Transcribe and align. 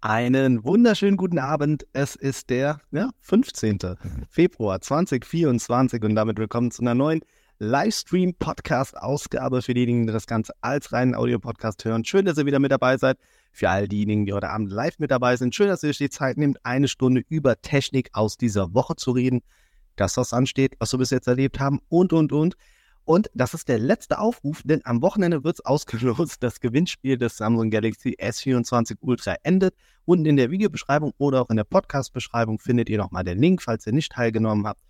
Einen 0.00 0.64
wunderschönen 0.64 1.18
guten 1.18 1.38
Abend. 1.38 1.86
Es 1.92 2.16
ist 2.16 2.48
der 2.48 2.80
ja, 2.92 3.10
15. 3.20 3.78
Februar 4.30 4.80
2024 4.80 6.02
und 6.02 6.14
damit 6.14 6.38
willkommen 6.38 6.70
zu 6.70 6.80
einer 6.80 6.94
neuen 6.94 7.20
Livestream-Podcast-Ausgabe 7.58 9.60
für 9.60 9.74
diejenigen, 9.74 10.06
die 10.06 10.12
das 10.14 10.26
Ganze 10.26 10.54
als 10.62 10.92
reinen 10.92 11.14
Audio-Podcast 11.14 11.84
hören. 11.84 12.06
Schön, 12.06 12.24
dass 12.24 12.38
ihr 12.38 12.46
wieder 12.46 12.58
mit 12.58 12.72
dabei 12.72 12.96
seid. 12.96 13.18
Für 13.52 13.68
all 13.68 13.86
diejenigen, 13.86 14.24
die 14.24 14.32
heute 14.32 14.48
Abend 14.48 14.70
live 14.70 14.98
mit 14.98 15.10
dabei 15.10 15.36
sind, 15.36 15.54
schön, 15.54 15.68
dass 15.68 15.82
ihr 15.82 15.90
euch 15.90 15.98
die 15.98 16.08
Zeit 16.08 16.38
nehmt, 16.38 16.64
eine 16.64 16.88
Stunde 16.88 17.22
über 17.28 17.60
Technik 17.60 18.08
aus 18.14 18.38
dieser 18.38 18.72
Woche 18.72 18.96
zu 18.96 19.10
reden. 19.10 19.42
Das, 19.96 20.16
was 20.16 20.32
ansteht, 20.32 20.74
was 20.78 20.92
wir 20.92 20.98
bis 20.98 21.10
jetzt 21.10 21.28
erlebt 21.28 21.60
haben 21.60 21.80
und, 21.90 22.14
und, 22.14 22.32
und. 22.32 22.56
Und 23.04 23.30
das 23.34 23.52
ist 23.52 23.68
der 23.68 23.78
letzte 23.78 24.18
Aufruf, 24.18 24.62
denn 24.64 24.80
am 24.84 25.02
Wochenende 25.02 25.44
wird 25.44 25.56
es 25.56 25.64
ausgelost. 25.64 26.42
Das 26.42 26.60
Gewinnspiel 26.60 27.18
des 27.18 27.36
Samsung 27.36 27.70
Galaxy 27.70 28.16
S24 28.18 28.96
Ultra 29.00 29.36
endet. 29.42 29.74
Unten 30.06 30.26
in 30.26 30.36
der 30.36 30.50
Videobeschreibung 30.50 31.12
oder 31.18 31.42
auch 31.42 31.50
in 31.50 31.56
der 31.56 31.64
Podcast-Beschreibung 31.64 32.58
findet 32.58 32.88
ihr 32.88 32.98
nochmal 32.98 33.24
den 33.24 33.38
Link, 33.38 33.62
falls 33.62 33.86
ihr 33.86 33.92
nicht 33.92 34.12
teilgenommen 34.12 34.66
habt. 34.66 34.80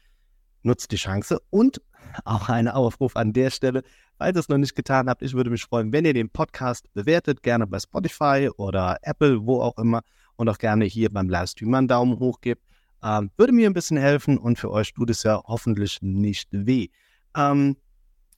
Nutzt 0.62 0.92
die 0.92 0.96
Chance 0.96 1.40
und 1.50 1.82
auch 2.24 2.48
ein 2.48 2.68
Aufruf 2.68 3.16
an 3.16 3.32
der 3.32 3.50
Stelle, 3.50 3.82
falls 4.16 4.36
ihr 4.36 4.40
es 4.40 4.48
noch 4.48 4.58
nicht 4.58 4.76
getan 4.76 5.08
habt. 5.08 5.22
Ich 5.22 5.34
würde 5.34 5.50
mich 5.50 5.64
freuen, 5.64 5.92
wenn 5.92 6.04
ihr 6.04 6.14
den 6.14 6.30
Podcast 6.30 6.92
bewertet, 6.94 7.42
gerne 7.42 7.66
bei 7.66 7.80
Spotify 7.80 8.48
oder 8.56 8.98
Apple, 9.02 9.44
wo 9.44 9.60
auch 9.60 9.76
immer, 9.78 10.02
und 10.36 10.48
auch 10.48 10.58
gerne 10.58 10.84
hier 10.84 11.12
beim 11.12 11.28
Livestream 11.28 11.74
einen 11.74 11.88
Daumen 11.88 12.18
hoch 12.18 12.40
gebt. 12.40 12.62
Ähm, 13.02 13.30
würde 13.36 13.52
mir 13.52 13.68
ein 13.68 13.74
bisschen 13.74 13.96
helfen 13.96 14.38
und 14.38 14.58
für 14.58 14.70
euch 14.70 14.94
tut 14.94 15.10
es 15.10 15.22
ja 15.22 15.42
hoffentlich 15.44 15.98
nicht 16.00 16.48
weh. 16.52 16.88
Ähm, 17.36 17.76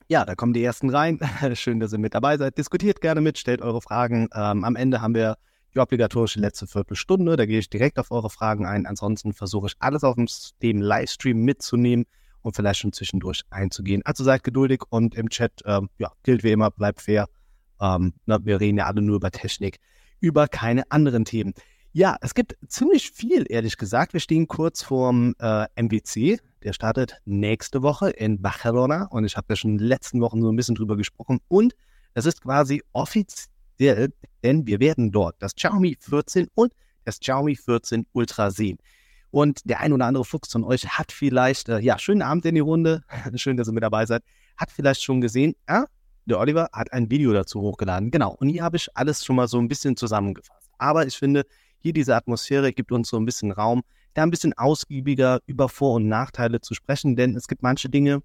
ja, 0.07 0.25
da 0.25 0.35
kommen 0.35 0.53
die 0.53 0.63
ersten 0.63 0.89
rein. 0.89 1.19
Schön, 1.53 1.79
dass 1.79 1.93
ihr 1.93 1.99
mit 1.99 2.13
dabei 2.13 2.37
seid. 2.37 2.57
Diskutiert 2.57 3.01
gerne 3.01 3.21
mit, 3.21 3.37
stellt 3.37 3.61
eure 3.61 3.81
Fragen. 3.81 4.29
Ähm, 4.33 4.63
am 4.63 4.75
Ende 4.75 5.01
haben 5.01 5.13
wir 5.13 5.37
die 5.73 5.79
obligatorische 5.79 6.39
letzte 6.39 6.65
Viertelstunde. 6.65 7.35
Da 7.35 7.45
gehe 7.45 7.59
ich 7.59 7.69
direkt 7.69 7.99
auf 7.99 8.11
eure 8.11 8.29
Fragen 8.29 8.65
ein. 8.65 8.85
Ansonsten 8.85 9.33
versuche 9.33 9.67
ich 9.67 9.75
alles 9.79 10.03
auf 10.03 10.15
dem 10.61 10.81
Livestream 10.81 11.43
mitzunehmen 11.43 12.05
und 12.41 12.55
vielleicht 12.55 12.79
schon 12.79 12.93
zwischendurch 12.93 13.43
einzugehen. 13.49 14.01
Also 14.05 14.23
seid 14.23 14.43
geduldig 14.43 14.81
und 14.89 15.15
im 15.15 15.29
Chat, 15.29 15.51
ähm, 15.65 15.89
ja, 15.97 16.11
gilt 16.23 16.43
wie 16.43 16.51
immer, 16.51 16.71
bleibt 16.71 17.01
fair. 17.01 17.27
Ähm, 17.81 18.13
na, 18.25 18.43
wir 18.45 18.61
reden 18.61 18.77
ja 18.77 18.85
alle 18.85 19.01
nur 19.01 19.17
über 19.17 19.29
Technik, 19.29 19.79
über 20.21 20.47
keine 20.47 20.89
anderen 20.89 21.25
Themen. 21.25 21.53
Ja, 21.97 22.15
es 22.21 22.35
gibt 22.35 22.55
ziemlich 22.67 23.09
viel, 23.09 23.47
ehrlich 23.49 23.75
gesagt. 23.75 24.13
Wir 24.13 24.19
stehen 24.19 24.47
kurz 24.47 24.83
vorm 24.83 25.33
äh, 25.39 25.65
MWC. 25.81 26.37
Der 26.61 26.73
startet 26.73 27.19
nächste 27.25 27.81
Woche 27.81 28.11
in 28.11 28.39
Barcelona 28.39 29.07
und 29.09 29.25
ich 29.25 29.35
habe 29.35 29.47
ja 29.49 29.55
schon 29.55 29.71
in 29.71 29.77
den 29.79 29.87
letzten 29.87 30.21
Wochen 30.21 30.39
so 30.43 30.51
ein 30.51 30.55
bisschen 30.55 30.75
drüber 30.75 30.95
gesprochen. 30.95 31.39
Und 31.47 31.73
das 32.13 32.27
ist 32.27 32.43
quasi 32.43 32.83
offiziell, 32.93 34.13
denn 34.43 34.67
wir 34.67 34.79
werden 34.79 35.11
dort 35.11 35.37
das 35.39 35.55
Xiaomi 35.55 35.97
14 35.99 36.49
und 36.53 36.71
das 37.03 37.19
Xiaomi 37.19 37.55
14 37.55 38.05
Ultra 38.13 38.51
sehen. 38.51 38.77
Und 39.31 39.67
der 39.67 39.79
ein 39.79 39.91
oder 39.91 40.05
andere 40.05 40.23
Fuchs 40.23 40.51
von 40.51 40.65
euch 40.65 40.87
hat 40.87 41.11
vielleicht, 41.11 41.67
äh, 41.67 41.79
ja, 41.79 41.97
schönen 41.97 42.21
Abend 42.21 42.45
in 42.45 42.53
die 42.53 42.61
Runde, 42.61 43.01
schön, 43.37 43.57
dass 43.57 43.69
ihr 43.69 43.73
mit 43.73 43.81
dabei 43.81 44.05
seid, 44.05 44.21
hat 44.55 44.69
vielleicht 44.69 45.01
schon 45.01 45.19
gesehen, 45.19 45.55
ja, 45.67 45.85
der 46.25 46.37
Oliver 46.37 46.69
hat 46.73 46.93
ein 46.93 47.09
Video 47.09 47.33
dazu 47.33 47.59
hochgeladen. 47.59 48.11
Genau, 48.11 48.35
und 48.35 48.49
hier 48.49 48.61
habe 48.61 48.77
ich 48.77 48.87
alles 48.95 49.25
schon 49.25 49.35
mal 49.35 49.47
so 49.47 49.57
ein 49.57 49.67
bisschen 49.67 49.97
zusammengefasst. 49.97 50.69
Aber 50.77 51.07
ich 51.07 51.17
finde, 51.17 51.43
hier 51.87 51.93
diese 51.93 52.15
Atmosphäre 52.15 52.73
gibt 52.73 52.91
uns 52.91 53.07
so 53.07 53.17
ein 53.17 53.25
bisschen 53.25 53.51
Raum, 53.51 53.81
da 54.13 54.23
ein 54.23 54.29
bisschen 54.29 54.53
ausgiebiger 54.53 55.39
über 55.45 55.69
Vor- 55.69 55.95
und 55.95 56.09
Nachteile 56.09 56.59
zu 56.59 56.73
sprechen, 56.73 57.15
denn 57.15 57.35
es 57.35 57.47
gibt 57.47 57.63
manche 57.63 57.87
Dinge, 57.87 58.21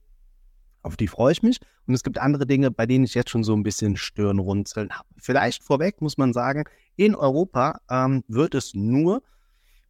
auf 0.82 0.96
die 0.96 1.06
freue 1.06 1.30
ich 1.30 1.44
mich. 1.44 1.60
Und 1.86 1.94
es 1.94 2.02
gibt 2.02 2.18
andere 2.18 2.44
Dinge, 2.44 2.72
bei 2.72 2.86
denen 2.86 3.04
ich 3.04 3.14
jetzt 3.14 3.30
schon 3.30 3.44
so 3.44 3.54
ein 3.54 3.62
bisschen 3.62 3.96
Stirnrunzeln 3.96 4.90
habe. 4.90 5.08
Vielleicht 5.16 5.62
vorweg 5.62 6.00
muss 6.00 6.18
man 6.18 6.32
sagen, 6.32 6.64
in 6.96 7.14
Europa 7.14 7.78
ähm, 7.88 8.24
wird 8.26 8.56
es 8.56 8.74
nur 8.74 9.22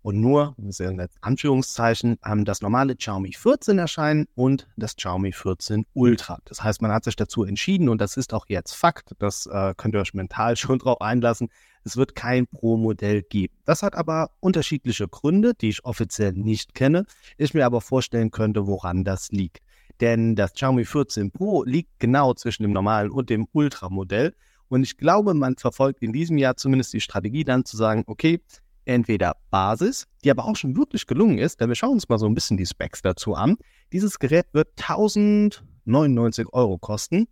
und 0.02 0.20
nur, 0.20 0.54
das 0.58 0.78
ja 0.78 0.92
Anführungszeichen, 1.20 2.18
ähm, 2.24 2.44
das 2.44 2.60
normale 2.60 2.96
Xiaomi 2.96 3.32
14 3.32 3.78
erscheinen 3.78 4.26
und 4.34 4.68
das 4.76 4.96
Xiaomi 4.96 5.32
14 5.32 5.86
Ultra. 5.94 6.38
Das 6.44 6.62
heißt, 6.62 6.82
man 6.82 6.92
hat 6.92 7.04
sich 7.04 7.16
dazu 7.16 7.44
entschieden 7.44 7.88
und 7.88 8.00
das 8.00 8.16
ist 8.16 8.34
auch 8.34 8.46
jetzt 8.48 8.74
Fakt, 8.74 9.14
das 9.18 9.46
äh, 9.46 9.74
könnt 9.76 9.94
ihr 9.94 10.00
euch 10.00 10.14
mental 10.14 10.56
schon 10.56 10.78
drauf 10.78 11.00
einlassen, 11.00 11.48
es 11.84 11.96
wird 11.96 12.14
kein 12.14 12.46
Pro-Modell 12.46 13.22
geben. 13.22 13.54
Das 13.64 13.82
hat 13.82 13.94
aber 13.94 14.30
unterschiedliche 14.40 15.08
Gründe, 15.08 15.54
die 15.54 15.70
ich 15.70 15.84
offiziell 15.84 16.32
nicht 16.32 16.74
kenne, 16.74 17.06
ich 17.38 17.54
mir 17.54 17.66
aber 17.66 17.80
vorstellen 17.80 18.30
könnte, 18.30 18.66
woran 18.66 19.04
das 19.04 19.30
liegt. 19.30 19.58
Denn 20.00 20.34
das 20.36 20.54
Xiaomi 20.54 20.84
14 20.84 21.30
Pro 21.30 21.64
liegt 21.64 21.98
genau 21.98 22.34
zwischen 22.34 22.62
dem 22.62 22.72
normalen 22.72 23.10
und 23.10 23.30
dem 23.30 23.46
Ultra-Modell. 23.52 24.34
Und 24.68 24.84
ich 24.84 24.96
glaube, 24.96 25.34
man 25.34 25.56
verfolgt 25.56 26.02
in 26.02 26.12
diesem 26.12 26.38
Jahr 26.38 26.56
zumindest 26.56 26.92
die 26.92 27.00
Strategie 27.00 27.44
dann 27.44 27.64
zu 27.64 27.76
sagen, 27.76 28.04
okay, 28.06 28.40
entweder 28.84 29.36
Basis, 29.50 30.06
die 30.24 30.30
aber 30.30 30.44
auch 30.44 30.56
schon 30.56 30.76
wirklich 30.76 31.06
gelungen 31.06 31.38
ist, 31.38 31.60
denn 31.60 31.68
wir 31.68 31.74
schauen 31.74 31.92
uns 31.92 32.08
mal 32.08 32.18
so 32.18 32.26
ein 32.26 32.34
bisschen 32.34 32.56
die 32.56 32.66
Specs 32.66 33.02
dazu 33.02 33.34
an. 33.34 33.56
Dieses 33.92 34.18
Gerät 34.18 34.46
wird 34.52 34.68
1099 34.80 36.52
Euro 36.52 36.78
kosten, 36.78 37.28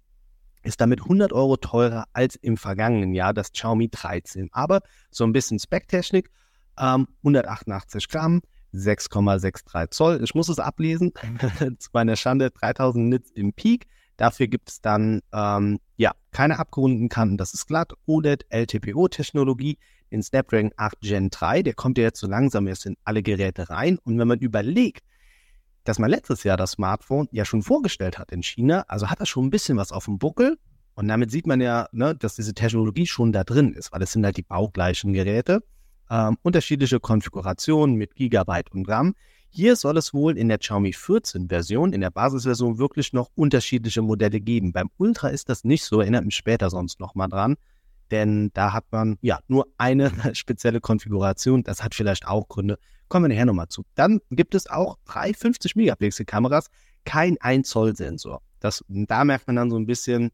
ist 0.62 0.80
damit 0.80 1.00
100 1.02 1.32
Euro 1.32 1.56
teurer 1.56 2.04
als 2.12 2.36
im 2.36 2.56
vergangenen 2.56 3.14
Jahr 3.14 3.32
das 3.32 3.52
Xiaomi 3.52 3.88
13. 3.90 4.50
Aber 4.52 4.80
so 5.10 5.24
ein 5.24 5.32
bisschen 5.32 5.58
Specktechnik, 5.58 6.30
ähm, 6.78 7.08
188 7.22 8.08
Gramm, 8.08 8.42
6,63 8.74 9.90
Zoll. 9.90 10.20
Ich 10.22 10.34
muss 10.34 10.48
es 10.48 10.58
ablesen, 10.58 11.12
zu 11.78 11.90
meiner 11.92 12.16
Schande 12.16 12.50
3000 12.50 13.08
Nits 13.08 13.30
im 13.32 13.52
Peak. 13.52 13.86
Dafür 14.16 14.48
gibt 14.48 14.68
es 14.68 14.80
dann 14.82 15.22
ähm, 15.32 15.80
ja 15.96 16.12
keine 16.30 16.58
abgerundeten 16.58 17.08
Kanten, 17.08 17.38
das 17.38 17.54
ist 17.54 17.66
glatt. 17.66 17.94
OLED 18.06 18.44
LTPO-Technologie, 18.50 19.78
in 20.10 20.22
Snapdragon 20.22 20.72
8 20.76 21.00
Gen 21.00 21.30
3. 21.30 21.62
Der 21.62 21.74
kommt 21.74 21.98
ja 21.98 22.04
jetzt 22.04 22.20
so 22.20 22.26
langsam 22.26 22.66
erst 22.66 22.86
in 22.86 22.96
alle 23.04 23.22
Geräte 23.22 23.70
rein. 23.70 23.98
Und 24.04 24.18
wenn 24.18 24.28
man 24.28 24.38
überlegt, 24.38 25.04
dass 25.84 25.98
man 25.98 26.10
letztes 26.10 26.44
Jahr 26.44 26.56
das 26.56 26.72
Smartphone 26.72 27.28
ja 27.32 27.44
schon 27.44 27.62
vorgestellt 27.62 28.18
hat 28.18 28.32
in 28.32 28.42
China, 28.42 28.84
also 28.88 29.08
hat 29.08 29.20
er 29.20 29.26
schon 29.26 29.46
ein 29.46 29.50
bisschen 29.50 29.78
was 29.78 29.92
auf 29.92 30.04
dem 30.04 30.18
Buckel. 30.18 30.58
Und 30.94 31.08
damit 31.08 31.30
sieht 31.30 31.46
man 31.46 31.60
ja, 31.60 31.88
ne, 31.92 32.14
dass 32.14 32.34
diese 32.34 32.52
Technologie 32.52 33.06
schon 33.06 33.32
da 33.32 33.44
drin 33.44 33.72
ist, 33.72 33.92
weil 33.92 34.02
es 34.02 34.12
sind 34.12 34.24
halt 34.24 34.36
die 34.36 34.42
baugleichen 34.42 35.12
Geräte. 35.12 35.62
Ähm, 36.10 36.36
unterschiedliche 36.42 37.00
Konfigurationen 37.00 37.96
mit 37.96 38.16
Gigabyte 38.16 38.72
und 38.72 38.88
RAM. 38.88 39.14
Hier 39.48 39.76
soll 39.76 39.96
es 39.96 40.12
wohl 40.12 40.36
in 40.36 40.48
der 40.48 40.58
Xiaomi 40.58 40.92
14 40.92 41.48
Version, 41.48 41.92
in 41.92 42.00
der 42.00 42.10
Basisversion 42.10 42.78
wirklich 42.78 43.12
noch 43.12 43.30
unterschiedliche 43.34 44.02
Modelle 44.02 44.40
geben. 44.40 44.72
Beim 44.72 44.90
Ultra 44.96 45.28
ist 45.28 45.48
das 45.48 45.64
nicht 45.64 45.84
so, 45.84 46.00
erinnert 46.00 46.24
mich 46.24 46.36
später 46.36 46.70
sonst 46.70 47.00
nochmal 47.00 47.28
dran 47.28 47.56
denn 48.10 48.50
da 48.54 48.72
hat 48.72 48.84
man 48.90 49.16
ja 49.20 49.40
nur 49.48 49.66
eine 49.78 50.10
spezielle 50.34 50.80
Konfiguration. 50.80 51.62
Das 51.62 51.82
hat 51.82 51.94
vielleicht 51.94 52.26
auch 52.26 52.48
Gründe. 52.48 52.78
Kommen 53.08 53.24
wir 53.24 53.28
nachher 53.28 53.46
nochmal 53.46 53.68
zu. 53.68 53.84
Dann 53.94 54.20
gibt 54.30 54.54
es 54.54 54.68
auch 54.68 54.98
drei 55.04 55.32
50 55.32 55.76
Megapixel 55.76 56.26
Kameras, 56.26 56.70
kein 57.04 57.36
1 57.40 57.68
Zoll 57.68 57.96
Sensor. 57.96 58.42
Das, 58.60 58.84
da 58.88 59.24
merkt 59.24 59.46
man 59.46 59.56
dann 59.56 59.70
so 59.70 59.76
ein 59.76 59.86
bisschen, 59.86 60.30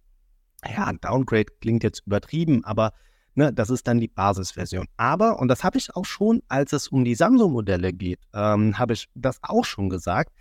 ja, 0.65 0.93
Downgrade 0.93 1.53
klingt 1.61 1.85
jetzt 1.85 2.03
übertrieben, 2.07 2.65
aber 2.65 2.93
ne, 3.35 3.53
das 3.53 3.71
ist 3.71 3.87
dann 3.87 4.01
die 4.01 4.09
Basisversion. 4.09 4.87
Aber, 4.97 5.39
und 5.39 5.49
das 5.49 5.63
habe 5.63 5.79
ich 5.79 5.95
auch 5.95 6.05
schon, 6.05 6.43
als 6.49 6.73
es 6.73 6.89
um 6.89 7.05
die 7.05 7.15
Samsung-Modelle 7.15 7.93
geht, 7.93 8.21
ähm, 8.35 8.79
habe 8.79 8.95
ich 8.95 9.09
das 9.15 9.39
auch 9.43 9.65
schon 9.65 9.89
gesagt, 9.89 10.33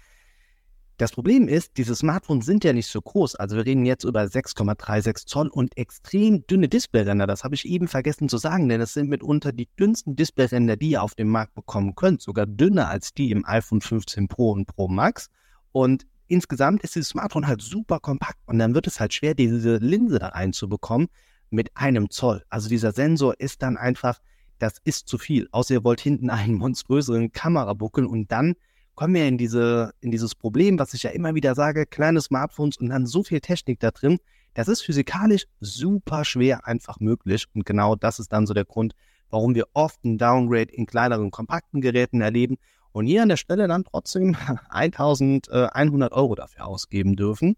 das 0.97 1.11
Problem 1.11 1.47
ist, 1.49 1.77
diese 1.77 1.93
Smartphones 1.93 2.45
sind 2.45 2.63
ja 2.63 2.71
nicht 2.71 2.87
so 2.87 3.01
groß. 3.01 3.35
Also 3.35 3.57
wir 3.57 3.65
reden 3.65 3.85
jetzt 3.85 4.05
über 4.05 4.21
6,36 4.21 5.25
Zoll 5.25 5.47
und 5.49 5.77
extrem 5.77 6.47
dünne 6.47 6.69
Displayränder. 6.69 7.27
Das 7.27 7.43
habe 7.43 7.55
ich 7.55 7.65
eben 7.65 7.87
vergessen 7.89 8.29
zu 8.29 8.37
sagen, 8.37 8.69
denn 8.69 8.79
es 8.79 8.93
sind 8.93 9.09
mitunter 9.09 9.51
die 9.51 9.67
dünnsten 9.77 10.15
Displayränder, 10.15 10.77
die 10.77 10.91
ihr 10.91 11.03
auf 11.03 11.15
dem 11.15 11.27
Markt 11.27 11.53
bekommen 11.53 11.95
könnt. 11.95 12.21
Sogar 12.21 12.45
dünner 12.45 12.87
als 12.87 13.13
die 13.13 13.31
im 13.31 13.45
iPhone 13.45 13.81
15 13.81 14.29
Pro 14.29 14.51
und 14.51 14.67
Pro 14.67 14.87
Max. 14.87 15.29
Und 15.73 16.05
insgesamt 16.27 16.81
ist 16.83 16.95
dieses 16.95 17.09
Smartphone 17.09 17.47
halt 17.47 17.61
super 17.61 17.99
kompakt 17.99 18.39
und 18.45 18.57
dann 18.57 18.73
wird 18.73 18.87
es 18.87 18.99
halt 18.99 19.13
schwer, 19.13 19.35
diese 19.35 19.77
Linse 19.77 20.19
da 20.19 20.29
reinzubekommen 20.29 21.09
mit 21.49 21.75
einem 21.75 22.09
Zoll. 22.09 22.43
Also 22.49 22.69
dieser 22.69 22.93
Sensor 22.93 23.39
ist 23.39 23.61
dann 23.61 23.75
einfach, 23.75 24.21
das 24.59 24.77
ist 24.85 25.09
zu 25.09 25.17
viel. 25.17 25.49
Außer 25.51 25.73
ihr 25.73 25.83
wollt 25.83 25.99
hinten 25.99 26.29
einen 26.29 26.55
monströseren 26.55 27.33
Kamerabuckel 27.33 28.05
und 28.05 28.31
dann 28.31 28.55
kommen 28.95 29.13
wir 29.13 29.27
in 29.27 29.37
diese, 29.37 29.93
in 30.01 30.11
dieses 30.11 30.35
Problem, 30.35 30.79
was 30.79 30.93
ich 30.93 31.03
ja 31.03 31.11
immer 31.11 31.35
wieder 31.35 31.53
sage, 31.55 31.85
kleine 31.85 32.21
Smartphones 32.21 32.77
und 32.77 32.89
dann 32.89 33.05
so 33.05 33.23
viel 33.23 33.41
Technik 33.41 33.79
da 33.79 33.91
drin. 33.91 34.19
Das 34.53 34.67
ist 34.67 34.81
physikalisch 34.81 35.45
super 35.59 36.23
schwer 36.23 36.65
einfach 36.65 36.99
möglich. 36.99 37.45
Und 37.53 37.65
genau 37.65 37.95
das 37.95 38.19
ist 38.19 38.31
dann 38.31 38.47
so 38.47 38.53
der 38.53 38.65
Grund, 38.65 38.95
warum 39.29 39.53
wir 39.53 39.67
oft 39.73 40.03
ein 40.05 40.17
Downgrade 40.17 40.71
in 40.71 40.85
kleineren, 40.85 41.29
kompakten 41.29 41.81
Geräten 41.81 42.21
erleben 42.21 42.57
und 42.93 43.05
hier 43.05 43.21
an 43.21 43.29
der 43.29 43.37
Stelle 43.37 43.67
dann 43.67 43.83
trotzdem 43.83 44.37
1100 44.69 46.13
Euro 46.13 46.35
dafür 46.35 46.65
ausgeben 46.65 47.17
dürfen. 47.17 47.57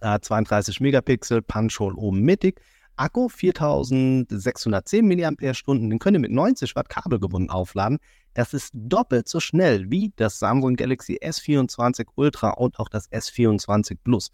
Äh, 0.00 0.20
32 0.20 0.80
Megapixel, 0.80 1.42
Punch-Hole 1.42 1.96
oben 1.96 2.20
mittig, 2.20 2.60
Akku 2.96 3.28
4610 3.28 5.06
mAh, 5.06 5.30
den 5.32 5.98
könnt 5.98 6.16
ihr 6.16 6.20
mit 6.20 6.30
90 6.30 6.76
Watt 6.76 6.88
kabelgebunden 6.88 7.50
aufladen. 7.50 7.98
Das 8.34 8.54
ist 8.54 8.70
doppelt 8.74 9.28
so 9.28 9.40
schnell 9.40 9.90
wie 9.90 10.12
das 10.16 10.38
Samsung 10.38 10.76
Galaxy 10.76 11.18
S24 11.22 12.06
Ultra 12.14 12.50
und 12.50 12.78
auch 12.78 12.88
das 12.88 13.10
S24 13.10 13.98
Plus. 14.02 14.30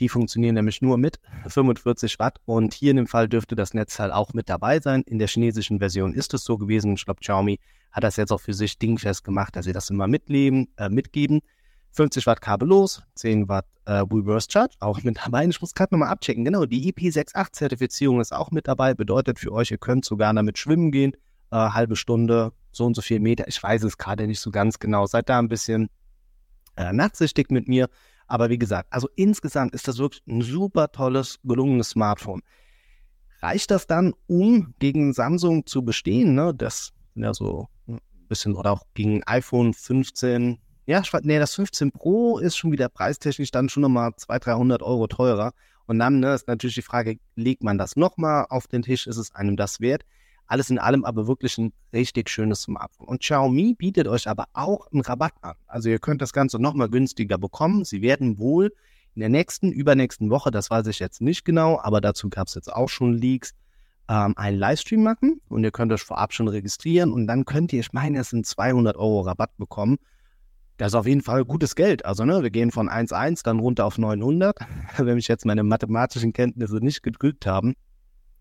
Die 0.00 0.08
funktionieren 0.08 0.54
nämlich 0.54 0.82
nur 0.82 0.98
mit 0.98 1.20
45 1.46 2.18
Watt 2.18 2.40
und 2.44 2.74
hier 2.74 2.90
in 2.90 2.96
dem 2.96 3.06
Fall 3.06 3.28
dürfte 3.28 3.54
das 3.54 3.74
Netzteil 3.74 4.10
auch 4.10 4.32
mit 4.32 4.48
dabei 4.48 4.80
sein. 4.80 5.02
In 5.02 5.18
der 5.18 5.28
chinesischen 5.28 5.78
Version 5.78 6.14
ist 6.14 6.34
es 6.34 6.44
so 6.44 6.58
gewesen. 6.58 6.94
Ich 6.94 7.04
glaube, 7.04 7.20
Xiaomi 7.20 7.60
hat 7.92 8.04
das 8.04 8.16
jetzt 8.16 8.32
auch 8.32 8.40
für 8.40 8.54
sich 8.54 8.78
dingfest 8.78 9.22
gemacht, 9.22 9.54
dass 9.54 9.66
sie 9.66 9.72
das 9.72 9.90
immer 9.90 10.08
mitleben, 10.08 10.68
äh, 10.76 10.88
mitgeben. 10.88 11.40
50 11.92 12.26
Watt 12.26 12.40
kabellos, 12.40 13.02
10 13.16 13.48
Watt 13.48 13.66
äh, 13.84 13.92
Reverse 13.92 14.48
Charge, 14.50 14.74
auch 14.80 15.02
mit 15.02 15.18
dabei. 15.18 15.46
Ich 15.46 15.60
muss 15.60 15.74
gerade 15.74 15.94
nochmal 15.94 16.08
abchecken. 16.08 16.44
Genau, 16.44 16.64
die 16.64 16.92
IP68-Zertifizierung 16.92 18.20
ist 18.20 18.32
auch 18.32 18.50
mit 18.50 18.66
dabei. 18.66 18.94
Bedeutet 18.94 19.38
für 19.38 19.52
euch, 19.52 19.70
ihr 19.70 19.78
könnt 19.78 20.04
sogar 20.04 20.32
damit 20.32 20.58
schwimmen 20.58 20.90
gehen. 20.90 21.12
Äh, 21.50 21.56
halbe 21.56 21.96
Stunde, 21.96 22.52
so 22.72 22.86
und 22.86 22.94
so 22.94 23.02
viel 23.02 23.20
Meter. 23.20 23.46
Ich 23.46 23.62
weiß 23.62 23.82
es 23.84 23.98
gerade 23.98 24.26
nicht 24.26 24.40
so 24.40 24.50
ganz 24.50 24.78
genau. 24.78 25.06
Seid 25.06 25.28
da 25.28 25.38
ein 25.38 25.48
bisschen 25.48 25.90
äh, 26.76 26.92
nachsichtig 26.92 27.50
mit 27.50 27.68
mir. 27.68 27.88
Aber 28.26 28.48
wie 28.48 28.58
gesagt, 28.58 28.88
also 28.90 29.08
insgesamt 29.16 29.74
ist 29.74 29.86
das 29.88 29.98
wirklich 29.98 30.22
ein 30.26 30.40
super 30.40 30.90
tolles, 30.90 31.38
gelungenes 31.44 31.90
Smartphone. 31.90 32.40
Reicht 33.42 33.70
das 33.70 33.86
dann, 33.86 34.14
um 34.26 34.72
gegen 34.78 35.12
Samsung 35.12 35.66
zu 35.66 35.84
bestehen? 35.84 36.34
Ne? 36.34 36.54
Das 36.54 36.92
sind 37.12 37.24
ja 37.24 37.34
so 37.34 37.68
ein 37.88 38.00
bisschen, 38.28 38.54
oder 38.54 38.70
auch 38.70 38.84
gegen 38.94 39.22
iPhone 39.24 39.74
15, 39.74 40.58
ja, 40.92 41.02
nee, 41.22 41.38
das 41.38 41.54
15 41.54 41.90
Pro 41.90 42.38
ist 42.38 42.54
schon 42.54 42.70
wieder 42.70 42.90
preistechnisch 42.90 43.50
dann 43.50 43.70
schon 43.70 43.80
nochmal 43.80 44.12
200, 44.14 44.46
300 44.46 44.82
Euro 44.82 45.06
teurer. 45.06 45.52
Und 45.86 45.98
dann 45.98 46.20
ne, 46.20 46.34
ist 46.34 46.48
natürlich 46.48 46.74
die 46.74 46.82
Frage, 46.82 47.18
legt 47.34 47.62
man 47.62 47.78
das 47.78 47.96
nochmal 47.96 48.44
auf 48.50 48.66
den 48.66 48.82
Tisch? 48.82 49.06
Ist 49.06 49.16
es 49.16 49.34
einem 49.34 49.56
das 49.56 49.80
wert? 49.80 50.02
Alles 50.46 50.68
in 50.68 50.78
allem 50.78 51.06
aber 51.06 51.26
wirklich 51.26 51.56
ein 51.56 51.72
richtig 51.94 52.28
schönes 52.28 52.62
Smartphone. 52.62 53.08
Und 53.08 53.22
Xiaomi 53.22 53.72
bietet 53.72 54.06
euch 54.06 54.28
aber 54.28 54.44
auch 54.52 54.86
einen 54.92 55.00
Rabatt 55.00 55.32
an. 55.40 55.54
Also 55.66 55.88
ihr 55.88 55.98
könnt 55.98 56.20
das 56.20 56.34
Ganze 56.34 56.58
nochmal 56.58 56.90
günstiger 56.90 57.38
bekommen. 57.38 57.86
Sie 57.86 58.02
werden 58.02 58.38
wohl 58.38 58.70
in 59.14 59.20
der 59.20 59.30
nächsten, 59.30 59.72
übernächsten 59.72 60.28
Woche, 60.28 60.50
das 60.50 60.70
weiß 60.70 60.86
ich 60.88 60.98
jetzt 60.98 61.22
nicht 61.22 61.44
genau, 61.46 61.80
aber 61.80 62.02
dazu 62.02 62.28
gab 62.28 62.48
es 62.48 62.54
jetzt 62.54 62.72
auch 62.72 62.88
schon 62.88 63.14
Leaks, 63.14 63.54
ähm, 64.08 64.34
einen 64.36 64.58
Livestream 64.58 65.02
machen 65.02 65.40
und 65.48 65.64
ihr 65.64 65.70
könnt 65.70 65.92
euch 65.92 66.02
vorab 66.02 66.32
schon 66.32 66.48
registrieren 66.48 67.12
und 67.12 67.26
dann 67.26 67.44
könnt 67.44 67.72
ihr, 67.72 67.80
ich 67.80 67.92
meine, 67.92 68.18
es 68.18 68.30
sind 68.30 68.46
200 68.46 68.96
Euro 68.96 69.20
Rabatt 69.20 69.56
bekommen 69.58 69.98
das 70.76 70.88
ist 70.92 70.94
auf 70.94 71.06
jeden 71.06 71.22
Fall 71.22 71.44
gutes 71.44 71.76
Geld. 71.76 72.04
Also, 72.04 72.24
ne, 72.24 72.42
wir 72.42 72.50
gehen 72.50 72.70
von 72.70 72.88
1,1 72.88 73.44
dann 73.44 73.60
runter 73.60 73.84
auf 73.84 73.98
900. 73.98 74.58
Wenn 74.98 75.14
mich 75.14 75.28
jetzt 75.28 75.44
meine 75.46 75.62
mathematischen 75.62 76.32
Kenntnisse 76.32 76.76
nicht 76.76 77.02
getrügt 77.02 77.46
haben, 77.46 77.74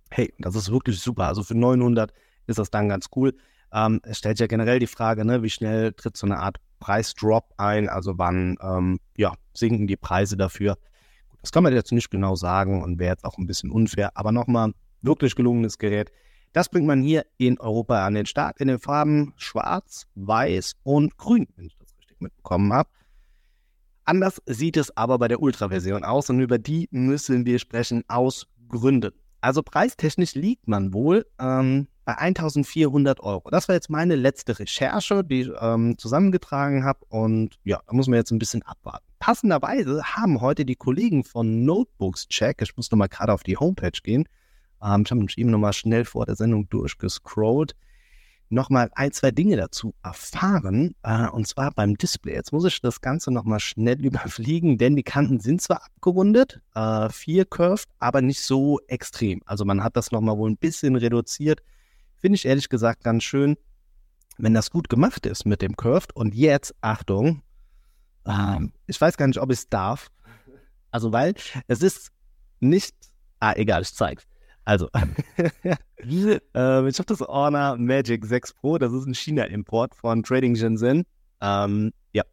hey, 0.09 0.33
das 0.39 0.55
ist 0.55 0.71
wirklich 0.71 0.99
super. 0.99 1.27
Also 1.27 1.43
für 1.43 1.57
900 1.57 2.11
ist 2.47 2.59
das 2.59 2.69
dann 2.69 2.89
ganz 2.89 3.07
cool. 3.15 3.33
Ähm, 3.73 4.01
es 4.03 4.17
stellt 4.17 4.39
ja 4.39 4.47
generell 4.47 4.79
die 4.79 4.87
Frage, 4.87 5.25
ne, 5.25 5.43
wie 5.43 5.49
schnell 5.49 5.93
tritt 5.93 6.17
so 6.17 6.25
eine 6.25 6.37
Art 6.39 6.57
Preisdrop 6.79 7.53
ein? 7.57 7.89
Also 7.89 8.17
wann, 8.17 8.57
ähm, 8.61 8.99
ja, 9.17 9.33
sinken 9.53 9.87
die 9.87 9.97
Preise 9.97 10.35
dafür? 10.35 10.77
Das 11.41 11.51
kann 11.51 11.63
man 11.63 11.73
jetzt 11.73 11.91
nicht 11.91 12.11
genau 12.11 12.35
sagen 12.35 12.83
und 12.83 12.99
wäre 12.99 13.11
jetzt 13.11 13.25
auch 13.25 13.37
ein 13.37 13.47
bisschen 13.47 13.71
unfair. 13.71 14.11
Aber 14.15 14.31
nochmal, 14.31 14.73
wirklich 15.01 15.35
gelungenes 15.35 15.77
Gerät. 15.77 16.11
Das 16.53 16.69
bringt 16.69 16.85
man 16.85 17.01
hier 17.01 17.25
in 17.37 17.59
Europa 17.59 18.05
an 18.05 18.13
den 18.13 18.25
Start 18.25 18.59
in 18.59 18.67
den 18.67 18.79
Farben 18.79 19.33
Schwarz, 19.37 20.05
Weiß 20.15 20.73
und 20.83 21.17
Grün, 21.17 21.47
wenn 21.55 21.65
ich 21.65 21.77
mitbekommen 22.21 22.71
habe. 22.73 22.89
Anders 24.05 24.41
sieht 24.45 24.77
es 24.77 24.95
aber 24.97 25.19
bei 25.19 25.27
der 25.27 25.41
Ultra-Version 25.41 26.03
aus 26.03 26.29
und 26.29 26.39
über 26.39 26.57
die 26.57 26.87
müssen 26.91 27.45
wir 27.45 27.59
sprechen 27.59 28.03
aus 28.07 28.47
Gründen. 28.67 29.11
Also 29.41 29.63
preistechnisch 29.63 30.35
liegt 30.35 30.67
man 30.67 30.93
wohl 30.93 31.25
ähm, 31.39 31.87
bei 32.05 32.17
1400 32.17 33.19
Euro. 33.21 33.49
Das 33.49 33.67
war 33.67 33.75
jetzt 33.75 33.89
meine 33.89 34.15
letzte 34.15 34.57
Recherche, 34.59 35.23
die 35.23 35.41
ich 35.41 35.51
ähm, 35.59 35.97
zusammengetragen 35.97 36.83
habe 36.83 36.99
und 37.09 37.59
ja, 37.63 37.81
da 37.85 37.93
muss 37.93 38.07
man 38.07 38.17
jetzt 38.17 38.31
ein 38.31 38.39
bisschen 38.39 38.63
abwarten. 38.63 39.05
Passenderweise 39.19 40.03
haben 40.03 40.41
heute 40.41 40.65
die 40.65 40.75
Kollegen 40.75 41.23
von 41.23 41.63
Notebooks 41.63 42.27
Check, 42.27 42.61
ich 42.61 42.75
muss 42.75 42.91
nochmal 42.91 43.09
gerade 43.09 43.33
auf 43.33 43.43
die 43.43 43.57
Homepage 43.57 43.99
gehen, 44.03 44.27
ähm, 44.83 45.03
ich 45.05 45.11
habe 45.11 45.21
mich 45.21 45.37
eben 45.37 45.51
nochmal 45.51 45.73
schnell 45.73 46.05
vor 46.05 46.25
der 46.25 46.35
Sendung 46.35 46.69
durchgescrollt, 46.69 47.75
nochmal 48.51 48.91
ein, 48.95 49.11
zwei 49.11 49.31
Dinge 49.31 49.57
dazu 49.57 49.93
erfahren, 50.03 50.95
äh, 51.03 51.27
und 51.27 51.47
zwar 51.47 51.71
beim 51.71 51.97
Display. 51.97 52.33
Jetzt 52.33 52.51
muss 52.51 52.65
ich 52.65 52.81
das 52.81 53.01
Ganze 53.01 53.31
nochmal 53.31 53.59
schnell 53.59 53.99
überfliegen, 54.05 54.77
denn 54.77 54.95
die 54.95 55.03
Kanten 55.03 55.39
sind 55.39 55.61
zwar 55.61 55.83
abgerundet, 55.85 56.61
äh, 56.75 57.09
vier 57.09 57.45
curved, 57.45 57.87
aber 57.99 58.21
nicht 58.21 58.41
so 58.41 58.79
extrem. 58.87 59.41
Also 59.45 59.65
man 59.65 59.83
hat 59.83 59.95
das 59.95 60.11
nochmal 60.11 60.37
wohl 60.37 60.49
ein 60.49 60.57
bisschen 60.57 60.95
reduziert. 60.95 61.61
Finde 62.15 62.35
ich 62.35 62.45
ehrlich 62.45 62.69
gesagt 62.69 63.03
ganz 63.03 63.23
schön, 63.23 63.57
wenn 64.37 64.53
das 64.53 64.69
gut 64.69 64.89
gemacht 64.89 65.25
ist 65.25 65.45
mit 65.45 65.61
dem 65.61 65.75
curved. 65.75 66.15
Und 66.15 66.35
jetzt, 66.35 66.75
Achtung, 66.81 67.41
äh, 68.25 68.59
ich 68.87 68.99
weiß 68.99 69.17
gar 69.17 69.27
nicht, 69.27 69.39
ob 69.39 69.51
ich 69.51 69.59
es 69.59 69.69
darf. 69.69 70.09
Also 70.91 71.11
weil 71.13 71.35
es 71.67 71.81
ist 71.81 72.11
nicht, 72.59 72.95
ah 73.39 73.53
egal, 73.55 73.81
ich 73.81 73.93
zeig's. 73.93 74.27
Also, 74.65 74.89
äh, 74.95 75.69
ich 76.05 76.99
habe 76.99 77.05
das 77.07 77.21
Honor 77.21 77.77
Magic 77.77 78.25
6 78.25 78.53
Pro, 78.53 78.77
das 78.77 78.93
ist 78.93 79.05
ein 79.05 79.15
China-Import 79.15 79.95
von 79.95 80.23
Trading 80.23 80.55
Shenzhen. 80.55 81.03
Ähm, 81.41 81.91
ja, 82.13 82.23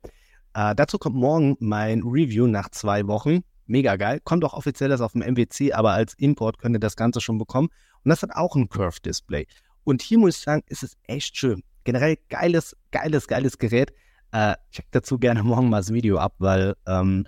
äh, 0.55 0.75
dazu 0.75 0.99
kommt 0.99 1.17
morgen 1.17 1.57
mein 1.61 2.03
Review 2.03 2.47
nach 2.47 2.69
zwei 2.71 3.07
Wochen. 3.07 3.41
Mega 3.67 3.97
geil. 3.97 4.21
Kommt 4.25 4.45
auch 4.45 4.55
offiziell 4.55 4.89
das 4.89 5.01
auf 5.01 5.13
dem 5.13 5.23
MWC, 5.23 5.73
aber 5.73 5.93
als 5.93 6.15
Import 6.15 6.59
könnt 6.59 6.77
ihr 6.77 6.81
das 6.81 6.97
Ganze 6.97 7.21
schon 7.21 7.39
bekommen. 7.39 7.69
Und 8.05 8.09
das 8.09 8.23
hat 8.23 8.31
auch 8.35 8.57
ein 8.57 8.69
Curve-Display. 8.69 9.47
Und 9.85 10.03
hier 10.03 10.19
muss 10.19 10.37
ich 10.37 10.43
sagen, 10.43 10.63
ist 10.67 10.83
es 10.83 10.97
echt 11.05 11.37
schön. 11.37 11.63
Generell 11.85 12.19
geiles, 12.29 12.77
geiles, 12.91 13.27
geiles 13.27 13.59
Gerät. 13.59 13.93
Äh, 14.33 14.55
check 14.71 14.87
dazu 14.91 15.19
gerne 15.19 15.43
morgen 15.43 15.71
mal 15.71 15.79
das 15.79 15.93
Video 15.93 16.19
ab, 16.19 16.35
weil 16.39 16.75
ähm, 16.87 17.27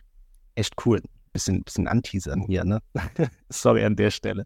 echt 0.54 0.74
cool. 0.84 1.02
Bisschen, 1.32 1.62
bisschen 1.62 1.86
anteasern 1.86 2.42
hier, 2.42 2.64
ne? 2.64 2.80
Sorry 3.48 3.84
an 3.84 3.96
der 3.96 4.10
Stelle. 4.10 4.44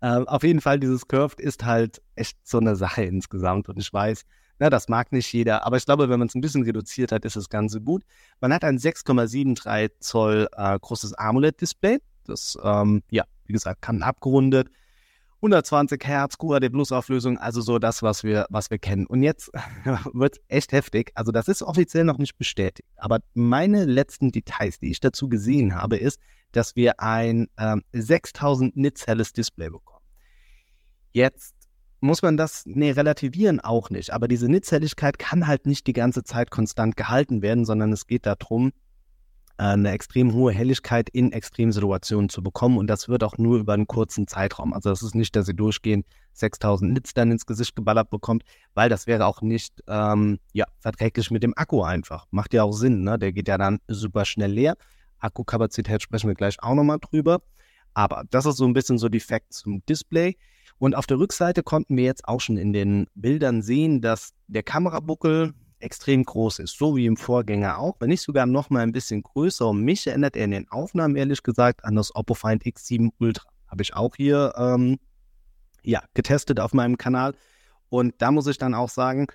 Ähm, 0.00 0.28
auf 0.28 0.42
jeden 0.42 0.60
Fall, 0.60 0.78
dieses 0.78 1.08
Curved 1.08 1.40
ist 1.40 1.64
halt 1.64 2.00
echt 2.14 2.38
so 2.46 2.58
eine 2.58 2.76
Sache 2.76 3.02
insgesamt. 3.04 3.68
Und 3.68 3.78
ich 3.78 3.92
weiß, 3.92 4.24
na, 4.60 4.70
das 4.70 4.88
mag 4.88 5.12
nicht 5.12 5.32
jeder, 5.32 5.64
aber 5.64 5.76
ich 5.76 5.84
glaube, 5.84 6.08
wenn 6.08 6.18
man 6.18 6.28
es 6.28 6.34
ein 6.34 6.40
bisschen 6.40 6.64
reduziert 6.64 7.12
hat, 7.12 7.24
ist 7.24 7.36
das 7.36 7.48
Ganze 7.48 7.80
gut. 7.80 8.02
Man 8.40 8.52
hat 8.52 8.64
ein 8.64 8.78
6,73 8.78 9.90
Zoll 10.00 10.48
äh, 10.56 10.78
großes 10.78 11.14
AMOLED-Display. 11.14 11.98
Das, 12.24 12.58
ähm, 12.62 13.02
ja, 13.10 13.24
wie 13.46 13.52
gesagt, 13.52 13.82
kann 13.82 14.02
abgerundet. 14.02 14.68
120 15.36 16.04
Hertz, 16.04 16.36
QHD 16.36 16.70
Plus 16.72 16.90
Auflösung, 16.90 17.38
also 17.38 17.60
so 17.60 17.78
das, 17.78 18.02
was 18.02 18.24
wir, 18.24 18.46
was 18.50 18.70
wir 18.70 18.78
kennen. 18.78 19.06
Und 19.06 19.22
jetzt 19.22 19.52
wird 20.12 20.38
echt 20.48 20.72
heftig. 20.72 21.12
Also 21.14 21.30
das 21.30 21.46
ist 21.46 21.62
offiziell 21.62 22.04
noch 22.04 22.18
nicht 22.18 22.36
bestätigt. 22.36 22.88
Aber 22.96 23.20
meine 23.34 23.84
letzten 23.84 24.32
Details, 24.32 24.80
die 24.80 24.90
ich 24.90 24.98
dazu 24.98 25.28
gesehen 25.28 25.76
habe, 25.76 25.96
ist, 25.96 26.18
dass 26.50 26.74
wir 26.74 26.98
ein 26.98 27.48
ähm, 27.56 27.84
6000 27.92 28.76
Nits 28.76 29.06
helles 29.06 29.32
Display 29.32 29.70
bekommen. 29.70 29.97
Jetzt 31.12 31.54
muss 32.00 32.22
man 32.22 32.36
das, 32.36 32.64
nee, 32.66 32.90
relativieren 32.90 33.60
auch 33.60 33.90
nicht. 33.90 34.12
Aber 34.12 34.28
diese 34.28 34.48
Nitzhelligkeit 34.48 35.18
kann 35.18 35.46
halt 35.46 35.66
nicht 35.66 35.86
die 35.86 35.92
ganze 35.92 36.22
Zeit 36.22 36.50
konstant 36.50 36.96
gehalten 36.96 37.42
werden, 37.42 37.64
sondern 37.64 37.92
es 37.92 38.06
geht 38.06 38.26
darum, 38.26 38.72
äh, 39.58 39.64
eine 39.64 39.90
extrem 39.90 40.32
hohe 40.32 40.52
Helligkeit 40.52 41.08
in 41.08 41.32
Extremsituationen 41.32 42.28
zu 42.28 42.42
bekommen. 42.42 42.78
Und 42.78 42.86
das 42.86 43.08
wird 43.08 43.24
auch 43.24 43.36
nur 43.38 43.58
über 43.58 43.74
einen 43.74 43.88
kurzen 43.88 44.28
Zeitraum. 44.28 44.72
Also 44.72 44.90
das 44.90 45.02
ist 45.02 45.16
nicht, 45.16 45.34
dass 45.34 45.48
ihr 45.48 45.54
durchgehend 45.54 46.06
6000 46.34 46.92
Nits 46.92 47.14
dann 47.14 47.32
ins 47.32 47.46
Gesicht 47.46 47.74
geballert 47.74 48.10
bekommt, 48.10 48.44
weil 48.74 48.88
das 48.88 49.08
wäre 49.08 49.26
auch 49.26 49.42
nicht 49.42 49.82
ähm, 49.88 50.38
ja, 50.52 50.66
verträglich 50.78 51.32
mit 51.32 51.42
dem 51.42 51.54
Akku 51.56 51.82
einfach. 51.82 52.26
Macht 52.30 52.54
ja 52.54 52.62
auch 52.62 52.72
Sinn, 52.72 53.02
ne? 53.02 53.18
Der 53.18 53.32
geht 53.32 53.48
ja 53.48 53.58
dann 53.58 53.80
super 53.88 54.24
schnell 54.24 54.52
leer. 54.52 54.76
Akkukapazität 55.18 56.00
sprechen 56.00 56.28
wir 56.28 56.36
gleich 56.36 56.62
auch 56.62 56.74
nochmal 56.74 56.98
drüber. 57.00 57.42
Aber 57.94 58.22
das 58.30 58.46
ist 58.46 58.58
so 58.58 58.64
ein 58.64 58.74
bisschen 58.74 58.98
so 58.98 59.08
die 59.08 59.18
Facts 59.18 59.58
zum 59.58 59.84
Display. 59.86 60.36
Und 60.78 60.94
auf 60.94 61.06
der 61.06 61.18
Rückseite 61.18 61.62
konnten 61.62 61.96
wir 61.96 62.04
jetzt 62.04 62.26
auch 62.26 62.40
schon 62.40 62.56
in 62.56 62.72
den 62.72 63.06
Bildern 63.14 63.62
sehen, 63.62 64.00
dass 64.00 64.34
der 64.46 64.62
Kamerabuckel 64.62 65.54
extrem 65.80 66.24
groß 66.24 66.58
ist, 66.58 66.76
so 66.76 66.96
wie 66.96 67.06
im 67.06 67.16
Vorgänger 67.16 67.78
auch, 67.78 67.96
wenn 68.00 68.08
nicht 68.08 68.22
sogar 68.22 68.46
noch 68.46 68.70
mal 68.70 68.80
ein 68.80 68.92
bisschen 68.92 69.22
größer. 69.22 69.68
Und 69.68 69.82
mich 69.82 70.06
erinnert 70.06 70.36
er 70.36 70.44
in 70.44 70.50
den 70.50 70.68
Aufnahmen 70.68 71.16
ehrlich 71.16 71.42
gesagt 71.42 71.84
an 71.84 71.94
das 71.94 72.14
Oppo 72.14 72.34
Find 72.34 72.64
X7 72.64 73.10
Ultra. 73.18 73.48
Habe 73.68 73.82
ich 73.82 73.94
auch 73.94 74.16
hier 74.16 74.52
ähm, 74.56 74.98
ja, 75.82 76.02
getestet 76.14 76.60
auf 76.60 76.72
meinem 76.72 76.98
Kanal. 76.98 77.34
Und 77.90 78.14
da 78.18 78.30
muss 78.30 78.46
ich 78.46 78.58
dann 78.58 78.74
auch 78.74 78.88
sagen, 78.88 79.28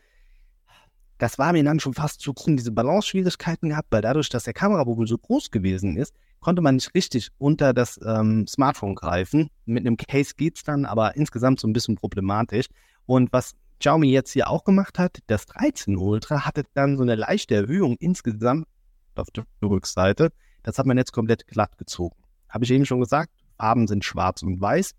das 1.18 1.38
war 1.38 1.54
mir 1.54 1.64
dann 1.64 1.80
schon 1.80 1.94
fast 1.94 2.22
zu 2.22 2.34
groß, 2.34 2.56
diese 2.58 2.72
Balance-Schwierigkeiten 2.72 3.70
gehabt, 3.70 3.88
weil 3.92 4.02
dadurch, 4.02 4.30
dass 4.30 4.44
der 4.44 4.54
Kamerabogel 4.54 5.08
so 5.08 5.18
groß 5.18 5.52
gewesen 5.52 5.98
ist, 5.98 6.14
konnte 6.40 6.62
man 6.62 6.76
nicht 6.76 6.94
richtig 6.94 7.30
unter 7.38 7.74
das 7.74 8.00
ähm, 8.06 8.46
Smartphone 8.48 8.96
greifen. 8.96 9.50
Mit 9.66 9.86
einem 9.86 9.98
Case 9.98 10.34
geht's 10.36 10.64
dann, 10.64 10.86
aber 10.86 11.16
insgesamt 11.16 11.60
so 11.60 11.68
ein 11.68 11.74
bisschen 11.74 11.96
problematisch. 11.96 12.66
Und 13.06 13.32
was 13.32 13.54
Xiaomi 13.80 14.12
jetzt 14.12 14.32
hier 14.32 14.50
auch 14.50 14.64
gemacht 14.64 15.00
hat, 15.00 15.20
das 15.28 15.46
13 15.46 15.98
Ultra 15.98 16.46
hatte 16.46 16.64
dann 16.74 16.98
so 16.98 17.04
eine 17.04 17.16
leichte 17.16 17.56
Erhöhung 17.56 17.96
insgesamt 18.00 18.68
auf 19.16 19.30
der 19.32 19.46
Rückseite. 19.62 20.32
Das 20.64 20.78
hat 20.78 20.86
man 20.86 20.98
jetzt 20.98 21.14
komplett 21.14 21.48
glatt 21.48 21.78
gezogen. 21.78 22.16
Habe 22.50 22.66
ich 22.66 22.72
eben 22.72 22.86
schon 22.86 23.00
gesagt, 23.00 23.32
Farben 23.58 23.88
sind 23.88 24.04
schwarz 24.04 24.42
und 24.44 24.60
weiß. 24.60 24.94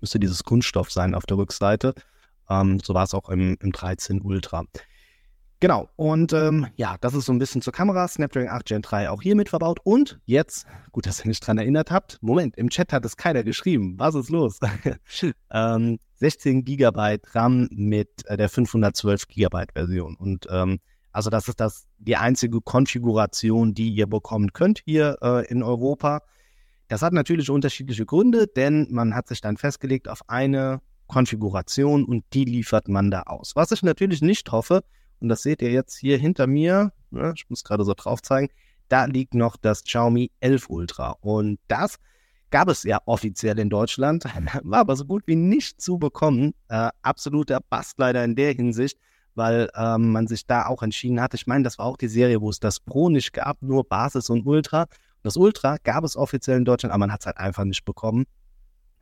Müsste 0.00 0.18
dieses 0.18 0.44
Kunststoff 0.44 0.90
sein 0.90 1.14
auf 1.14 1.26
der 1.26 1.36
Rückseite. 1.36 1.94
Ähm, 2.48 2.80
so 2.80 2.94
war 2.94 3.04
es 3.04 3.14
auch 3.14 3.28
im, 3.28 3.56
im 3.60 3.72
13 3.72 4.20
Ultra. 4.20 4.64
Genau, 5.62 5.88
und 5.94 6.32
ähm, 6.32 6.66
ja, 6.74 6.96
das 7.00 7.14
ist 7.14 7.26
so 7.26 7.32
ein 7.32 7.38
bisschen 7.38 7.62
zur 7.62 7.72
Kamera. 7.72 8.08
Snapdragon 8.08 8.50
8 8.50 8.66
Gen 8.66 8.82
3 8.82 9.08
auch 9.10 9.22
hier 9.22 9.36
mit 9.36 9.48
verbaut. 9.48 9.78
Und 9.84 10.18
jetzt, 10.24 10.66
gut, 10.90 11.06
dass 11.06 11.20
ihr 11.20 11.28
mich 11.28 11.38
dran 11.38 11.56
erinnert 11.56 11.92
habt, 11.92 12.18
Moment, 12.20 12.56
im 12.56 12.68
Chat 12.68 12.92
hat 12.92 13.04
es 13.04 13.16
keiner 13.16 13.44
geschrieben. 13.44 13.94
Was 13.96 14.16
ist 14.16 14.28
los? 14.28 14.58
ähm, 15.52 16.00
16 16.16 16.64
GB 16.64 17.18
RAM 17.32 17.68
mit 17.70 18.08
äh, 18.26 18.36
der 18.36 18.48
512 18.48 19.28
GB 19.28 19.66
Version. 19.72 20.16
Und 20.16 20.48
ähm, 20.50 20.80
also 21.12 21.30
das 21.30 21.46
ist 21.46 21.60
das 21.60 21.86
die 21.96 22.16
einzige 22.16 22.60
Konfiguration, 22.60 23.72
die 23.72 23.90
ihr 23.90 24.08
bekommen 24.08 24.52
könnt 24.52 24.80
hier 24.84 25.16
äh, 25.22 25.46
in 25.46 25.62
Europa. 25.62 26.22
Das 26.88 27.02
hat 27.02 27.12
natürlich 27.12 27.50
unterschiedliche 27.50 28.04
Gründe, 28.04 28.48
denn 28.48 28.88
man 28.90 29.14
hat 29.14 29.28
sich 29.28 29.40
dann 29.40 29.56
festgelegt 29.56 30.08
auf 30.08 30.22
eine 30.26 30.80
Konfiguration 31.06 32.04
und 32.04 32.24
die 32.32 32.46
liefert 32.46 32.88
man 32.88 33.12
da 33.12 33.22
aus. 33.26 33.52
Was 33.54 33.70
ich 33.70 33.84
natürlich 33.84 34.22
nicht 34.22 34.50
hoffe, 34.50 34.82
und 35.22 35.28
das 35.28 35.42
seht 35.42 35.62
ihr 35.62 35.70
jetzt 35.70 35.96
hier 35.96 36.18
hinter 36.18 36.46
mir. 36.46 36.92
Ja, 37.12 37.32
ich 37.32 37.48
muss 37.48 37.62
gerade 37.62 37.84
so 37.84 37.94
drauf 37.94 38.20
zeigen. 38.22 38.52
Da 38.88 39.04
liegt 39.04 39.34
noch 39.34 39.56
das 39.56 39.84
Xiaomi 39.84 40.32
11 40.40 40.68
Ultra. 40.68 41.16
Und 41.20 41.60
das 41.68 41.98
gab 42.50 42.68
es 42.68 42.82
ja 42.82 42.98
offiziell 43.06 43.58
in 43.58 43.70
Deutschland, 43.70 44.24
war 44.64 44.80
aber 44.80 44.96
so 44.96 45.04
gut 45.04 45.22
wie 45.26 45.36
nicht 45.36 45.80
zu 45.80 45.98
bekommen. 45.98 46.54
Äh, 46.68 46.90
absoluter 47.02 47.60
Bast 47.70 47.98
leider 47.98 48.24
in 48.24 48.34
der 48.34 48.52
Hinsicht, 48.52 48.98
weil 49.34 49.70
ähm, 49.76 50.10
man 50.10 50.26
sich 50.26 50.46
da 50.46 50.66
auch 50.66 50.82
entschieden 50.82 51.20
hat. 51.20 51.34
Ich 51.34 51.46
meine, 51.46 51.62
das 51.62 51.78
war 51.78 51.86
auch 51.86 51.96
die 51.96 52.08
Serie, 52.08 52.40
wo 52.40 52.50
es 52.50 52.58
das 52.58 52.80
Pro 52.80 53.08
nicht 53.08 53.32
gab, 53.32 53.62
nur 53.62 53.88
Basis 53.88 54.28
und 54.28 54.44
Ultra. 54.44 54.86
Das 55.22 55.36
Ultra 55.36 55.76
gab 55.84 56.02
es 56.02 56.16
offiziell 56.16 56.58
in 56.58 56.64
Deutschland, 56.64 56.92
aber 56.92 56.98
man 56.98 57.12
hat 57.12 57.20
es 57.20 57.26
halt 57.26 57.38
einfach 57.38 57.64
nicht 57.64 57.84
bekommen. 57.84 58.24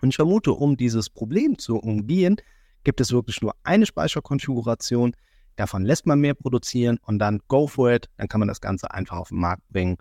Und 0.03 0.11
ich 0.11 0.17
vermute, 0.17 0.53
um 0.53 0.77
dieses 0.77 1.09
Problem 1.09 1.59
zu 1.59 1.79
umgehen, 1.79 2.37
gibt 2.85 3.01
es 3.01 3.11
wirklich 3.11 3.41
nur 3.41 3.55
eine 3.65 3.87
Speicherkonfiguration, 3.87 5.15
Davon 5.61 5.85
lässt 5.85 6.07
man 6.07 6.21
mehr 6.21 6.33
produzieren 6.33 6.99
und 7.03 7.19
dann 7.19 7.41
go 7.47 7.67
for 7.67 7.93
it. 7.93 8.09
Dann 8.17 8.29
kann 8.29 8.39
man 8.39 8.49
das 8.49 8.63
Ganze 8.63 8.91
einfach 8.93 9.19
auf 9.19 9.29
den 9.29 9.41
Markt 9.41 9.69
bringen. 9.69 9.99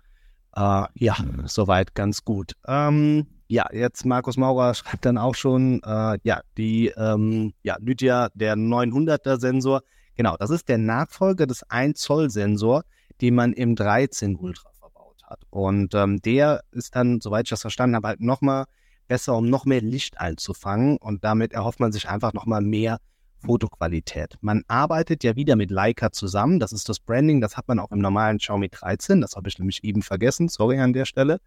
Äh, 0.56 0.84
ja, 0.94 1.14
soweit 1.44 1.94
ganz 1.94 2.24
gut. 2.24 2.54
Ähm, 2.66 3.26
ja, 3.46 3.66
jetzt 3.70 4.06
Markus 4.06 4.38
Maurer 4.38 4.72
schreibt 4.72 5.04
dann 5.04 5.18
auch 5.18 5.34
schon, 5.34 5.82
äh, 5.84 6.18
ja, 6.22 6.40
die 6.56 6.86
ähm, 6.96 7.52
ja, 7.62 7.76
Lydia, 7.78 8.30
der 8.32 8.56
900er 8.56 9.38
Sensor. 9.38 9.82
Genau, 10.16 10.34
das 10.38 10.48
ist 10.48 10.66
der 10.70 10.78
Nachfolger 10.78 11.46
des 11.46 11.62
1 11.64 12.00
Zoll 12.00 12.30
Sensor, 12.30 12.82
den 13.20 13.34
man 13.34 13.52
im 13.52 13.76
13 13.76 14.36
Ultra 14.36 14.70
verbaut 14.78 15.22
hat. 15.24 15.42
Und 15.50 15.94
ähm, 15.94 16.22
der 16.22 16.62
ist 16.70 16.96
dann, 16.96 17.20
soweit 17.20 17.44
ich 17.44 17.50
das 17.50 17.60
verstanden 17.60 17.96
habe, 17.96 18.08
halt 18.08 18.20
nochmal 18.22 18.64
besser, 19.08 19.36
um 19.36 19.50
noch 19.50 19.66
mehr 19.66 19.82
Licht 19.82 20.18
einzufangen. 20.18 20.96
Und 20.96 21.22
damit 21.22 21.52
erhofft 21.52 21.80
man 21.80 21.92
sich 21.92 22.08
einfach 22.08 22.32
nochmal 22.32 22.62
mehr 22.62 22.98
Fotoqualität. 23.40 24.36
Man 24.40 24.62
arbeitet 24.68 25.24
ja 25.24 25.36
wieder 25.36 25.56
mit 25.56 25.70
Leica 25.70 26.12
zusammen. 26.12 26.60
Das 26.60 26.72
ist 26.72 26.88
das 26.88 27.00
Branding. 27.00 27.40
Das 27.40 27.56
hat 27.56 27.68
man 27.68 27.78
auch 27.78 27.90
im 27.90 27.98
normalen 27.98 28.38
Xiaomi 28.38 28.68
13. 28.68 29.20
Das 29.20 29.36
habe 29.36 29.48
ich 29.48 29.58
nämlich 29.58 29.82
eben 29.84 30.02
vergessen. 30.02 30.48
Sorry 30.48 30.78
an 30.78 30.92
der 30.92 31.04
Stelle. 31.04 31.40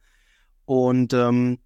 Und 0.65 1.13
ähm, 1.13 1.59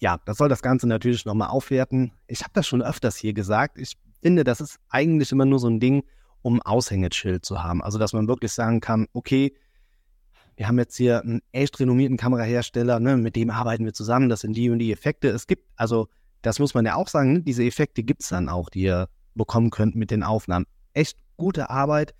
ja, 0.00 0.18
das 0.24 0.38
soll 0.38 0.48
das 0.48 0.62
Ganze 0.62 0.86
natürlich 0.86 1.24
nochmal 1.24 1.48
aufwerten. 1.48 2.12
Ich 2.26 2.42
habe 2.42 2.52
das 2.54 2.66
schon 2.66 2.82
öfters 2.82 3.16
hier 3.16 3.32
gesagt. 3.32 3.78
Ich 3.78 3.96
finde, 4.22 4.44
das 4.44 4.60
ist 4.60 4.78
eigentlich 4.88 5.32
immer 5.32 5.44
nur 5.44 5.58
so 5.58 5.68
ein 5.68 5.80
Ding, 5.80 6.04
um 6.42 6.62
Aushängeschild 6.62 7.44
zu 7.44 7.62
haben. 7.62 7.82
Also, 7.82 7.98
dass 7.98 8.12
man 8.12 8.28
wirklich 8.28 8.52
sagen 8.52 8.80
kann, 8.80 9.06
okay, 9.12 9.54
wir 10.56 10.66
haben 10.66 10.78
jetzt 10.78 10.96
hier 10.96 11.22
einen 11.22 11.40
echt 11.52 11.78
renommierten 11.78 12.16
Kamerahersteller, 12.16 13.00
ne, 13.00 13.16
mit 13.16 13.36
dem 13.36 13.50
arbeiten 13.50 13.84
wir 13.84 13.92
zusammen, 13.92 14.28
das 14.28 14.40
sind 14.40 14.56
die 14.56 14.70
und 14.70 14.78
die 14.78 14.92
Effekte. 14.92 15.28
Es 15.28 15.46
gibt, 15.46 15.64
also, 15.76 16.08
das 16.42 16.58
muss 16.58 16.74
man 16.74 16.84
ja 16.84 16.94
auch 16.94 17.08
sagen, 17.08 17.32
ne, 17.32 17.42
diese 17.42 17.64
Effekte 17.64 18.02
gibt 18.02 18.22
es 18.22 18.28
dann 18.28 18.48
auch, 18.48 18.70
die 18.70 18.82
ihr 18.82 19.08
bekommen 19.38 19.70
könnt 19.70 19.96
mit 19.96 20.10
den 20.10 20.22
Aufnahmen. 20.22 20.66
Echt 20.92 21.16
gute 21.38 21.70
Arbeit. 21.70 22.14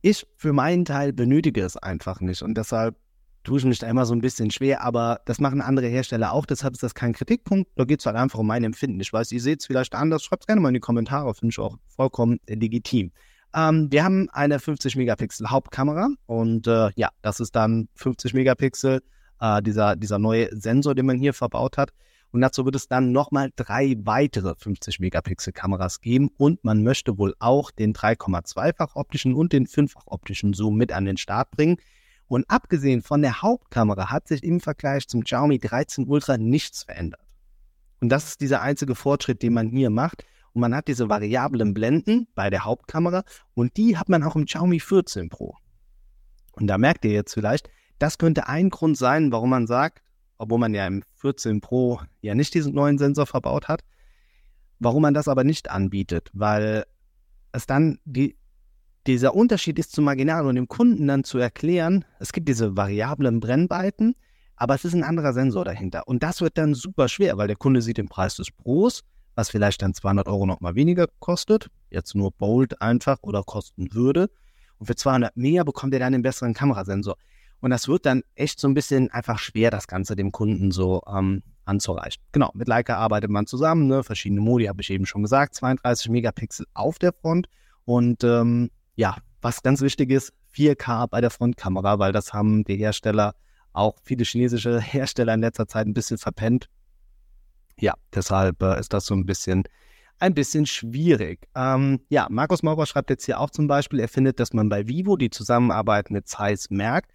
Ich 0.00 0.26
für 0.36 0.54
meinen 0.54 0.86
Teil 0.86 1.12
benötige 1.12 1.62
es 1.62 1.76
einfach 1.76 2.22
nicht 2.22 2.40
und 2.40 2.54
deshalb 2.56 2.96
tue 3.42 3.58
ich 3.58 3.64
mich 3.64 3.78
da 3.78 3.88
immer 3.88 4.06
so 4.06 4.14
ein 4.14 4.20
bisschen 4.20 4.50
schwer, 4.50 4.82
aber 4.82 5.20
das 5.24 5.40
machen 5.40 5.60
andere 5.60 5.86
Hersteller 5.86 6.32
auch, 6.32 6.46
deshalb 6.46 6.74
ist 6.74 6.82
das 6.82 6.94
kein 6.94 7.12
Kritikpunkt. 7.12 7.70
Da 7.76 7.84
geht 7.84 8.00
es 8.00 8.06
halt 8.06 8.16
einfach 8.16 8.38
um 8.38 8.46
mein 8.46 8.64
Empfinden. 8.64 9.00
Ich 9.00 9.12
weiß, 9.12 9.32
ihr 9.32 9.40
seht 9.40 9.60
es 9.60 9.66
vielleicht 9.66 9.94
anders. 9.94 10.22
Schreibt 10.22 10.42
es 10.42 10.46
gerne 10.46 10.60
mal 10.60 10.68
in 10.68 10.74
die 10.74 10.80
Kommentare, 10.80 11.34
finde 11.34 11.52
ich 11.52 11.58
auch 11.58 11.76
vollkommen 11.86 12.38
legitim. 12.46 13.12
Ähm, 13.54 13.88
wir 13.90 14.04
haben 14.04 14.28
eine 14.30 14.58
50 14.58 14.96
Megapixel 14.96 15.50
Hauptkamera 15.50 16.08
und 16.26 16.66
äh, 16.66 16.90
ja, 16.94 17.08
das 17.22 17.40
ist 17.40 17.56
dann 17.56 17.88
50 17.94 18.34
Megapixel, 18.34 19.02
äh, 19.40 19.62
dieser, 19.62 19.96
dieser 19.96 20.18
neue 20.18 20.54
Sensor, 20.56 20.94
den 20.94 21.06
man 21.06 21.18
hier 21.18 21.34
verbaut 21.34 21.76
hat. 21.76 21.92
Und 22.32 22.42
dazu 22.42 22.64
wird 22.64 22.76
es 22.76 22.86
dann 22.86 23.12
nochmal 23.12 23.50
drei 23.56 23.96
weitere 24.04 24.54
50 24.54 25.00
Megapixel 25.00 25.52
Kameras 25.52 26.00
geben 26.00 26.30
und 26.36 26.62
man 26.64 26.82
möchte 26.82 27.18
wohl 27.18 27.34
auch 27.40 27.70
den 27.72 27.92
3,2-fach 27.92 28.94
optischen 28.94 29.34
und 29.34 29.52
den 29.52 29.66
5-fach 29.66 30.06
optischen 30.06 30.52
Zoom 30.52 30.76
mit 30.76 30.92
an 30.92 31.04
den 31.04 31.16
Start 31.16 31.50
bringen. 31.50 31.78
Und 32.28 32.48
abgesehen 32.48 33.02
von 33.02 33.22
der 33.22 33.42
Hauptkamera 33.42 34.10
hat 34.10 34.28
sich 34.28 34.44
im 34.44 34.60
Vergleich 34.60 35.08
zum 35.08 35.24
Xiaomi 35.24 35.58
13 35.58 36.06
Ultra 36.06 36.38
nichts 36.38 36.84
verändert. 36.84 37.20
Und 38.00 38.08
das 38.10 38.28
ist 38.28 38.40
dieser 38.40 38.62
einzige 38.62 38.94
Fortschritt, 38.94 39.42
den 39.42 39.52
man 39.52 39.68
hier 39.68 39.90
macht. 39.90 40.24
Und 40.52 40.60
man 40.60 40.74
hat 40.74 40.88
diese 40.88 41.08
variablen 41.08 41.74
Blenden 41.74 42.28
bei 42.34 42.50
der 42.50 42.64
Hauptkamera 42.64 43.24
und 43.54 43.76
die 43.76 43.96
hat 43.96 44.08
man 44.08 44.22
auch 44.22 44.36
im 44.36 44.46
Xiaomi 44.46 44.80
14 44.80 45.28
Pro. 45.28 45.56
Und 46.52 46.66
da 46.66 46.78
merkt 46.78 47.04
ihr 47.04 47.12
jetzt 47.12 47.34
vielleicht, 47.34 47.70
das 47.98 48.18
könnte 48.18 48.48
ein 48.48 48.70
Grund 48.70 48.96
sein, 48.96 49.30
warum 49.30 49.50
man 49.50 49.66
sagt, 49.66 50.02
obwohl 50.40 50.58
man 50.58 50.72
ja 50.72 50.86
im 50.86 51.02
14 51.16 51.60
Pro 51.60 52.00
ja 52.22 52.34
nicht 52.34 52.54
diesen 52.54 52.74
neuen 52.74 52.96
Sensor 52.96 53.26
verbaut 53.26 53.68
hat. 53.68 53.82
Warum 54.78 55.02
man 55.02 55.12
das 55.12 55.28
aber 55.28 55.44
nicht 55.44 55.70
anbietet, 55.70 56.30
weil 56.32 56.84
es 57.52 57.66
dann 57.66 57.98
die, 58.06 58.36
dieser 59.06 59.34
Unterschied 59.34 59.78
ist 59.78 59.92
zu 59.92 60.00
marginal 60.00 60.46
und 60.46 60.54
dem 60.54 60.66
Kunden 60.66 61.06
dann 61.06 61.24
zu 61.24 61.36
erklären, 61.36 62.06
es 62.20 62.32
gibt 62.32 62.48
diese 62.48 62.74
variablen 62.74 63.40
Brennweiten, 63.40 64.14
aber 64.56 64.74
es 64.74 64.86
ist 64.86 64.94
ein 64.94 65.04
anderer 65.04 65.34
Sensor 65.34 65.66
dahinter. 65.66 66.08
Und 66.08 66.22
das 66.22 66.40
wird 66.40 66.56
dann 66.56 66.72
super 66.72 67.08
schwer, 67.08 67.36
weil 67.36 67.48
der 67.48 67.56
Kunde 67.56 67.82
sieht 67.82 67.98
den 67.98 68.08
Preis 68.08 68.36
des 68.36 68.50
Pros, 68.50 69.02
was 69.34 69.50
vielleicht 69.50 69.82
dann 69.82 69.92
200 69.92 70.26
Euro 70.26 70.46
nochmal 70.46 70.74
weniger 70.74 71.06
kostet, 71.18 71.68
jetzt 71.90 72.14
nur 72.14 72.32
Bold 72.32 72.80
einfach 72.80 73.18
oder 73.20 73.42
kosten 73.42 73.92
würde. 73.92 74.30
Und 74.78 74.86
für 74.86 74.96
200 74.96 75.36
mehr 75.36 75.66
bekommt 75.66 75.92
er 75.92 76.00
dann 76.00 76.12
den 76.12 76.22
besseren 76.22 76.54
Kamerasensor. 76.54 77.16
Und 77.60 77.70
das 77.70 77.88
wird 77.88 78.06
dann 78.06 78.22
echt 78.34 78.58
so 78.58 78.68
ein 78.68 78.74
bisschen 78.74 79.10
einfach 79.10 79.38
schwer, 79.38 79.70
das 79.70 79.86
Ganze 79.86 80.16
dem 80.16 80.32
Kunden 80.32 80.70
so 80.70 81.02
ähm, 81.06 81.42
anzureichen. 81.64 82.22
Genau, 82.32 82.50
mit 82.54 82.68
Leica 82.68 82.96
arbeitet 82.96 83.30
man 83.30 83.46
zusammen, 83.46 83.86
ne? 83.86 84.02
verschiedene 84.02 84.40
Modi, 84.40 84.64
habe 84.66 84.80
ich 84.80 84.90
eben 84.90 85.06
schon 85.06 85.22
gesagt, 85.22 85.54
32 85.54 86.10
Megapixel 86.10 86.66
auf 86.74 86.98
der 86.98 87.12
Front 87.12 87.48
und 87.84 88.24
ähm, 88.24 88.70
ja, 88.96 89.16
was 89.42 89.62
ganz 89.62 89.80
wichtig 89.80 90.10
ist, 90.10 90.32
4K 90.54 91.06
bei 91.06 91.20
der 91.20 91.30
Frontkamera, 91.30 91.98
weil 91.98 92.12
das 92.12 92.32
haben 92.32 92.64
die 92.64 92.76
Hersteller, 92.76 93.34
auch 93.72 93.96
viele 94.02 94.24
chinesische 94.24 94.80
Hersteller 94.80 95.34
in 95.34 95.40
letzter 95.40 95.66
Zeit 95.66 95.86
ein 95.86 95.94
bisschen 95.94 96.18
verpennt. 96.18 96.68
Ja, 97.78 97.94
deshalb 98.14 98.62
äh, 98.62 98.78
ist 98.78 98.92
das 98.92 99.06
so 99.06 99.14
ein 99.14 99.26
bisschen 99.26 99.64
ein 100.18 100.34
bisschen 100.34 100.66
schwierig. 100.66 101.48
Ähm, 101.54 102.00
ja, 102.10 102.26
Markus 102.30 102.62
Maurer 102.62 102.84
schreibt 102.84 103.10
jetzt 103.10 103.24
hier 103.24 103.40
auch 103.40 103.50
zum 103.50 103.66
Beispiel, 103.66 104.00
er 104.00 104.08
findet, 104.08 104.38
dass 104.38 104.52
man 104.52 104.68
bei 104.68 104.86
Vivo 104.86 105.16
die 105.16 105.30
Zusammenarbeit 105.30 106.10
mit 106.10 106.28
Zeiss 106.28 106.68
merkt. 106.70 107.10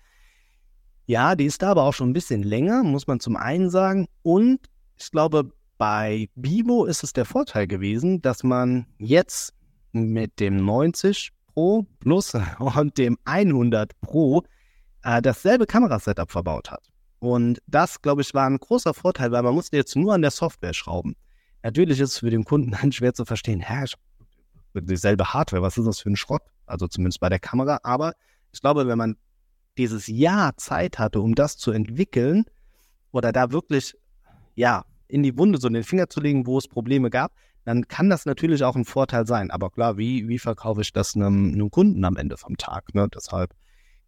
Ja, 1.07 1.35
die 1.35 1.45
ist 1.45 1.61
da 1.61 1.71
aber 1.71 1.83
auch 1.83 1.93
schon 1.93 2.09
ein 2.09 2.13
bisschen 2.13 2.43
länger, 2.43 2.83
muss 2.83 3.07
man 3.07 3.19
zum 3.19 3.35
einen 3.35 3.69
sagen. 3.69 4.07
Und 4.23 4.59
ich 4.97 5.11
glaube, 5.11 5.51
bei 5.77 6.29
Bibo 6.35 6.85
ist 6.85 7.03
es 7.03 7.13
der 7.13 7.25
Vorteil 7.25 7.67
gewesen, 7.67 8.21
dass 8.21 8.43
man 8.43 8.87
jetzt 8.97 9.53
mit 9.91 10.39
dem 10.39 10.65
90 10.65 11.31
Pro 11.53 11.85
Plus 11.99 12.33
und 12.59 12.97
dem 12.97 13.17
100 13.25 13.99
Pro 14.01 14.43
äh, 15.03 15.21
dasselbe 15.21 15.65
Kamerasetup 15.65 16.31
verbaut 16.31 16.71
hat. 16.71 16.87
Und 17.19 17.59
das, 17.67 18.01
glaube 18.01 18.21
ich, 18.21 18.33
war 18.33 18.47
ein 18.47 18.57
großer 18.57 18.93
Vorteil, 18.93 19.31
weil 19.31 19.43
man 19.43 19.55
musste 19.55 19.77
jetzt 19.77 19.95
nur 19.95 20.13
an 20.13 20.21
der 20.21 20.31
Software 20.31 20.73
schrauben. 20.73 21.15
Natürlich 21.63 21.99
ist 21.99 22.13
es 22.13 22.19
für 22.19 22.29
den 22.29 22.43
Kunden 22.43 22.71
dann 22.71 22.91
schwer 22.91 23.13
zu 23.13 23.25
verstehen, 23.25 23.59
hä, 23.59 23.85
ich 23.85 23.95
dieselbe 24.73 25.33
Hardware, 25.33 25.61
was 25.61 25.77
ist 25.77 25.85
das 25.85 25.99
für 25.99 26.09
ein 26.09 26.15
Schrott? 26.15 26.41
Also 26.65 26.87
zumindest 26.87 27.19
bei 27.19 27.29
der 27.29 27.39
Kamera. 27.39 27.79
Aber 27.83 28.13
ich 28.51 28.61
glaube, 28.61 28.87
wenn 28.87 28.97
man 28.97 29.15
dieses 29.77 30.07
Jahr 30.07 30.57
Zeit 30.57 30.99
hatte, 30.99 31.21
um 31.21 31.35
das 31.35 31.57
zu 31.57 31.71
entwickeln 31.71 32.45
oder 33.11 33.31
da 33.31 33.51
wirklich, 33.51 33.95
ja, 34.55 34.85
in 35.07 35.23
die 35.23 35.37
Wunde 35.37 35.59
so 35.59 35.69
den 35.69 35.83
Finger 35.83 36.09
zu 36.09 36.19
legen, 36.19 36.47
wo 36.47 36.57
es 36.57 36.67
Probleme 36.67 37.09
gab, 37.09 37.33
dann 37.63 37.87
kann 37.87 38.09
das 38.09 38.25
natürlich 38.25 38.63
auch 38.63 38.75
ein 38.75 38.85
Vorteil 38.85 39.25
sein. 39.25 39.51
Aber 39.51 39.69
klar, 39.69 39.97
wie, 39.97 40.27
wie 40.27 40.39
verkaufe 40.39 40.81
ich 40.81 40.93
das 40.93 41.15
einem, 41.15 41.53
einem 41.53 41.71
Kunden 41.71 42.03
am 42.05 42.15
Ende 42.15 42.37
vom 42.37 42.57
Tag? 42.57 42.93
Ne? 42.93 43.07
Deshalb 43.13 43.53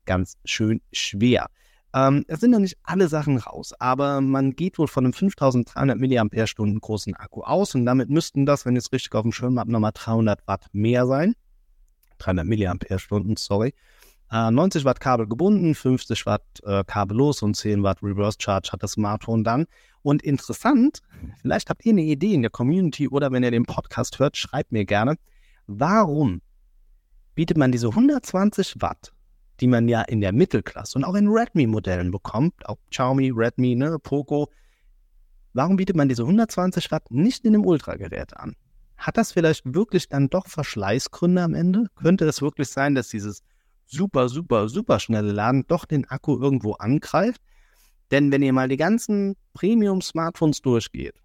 ganz 0.05 0.37
schön 0.45 0.81
schwer. 0.91 1.47
Ähm, 1.93 2.25
es 2.27 2.39
sind 2.39 2.51
noch 2.51 2.59
nicht 2.59 2.77
alle 2.83 3.07
Sachen 3.07 3.37
raus, 3.37 3.73
aber 3.79 4.21
man 4.21 4.51
geht 4.51 4.77
wohl 4.77 4.87
von 4.87 5.05
einem 5.05 5.13
5300 5.13 5.97
mAh 5.97 6.79
großen 6.79 7.15
Akku 7.15 7.41
aus 7.41 7.75
und 7.75 7.85
damit 7.85 8.09
müssten 8.09 8.45
das, 8.45 8.65
wenn 8.65 8.75
ich 8.75 8.85
es 8.85 8.91
richtig 8.91 9.13
auf 9.15 9.23
dem 9.23 9.31
Schirm 9.31 9.59
habe, 9.59 9.71
nochmal 9.71 9.91
300 9.93 10.45
Watt 10.47 10.67
mehr 10.73 11.07
sein. 11.07 11.33
300 12.19 12.45
mAh, 12.45 13.35
sorry. 13.37 13.73
90 14.29 14.81
äh, 14.81 14.85
Watt 14.85 14.99
Kabel 14.99 15.27
gebunden, 15.27 15.73
50 15.73 16.25
Watt 16.25 16.43
äh, 16.63 16.83
kabellos 16.85 17.41
und 17.41 17.55
10 17.55 17.83
Watt 17.83 18.03
Reverse 18.03 18.37
Charge 18.39 18.69
hat 18.71 18.83
das 18.83 18.93
Smartphone 18.93 19.43
dann. 19.43 19.65
Und 20.01 20.21
interessant, 20.21 21.01
vielleicht 21.41 21.69
habt 21.69 21.85
ihr 21.85 21.91
eine 21.91 22.03
Idee 22.03 22.33
in 22.33 22.41
der 22.41 22.51
Community 22.51 23.07
oder 23.07 23.31
wenn 23.31 23.43
ihr 23.43 23.51
den 23.51 23.65
Podcast 23.65 24.19
hört, 24.19 24.37
schreibt 24.37 24.71
mir 24.71 24.85
gerne, 24.85 25.15
warum 25.67 26.41
bietet 27.35 27.57
man 27.57 27.71
diese 27.71 27.87
120 27.87 28.75
Watt, 28.79 29.13
die 29.59 29.67
man 29.67 29.87
ja 29.87 30.01
in 30.01 30.21
der 30.21 30.33
Mittelklasse 30.33 30.97
und 30.97 31.03
auch 31.03 31.15
in 31.15 31.27
Redmi-Modellen 31.27 32.11
bekommt, 32.11 32.67
auch 32.67 32.77
Xiaomi, 32.89 33.31
Redmi, 33.33 33.75
ne, 33.75 33.97
Poco. 33.99 34.49
Warum 35.53 35.77
bietet 35.77 35.95
man 35.95 36.09
diese 36.09 36.23
120 36.23 36.91
Watt 36.91 37.11
nicht 37.11 37.45
in 37.45 37.53
dem 37.53 37.65
Ultragerät 37.65 38.35
an? 38.35 38.55
Hat 38.97 39.17
das 39.17 39.31
vielleicht 39.31 39.61
wirklich 39.73 40.09
dann 40.09 40.29
doch 40.29 40.47
Verschleißgründe 40.47 41.41
am 41.41 41.53
Ende? 41.53 41.85
Könnte 41.95 42.25
es 42.25 42.41
wirklich 42.41 42.67
sein, 42.69 42.95
dass 42.95 43.09
dieses 43.09 43.43
super, 43.87 44.29
super, 44.29 44.69
super 44.69 44.99
schnelle 44.99 45.31
Laden 45.31 45.65
doch 45.67 45.85
den 45.85 46.05
Akku 46.05 46.39
irgendwo 46.39 46.73
angreift? 46.73 47.41
Denn 48.11 48.31
wenn 48.31 48.41
ihr 48.41 48.53
mal 48.53 48.69
die 48.69 48.77
ganzen 48.77 49.35
Premium-Smartphones 49.53 50.61
durchgeht, 50.61 51.15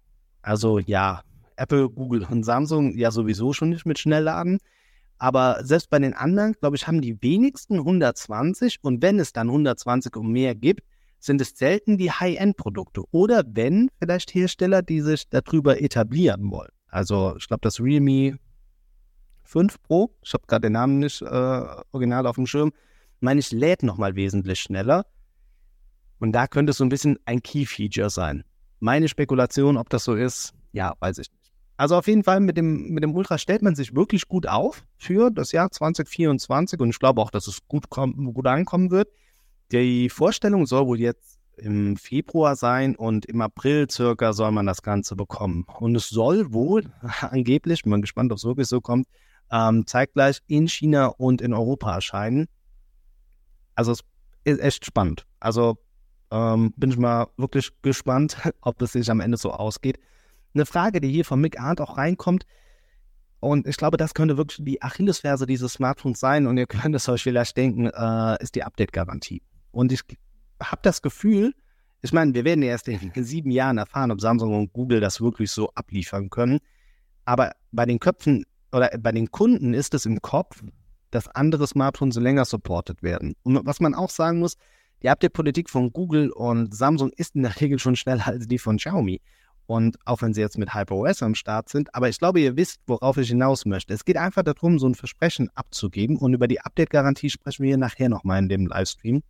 also 0.41 0.79
ja, 0.79 1.21
Apple, 1.55 1.89
Google 1.89 2.25
und 2.29 2.43
Samsung 2.43 2.97
ja 2.97 3.11
sowieso 3.11 3.53
schon 3.53 3.69
nicht 3.69 3.85
mit 3.85 3.99
Schnellladen, 3.99 4.59
aber 5.17 5.63
selbst 5.63 5.89
bei 5.89 5.99
den 5.99 6.13
anderen, 6.13 6.53
glaube 6.53 6.75
ich, 6.75 6.87
haben 6.87 7.01
die 7.01 7.21
wenigsten 7.21 7.77
120 7.77 8.79
und 8.81 9.01
wenn 9.01 9.19
es 9.19 9.31
dann 9.31 9.47
120 9.47 10.15
und 10.17 10.31
mehr 10.31 10.55
gibt, 10.55 10.81
sind 11.19 11.39
es 11.39 11.51
selten 11.55 11.97
die 11.97 12.11
High-End-Produkte 12.11 13.03
oder 13.11 13.43
wenn 13.47 13.89
vielleicht 13.99 14.33
Hersteller, 14.35 14.81
die 14.81 14.99
sich 14.99 15.29
darüber 15.29 15.81
etablieren 15.81 16.51
wollen. 16.51 16.71
Also 16.87 17.35
ich 17.37 17.47
glaube, 17.47 17.61
das 17.61 17.79
Realme 17.79 18.37
5 19.53 19.83
Pro, 19.83 20.09
ich 20.23 20.33
habe 20.33 20.45
gerade 20.47 20.61
den 20.63 20.73
Namen 20.73 20.97
nicht 20.97 21.21
äh, 21.21 21.65
original 21.91 22.25
auf 22.25 22.35
dem 22.35 22.47
Schirm, 22.47 22.73
meine 23.19 23.39
ich, 23.39 23.51
lädt 23.51 23.83
nochmal 23.83 24.15
wesentlich 24.15 24.59
schneller. 24.59 25.05
Und 26.19 26.31
da 26.31 26.47
könnte 26.47 26.71
es 26.71 26.77
so 26.77 26.83
ein 26.83 26.89
bisschen 26.89 27.19
ein 27.25 27.43
Key-Feature 27.43 28.09
sein. 28.09 28.43
Meine 28.79 29.07
Spekulation, 29.07 29.77
ob 29.77 29.89
das 29.89 30.05
so 30.05 30.15
ist, 30.15 30.53
ja, 30.71 30.93
weiß 30.99 31.19
ich 31.19 31.29
nicht. 31.29 31.53
Also 31.77 31.95
auf 31.95 32.07
jeden 32.07 32.23
Fall 32.23 32.39
mit 32.39 32.57
dem, 32.57 32.89
mit 32.89 33.03
dem 33.03 33.13
Ultra 33.15 33.37
stellt 33.37 33.61
man 33.61 33.75
sich 33.75 33.95
wirklich 33.95 34.27
gut 34.27 34.47
auf 34.47 34.83
für 34.97 35.29
das 35.29 35.51
Jahr 35.51 35.69
2024 35.69 36.79
und 36.79 36.89
ich 36.89 36.99
glaube 36.99 37.21
auch, 37.21 37.29
dass 37.29 37.45
es 37.47 37.59
gut, 37.67 37.89
gut 37.89 38.47
ankommen 38.47 38.89
wird. 38.89 39.09
Die 39.71 40.09
Vorstellung 40.09 40.65
soll 40.65 40.87
wohl 40.87 40.99
jetzt 40.99 41.39
im 41.57 41.95
Februar 41.95 42.55
sein 42.55 42.95
und 42.95 43.25
im 43.25 43.41
April 43.41 43.87
circa 43.89 44.33
soll 44.33 44.51
man 44.51 44.65
das 44.65 44.81
Ganze 44.81 45.15
bekommen. 45.15 45.65
Und 45.79 45.95
es 45.95 46.09
soll 46.09 46.53
wohl 46.53 46.91
angeblich, 47.21 47.83
bin 47.83 47.91
mal 47.91 48.01
gespannt, 48.01 48.31
ob 48.31 48.39
es 48.39 48.45
wirklich 48.45 48.67
so 48.67 48.81
kommt, 48.81 49.07
ähm, 49.51 49.85
zeitgleich 49.85 50.39
in 50.47 50.67
China 50.67 51.07
und 51.07 51.41
in 51.41 51.53
Europa 51.53 51.93
erscheinen. 51.93 52.47
Also 53.75 53.91
es 53.91 54.03
ist 54.43 54.59
echt 54.59 54.85
spannend. 54.85 55.25
Also 55.39 55.77
ähm, 56.31 56.73
bin 56.77 56.91
ich 56.91 56.97
mal 56.97 57.27
wirklich 57.37 57.71
gespannt, 57.81 58.37
ob 58.61 58.81
es 58.81 58.93
sich 58.93 59.09
am 59.09 59.19
Ende 59.19 59.37
so 59.37 59.51
ausgeht. 59.51 59.99
Eine 60.53 60.65
Frage, 60.65 61.01
die 61.01 61.11
hier 61.11 61.25
von 61.25 61.41
Mick 61.41 61.59
Arndt 61.59 61.81
auch 61.81 61.97
reinkommt, 61.97 62.45
und 63.43 63.67
ich 63.67 63.75
glaube, 63.75 63.97
das 63.97 64.13
könnte 64.13 64.37
wirklich 64.37 64.63
die 64.63 64.81
Achillesferse 64.81 65.45
dieses 65.45 65.73
Smartphones 65.73 66.21
sein. 66.21 66.47
Und 66.47 66.57
ihr 66.57 66.65
könnt 66.67 66.95
es 66.95 67.09
euch 67.09 67.23
vielleicht 67.23 67.57
denken, 67.57 67.87
äh, 67.87 68.41
ist 68.41 68.55
die 68.55 68.63
Update-Garantie. 68.63 69.41
Und 69.71 69.91
ich 69.91 70.01
habe 70.61 70.81
das 70.81 71.01
Gefühl, 71.01 71.53
ich 72.01 72.13
meine, 72.13 72.33
wir 72.33 72.45
werden 72.45 72.63
erst 72.63 72.87
in 72.87 73.11
sieben 73.15 73.51
Jahren 73.51 73.77
erfahren, 73.77 74.11
ob 74.11 74.21
Samsung 74.21 74.55
und 74.55 74.71
Google 74.71 75.01
das 75.01 75.19
wirklich 75.19 75.51
so 75.51 75.69
abliefern 75.75 76.29
können. 76.29 76.59
Aber 77.25 77.51
bei 77.73 77.85
den 77.85 77.99
Köpfen 77.99 78.45
oder 78.73 78.89
bei 78.99 79.11
den 79.11 79.31
Kunden 79.31 79.73
ist 79.73 79.93
es 79.93 80.05
im 80.05 80.21
Kopf, 80.21 80.63
dass 81.11 81.27
andere 81.29 81.67
Smartphones 81.67 82.15
länger 82.15 82.45
supported 82.45 83.03
werden. 83.03 83.35
Und 83.43 83.65
was 83.65 83.79
man 83.79 83.93
auch 83.93 84.09
sagen 84.09 84.39
muss, 84.39 84.57
die 85.03 85.09
Update-Politik 85.09 85.69
von 85.69 85.91
Google 85.91 86.31
und 86.31 86.73
Samsung 86.73 87.11
ist 87.15 87.35
in 87.35 87.43
der 87.43 87.55
Regel 87.61 87.77
schon 87.79 87.95
schneller 87.95 88.27
als 88.27 88.47
die 88.47 88.57
von 88.57 88.77
Xiaomi. 88.77 89.21
Und 89.65 89.97
auch 90.05 90.21
wenn 90.21 90.33
sie 90.33 90.41
jetzt 90.41 90.57
mit 90.57 90.73
HyperOS 90.73 91.23
am 91.23 91.35
Start 91.35 91.69
sind, 91.69 91.93
aber 91.95 92.09
ich 92.09 92.19
glaube, 92.19 92.41
ihr 92.41 92.57
wisst, 92.57 92.81
worauf 92.85 93.17
ich 93.17 93.29
hinaus 93.29 93.65
möchte. 93.65 93.93
Es 93.93 94.03
geht 94.03 94.17
einfach 94.17 94.43
darum, 94.43 94.77
so 94.77 94.87
ein 94.87 94.95
Versprechen 94.95 95.49
abzugeben. 95.55 96.17
Und 96.17 96.33
über 96.33 96.47
die 96.47 96.59
Update-Garantie 96.59 97.29
sprechen 97.29 97.63
wir 97.63 97.69
hier 97.69 97.77
nachher 97.77 98.09
nochmal 98.09 98.39
in 98.39 98.49
dem 98.49 98.67
Livestream 98.67 99.23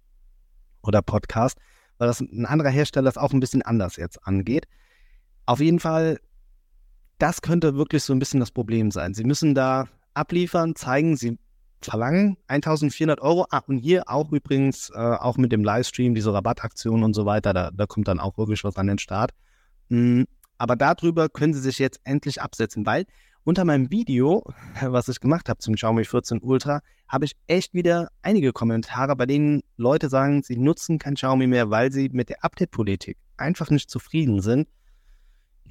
oder 0.82 1.02
Podcast, 1.02 1.60
weil 1.98 2.08
das 2.08 2.20
ein 2.20 2.46
anderer 2.46 2.70
Hersteller 2.70 3.06
das 3.06 3.18
auch 3.18 3.32
ein 3.32 3.40
bisschen 3.40 3.62
anders 3.62 3.98
jetzt 3.98 4.26
angeht. 4.26 4.68
Auf 5.46 5.60
jeden 5.60 5.80
Fall, 5.80 6.20
das 7.18 7.42
könnte 7.42 7.76
wirklich 7.76 8.04
so 8.04 8.14
ein 8.14 8.20
bisschen 8.20 8.40
das 8.40 8.52
Problem 8.52 8.92
sein. 8.92 9.14
Sie 9.14 9.24
müssen 9.24 9.56
da 9.56 9.88
abliefern, 10.14 10.76
zeigen, 10.76 11.16
sie 11.16 11.38
verlangen 11.82 12.38
1400 12.48 13.22
Euro. 13.22 13.46
Ah, 13.50 13.62
und 13.68 13.78
hier 13.78 14.04
auch 14.08 14.32
übrigens, 14.32 14.90
äh, 14.90 14.98
auch 14.98 15.38
mit 15.38 15.52
dem 15.52 15.64
Livestream, 15.64 16.16
diese 16.16 16.34
Rabattaktion 16.34 17.04
und 17.04 17.14
so 17.14 17.26
weiter, 17.26 17.54
da, 17.54 17.72
da 17.72 17.86
kommt 17.86 18.08
dann 18.08 18.20
auch 18.20 18.38
wirklich 18.38 18.64
was 18.64 18.78
an 18.78 18.88
den 18.88 19.00
Start. 19.00 19.32
Mhm, 19.90 20.26
aber 20.58 20.76
darüber 20.76 21.30
können 21.30 21.54
Sie 21.54 21.60
sich 21.60 21.80
jetzt 21.80 22.00
endlich 22.04 22.42
absetzen, 22.42 22.86
weil 22.86 23.06
unter 23.44 23.66
meinem 23.66 23.92
Video, 23.92 24.44
was 24.82 25.08
ich 25.08 25.20
gemacht 25.20 25.50
habe 25.50 25.60
zum 25.60 25.76
Xiaomi 25.76 26.06
14 26.06 26.40
Ultra, 26.42 26.82
habe 27.08 27.26
ich 27.26 27.34
echt 27.48 27.74
wieder 27.74 28.10
einige 28.22 28.54
Kommentare, 28.54 29.16
bei 29.16 29.26
denen 29.26 29.62
Leute 29.78 30.10
sagen, 30.10 30.42
sie 30.42 30.58
nutzen 30.58 30.98
kein 30.98 31.16
Xiaomi 31.16 31.48
mehr, 31.48 31.70
weil 31.70 31.92
sie 31.92 32.10
mit 32.10 32.30
der 32.30 32.44
Update-Politik 32.44 33.18
einfach 33.38 33.70
nicht 33.70 33.90
zufrieden 33.90 34.42
sind. 34.42 34.68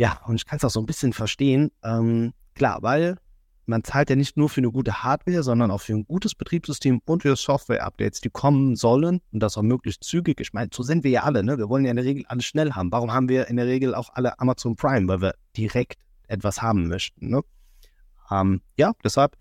Ja, 0.03 0.21
und 0.27 0.35
ich 0.35 0.47
kann 0.47 0.57
es 0.57 0.65
auch 0.65 0.71
so 0.71 0.81
ein 0.81 0.87
bisschen 0.87 1.13
verstehen. 1.13 1.71
Ähm, 1.85 2.33
klar, 2.57 2.83
weil 2.83 3.19
man 3.67 3.85
zahlt 3.85 4.11
ja 4.11 4.17
nicht 4.17 4.37
nur 4.37 4.49
für 4.49 4.59
eine 4.59 4.73
gute 4.73 5.05
Hardware, 5.05 5.45
sondern 5.45 5.71
auch 5.71 5.81
für 5.81 5.93
ein 5.93 6.05
gutes 6.05 6.35
Betriebssystem 6.35 7.01
und 7.05 7.23
für 7.23 7.37
Software-Updates, 7.37 8.21
die 8.21 8.29
kommen 8.29 8.75
sollen 8.75 9.21
und 9.31 9.39
das 9.41 9.57
auch 9.57 9.63
möglichst 9.63 10.03
zügig. 10.03 10.41
Ich 10.41 10.53
meine, 10.55 10.71
so 10.75 10.83
sind 10.83 11.05
wir 11.05 11.13
ja 11.13 11.23
alle, 11.23 11.45
ne? 11.45 11.57
Wir 11.57 11.69
wollen 11.69 11.85
ja 11.85 11.93
in 11.93 11.97
der 11.99 12.05
Regel 12.05 12.25
alles 12.27 12.47
schnell 12.47 12.73
haben. 12.73 12.91
Warum 12.91 13.13
haben 13.13 13.29
wir 13.29 13.47
in 13.47 13.55
der 13.55 13.67
Regel 13.67 13.95
auch 13.95 14.11
alle 14.13 14.41
Amazon 14.41 14.75
Prime? 14.75 15.07
Weil 15.07 15.21
wir 15.21 15.35
direkt 15.57 16.01
etwas 16.27 16.61
haben 16.61 16.89
möchten, 16.89 17.29
ne? 17.29 17.43
Ähm, 18.29 18.61
ja, 18.77 18.91
deshalb 19.05 19.37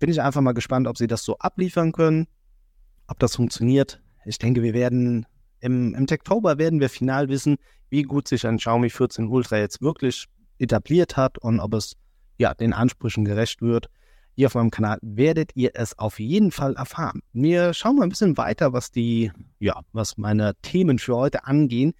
bin 0.00 0.10
ich 0.10 0.20
einfach 0.20 0.40
mal 0.40 0.54
gespannt, 0.54 0.88
ob 0.88 0.98
sie 0.98 1.06
das 1.06 1.22
so 1.22 1.38
abliefern 1.38 1.92
können, 1.92 2.26
ob 3.06 3.20
das 3.20 3.36
funktioniert. 3.36 4.02
Ich 4.24 4.38
denke, 4.38 4.64
wir 4.64 4.74
werden 4.74 5.24
im, 5.60 5.94
im 5.94 6.06
Techtober 6.06 6.58
werden 6.58 6.80
wir 6.80 6.88
final 6.88 7.28
wissen, 7.28 7.56
wie 7.90 8.02
gut 8.02 8.28
sich 8.28 8.46
ein 8.46 8.58
Xiaomi 8.58 8.90
14 8.90 9.28
Ultra 9.28 9.58
jetzt 9.58 9.82
wirklich 9.82 10.26
etabliert 10.58 11.16
hat 11.16 11.38
und 11.38 11.60
ob 11.60 11.74
es 11.74 11.96
ja, 12.38 12.54
den 12.54 12.72
Ansprüchen 12.72 13.24
gerecht 13.24 13.60
wird. 13.60 13.90
Hier 14.34 14.46
auf 14.46 14.54
meinem 14.54 14.70
Kanal 14.70 14.98
werdet 15.02 15.50
ihr 15.54 15.72
es 15.74 15.98
auf 15.98 16.18
jeden 16.18 16.50
Fall 16.50 16.74
erfahren. 16.74 17.20
Wir 17.32 17.74
schauen 17.74 17.96
mal 17.96 18.04
ein 18.04 18.08
bisschen 18.08 18.38
weiter, 18.38 18.72
was 18.72 18.90
die, 18.90 19.30
ja, 19.58 19.80
was 19.92 20.16
meine 20.16 20.54
Themen 20.62 20.98
für 20.98 21.16
heute 21.16 21.44
angehen. 21.44 21.92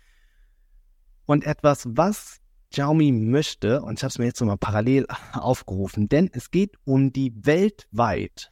Und 1.27 1.45
etwas, 1.45 1.85
was 1.91 2.39
Xiaomi 2.71 3.13
möchte, 3.13 3.83
und 3.83 3.99
ich 3.99 4.03
habe 4.03 4.11
es 4.11 4.19
mir 4.19 4.25
jetzt 4.27 4.41
nochmal 4.41 4.57
parallel 4.57 5.07
aufgerufen, 5.35 6.09
denn 6.09 6.31
es 6.33 6.51
geht 6.51 6.77
um 6.85 7.13
die 7.13 7.35
weltweit 7.45 8.51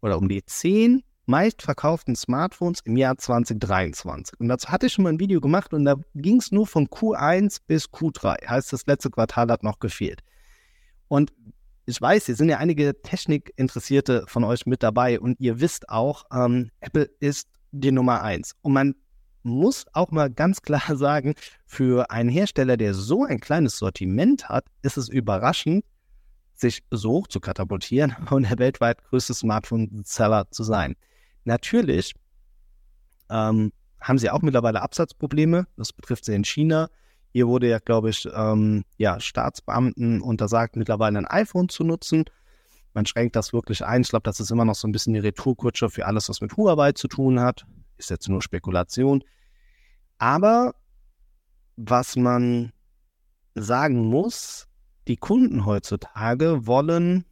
oder 0.00 0.18
um 0.18 0.28
die 0.28 0.44
zehn 0.44 1.02
meistverkauften 1.26 2.16
Smartphones 2.16 2.80
im 2.84 2.96
Jahr 2.96 3.16
2023. 3.16 4.40
Und 4.40 4.48
dazu 4.48 4.68
hatte 4.68 4.86
ich 4.86 4.92
schon 4.92 5.04
mal 5.04 5.12
ein 5.12 5.20
Video 5.20 5.40
gemacht 5.40 5.72
und 5.72 5.84
da 5.84 5.96
ging 6.14 6.38
es 6.38 6.52
nur 6.52 6.66
von 6.66 6.88
Q1 6.88 7.60
bis 7.66 7.86
Q3. 7.86 8.46
Heißt, 8.48 8.72
das 8.72 8.86
letzte 8.86 9.10
Quartal 9.10 9.48
hat 9.48 9.62
noch 9.62 9.78
gefehlt. 9.78 10.20
Und 11.08 11.32
ich 11.86 12.00
weiß, 12.00 12.26
hier 12.26 12.36
sind 12.36 12.48
ja 12.48 12.58
einige 12.58 13.00
Technikinteressierte 13.02 14.24
von 14.26 14.44
euch 14.44 14.66
mit 14.66 14.82
dabei 14.82 15.20
und 15.20 15.38
ihr 15.40 15.60
wisst 15.60 15.88
auch, 15.88 16.24
ähm, 16.32 16.70
Apple 16.80 17.10
ist 17.20 17.48
die 17.72 17.92
Nummer 17.92 18.22
eins. 18.22 18.54
Und 18.62 18.72
man 18.72 18.94
muss 19.42 19.84
auch 19.92 20.10
mal 20.10 20.30
ganz 20.30 20.62
klar 20.62 20.96
sagen, 20.96 21.34
für 21.66 22.10
einen 22.10 22.30
Hersteller, 22.30 22.76
der 22.76 22.94
so 22.94 23.24
ein 23.24 23.40
kleines 23.40 23.78
Sortiment 23.78 24.48
hat, 24.48 24.64
ist 24.82 24.96
es 24.96 25.08
überraschend, 25.08 25.84
sich 26.54 26.82
so 26.90 27.10
hoch 27.10 27.26
zu 27.26 27.40
katapultieren 27.40 28.16
und 28.30 28.48
der 28.48 28.58
weltweit 28.58 29.02
größte 29.04 29.34
Smartphone-Seller 29.34 30.50
zu 30.50 30.62
sein. 30.64 30.96
Natürlich 31.44 32.14
ähm, 33.30 33.72
haben 34.00 34.18
sie 34.18 34.30
auch 34.30 34.42
mittlerweile 34.42 34.82
Absatzprobleme. 34.82 35.66
Das 35.76 35.92
betrifft 35.92 36.24
sie 36.24 36.34
in 36.34 36.44
China. 36.44 36.88
Hier 37.32 37.48
wurde 37.48 37.68
ja, 37.68 37.78
glaube 37.78 38.10
ich, 38.10 38.28
ähm, 38.34 38.84
ja, 38.96 39.18
Staatsbeamten 39.18 40.20
untersagt, 40.20 40.76
mittlerweile 40.76 41.18
ein 41.18 41.26
iPhone 41.26 41.68
zu 41.68 41.84
nutzen. 41.84 42.24
Man 42.92 43.06
schränkt 43.06 43.34
das 43.34 43.52
wirklich 43.52 43.84
ein. 43.84 44.02
Ich 44.02 44.10
glaube, 44.10 44.22
das 44.22 44.38
ist 44.38 44.50
immer 44.50 44.64
noch 44.64 44.76
so 44.76 44.86
ein 44.86 44.92
bisschen 44.92 45.14
die 45.14 45.20
Retourkutsche 45.20 45.90
für 45.90 46.06
alles, 46.06 46.28
was 46.28 46.40
mit 46.40 46.56
Huawei 46.56 46.92
zu 46.92 47.08
tun 47.08 47.40
hat. 47.40 47.66
Ist 47.98 48.10
jetzt 48.10 48.28
nur 48.28 48.40
Spekulation. 48.40 49.24
Aber 50.18 50.74
was 51.76 52.14
man 52.14 52.72
sagen 53.54 54.06
muss, 54.06 54.68
die 55.08 55.16
Kunden 55.16 55.66
heutzutage 55.66 56.66
wollen 56.66 57.24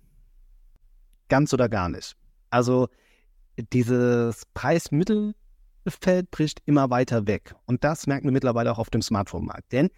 ganz 1.28 1.54
oder 1.54 1.68
gar 1.68 1.88
nicht. 1.88 2.16
Also 2.50 2.88
dieses 3.56 4.44
Preismittel 4.54 5.34
Feld 5.88 6.30
bricht 6.30 6.62
immer 6.64 6.90
weiter 6.90 7.26
weg. 7.26 7.54
Und 7.66 7.82
das 7.84 8.06
merken 8.06 8.26
wir 8.26 8.32
mittlerweile 8.32 8.72
auch 8.72 8.78
auf 8.78 8.90
dem 8.90 9.02
Smartphone-Markt. 9.02 9.72
Denn 9.72 9.90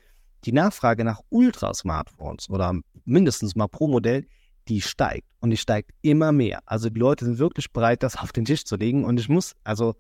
die 0.45 0.53
Nachfrage 0.53 1.05
nach 1.05 1.21
Ultra-Smartphones 1.31 2.49
oder 2.51 2.75
mindestens 3.05 3.55
mal 3.55 3.69
pro 3.69 3.89
Modell, 3.89 4.27
die 4.69 4.81
steigt. 4.81 5.29
Und 5.41 5.51
die 5.51 5.57
steigt 5.57 5.91
immer 6.01 6.33
mehr. 6.33 6.61
Also 6.67 6.89
die 6.89 6.99
Leute 6.99 7.25
sind 7.25 7.39
wirklich 7.39 7.71
bereit, 7.73 8.03
das 8.03 8.17
auf 8.17 8.33
den 8.33 8.45
Tisch 8.45 8.65
zu 8.65 8.77
legen. 8.77 9.05
Und 9.05 9.21
ich 9.21 9.29
muss, 9.29 9.55
also, 9.65 9.95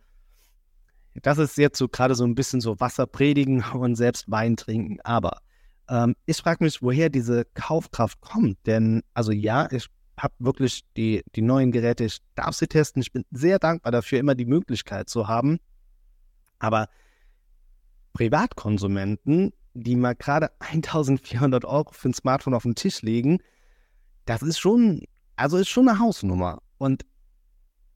das 1.23 1.38
ist 1.38 1.59
jetzt 1.59 1.79
so 1.79 1.88
gerade 1.88 2.14
so 2.14 2.25
ein 2.25 2.35
bisschen 2.35 2.61
so 2.61 2.81
Wasser 2.81 3.07
predigen 3.07 3.62
und 3.75 3.97
selbst 3.97 4.31
Wein 4.31 4.57
trinken. 4.57 5.01
Aber 5.05 5.38
ähm, 5.88 6.14
ich 6.25 6.38
frage 6.38 6.64
mich, 6.64 6.81
woher 6.83 7.11
diese 7.11 7.45
Kaufkraft 7.55 8.21
kommt. 8.21 8.59
Denn, 8.67 9.03
also 9.12 9.33
ja, 9.33 9.71
ich 9.71 9.88
habe 10.18 10.35
wirklich 10.38 10.83
die, 10.96 11.22
die 11.35 11.42
neuen 11.42 11.72
Geräte, 11.72 12.05
ich 12.05 12.18
darf 12.35 12.55
sie 12.55 12.66
testen. 12.66 13.03
Ich 13.03 13.12
bin 13.12 13.24
sehr 13.31 13.59
dankbar 13.59 13.92
dafür, 13.92 14.18
immer 14.18 14.35
die 14.35 14.46
Möglichkeit 14.46 15.09
zu 15.09 15.29
haben. 15.29 15.59
Aber 16.59 16.88
Privatkonsumenten, 18.12 19.53
die 19.74 19.96
mal 19.96 20.14
gerade 20.14 20.50
1400 20.61 21.64
Euro 21.64 21.90
für 21.92 22.11
ein 22.11 22.14
Smartphone 22.14 22.55
auf 22.55 22.62
den 22.62 22.74
Tisch 22.74 23.03
legen, 23.03 23.38
das 24.24 24.42
ist 24.42 24.59
schon, 24.59 25.03
also 25.37 25.59
ist 25.59 25.68
schon 25.68 25.88
eine 25.88 25.98
Hausnummer. 25.98 26.62
Und 26.79 27.05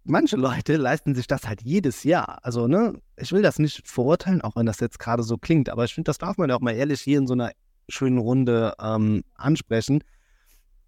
manche 0.04 0.36
Leute 0.36 0.76
leisten 0.76 1.14
sich 1.14 1.26
das 1.26 1.46
halt 1.46 1.62
jedes 1.62 2.04
Jahr. 2.04 2.38
Also, 2.42 2.66
ne, 2.66 3.00
ich 3.16 3.32
will 3.32 3.42
das 3.42 3.58
nicht 3.58 3.86
verurteilen, 3.86 4.42
auch 4.42 4.56
wenn 4.56 4.66
das 4.66 4.80
jetzt 4.80 4.98
gerade 4.98 5.22
so 5.22 5.38
klingt, 5.38 5.68
aber 5.68 5.84
ich 5.84 5.94
finde, 5.94 6.08
das 6.08 6.18
darf 6.18 6.36
man 6.36 6.50
ja 6.50 6.56
auch 6.56 6.60
mal 6.60 6.74
ehrlich 6.74 7.00
hier 7.00 7.18
in 7.18 7.26
so 7.26 7.34
einer 7.34 7.52
schönen 7.88 8.18
Runde 8.18 8.74
ähm, 8.80 9.22
ansprechen. 9.34 10.02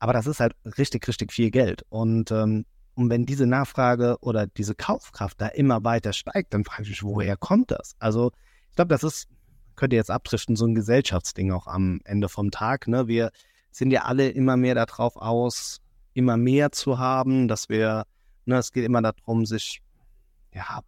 Aber 0.01 0.13
das 0.13 0.27
ist 0.27 0.41
halt 0.41 0.55
richtig, 0.79 1.07
richtig 1.07 1.33
viel 1.33 1.53
Geld. 1.53 1.85
Und, 1.89 2.33
ähm, 2.33 2.67
und 2.95 3.09
wenn 3.09 3.25
diese 3.25 3.47
Nachfrage 3.47 4.17
oder 4.21 4.49
diese 4.49 4.75
Kaufkraft 4.75 5.41
da 5.41 5.47
immer 5.47 5.85
weiter 5.85 6.13
steigt, 6.13 6.53
dann 6.53 6.65
frage 6.65 6.83
ich 6.83 6.89
mich, 6.89 7.03
woher 7.05 7.37
kommt 7.37 7.71
das? 7.71 7.95
Also, 8.01 8.33
ich 8.71 8.75
glaube, 8.75 8.89
das 8.89 9.05
ist, 9.05 9.29
könnt 9.77 9.93
ihr 9.93 9.99
jetzt 9.99 10.11
abdriften, 10.11 10.57
so 10.57 10.67
ein 10.67 10.75
Gesellschaftsding 10.75 11.53
auch 11.53 11.69
am 11.69 12.01
Ende 12.05 12.29
vom 12.29 12.51
Tag. 12.51 12.89
Ne? 12.89 13.07
Wir 13.07 13.31
sind 13.71 13.93
ja 13.93 14.03
alle 14.03 14.29
immer 14.31 14.57
mehr 14.57 14.75
darauf 14.75 15.17
aus, 15.17 15.79
immer 16.15 16.37
mehr 16.37 16.73
zu 16.73 16.99
haben, 16.99 17.47
dass 17.47 17.69
wir 17.69 18.05
Ne, 18.51 18.57
es 18.57 18.73
geht 18.73 18.85
immer 18.85 19.03
darum, 19.03 19.47
sich, 19.47 19.81
ja, 20.53 20.81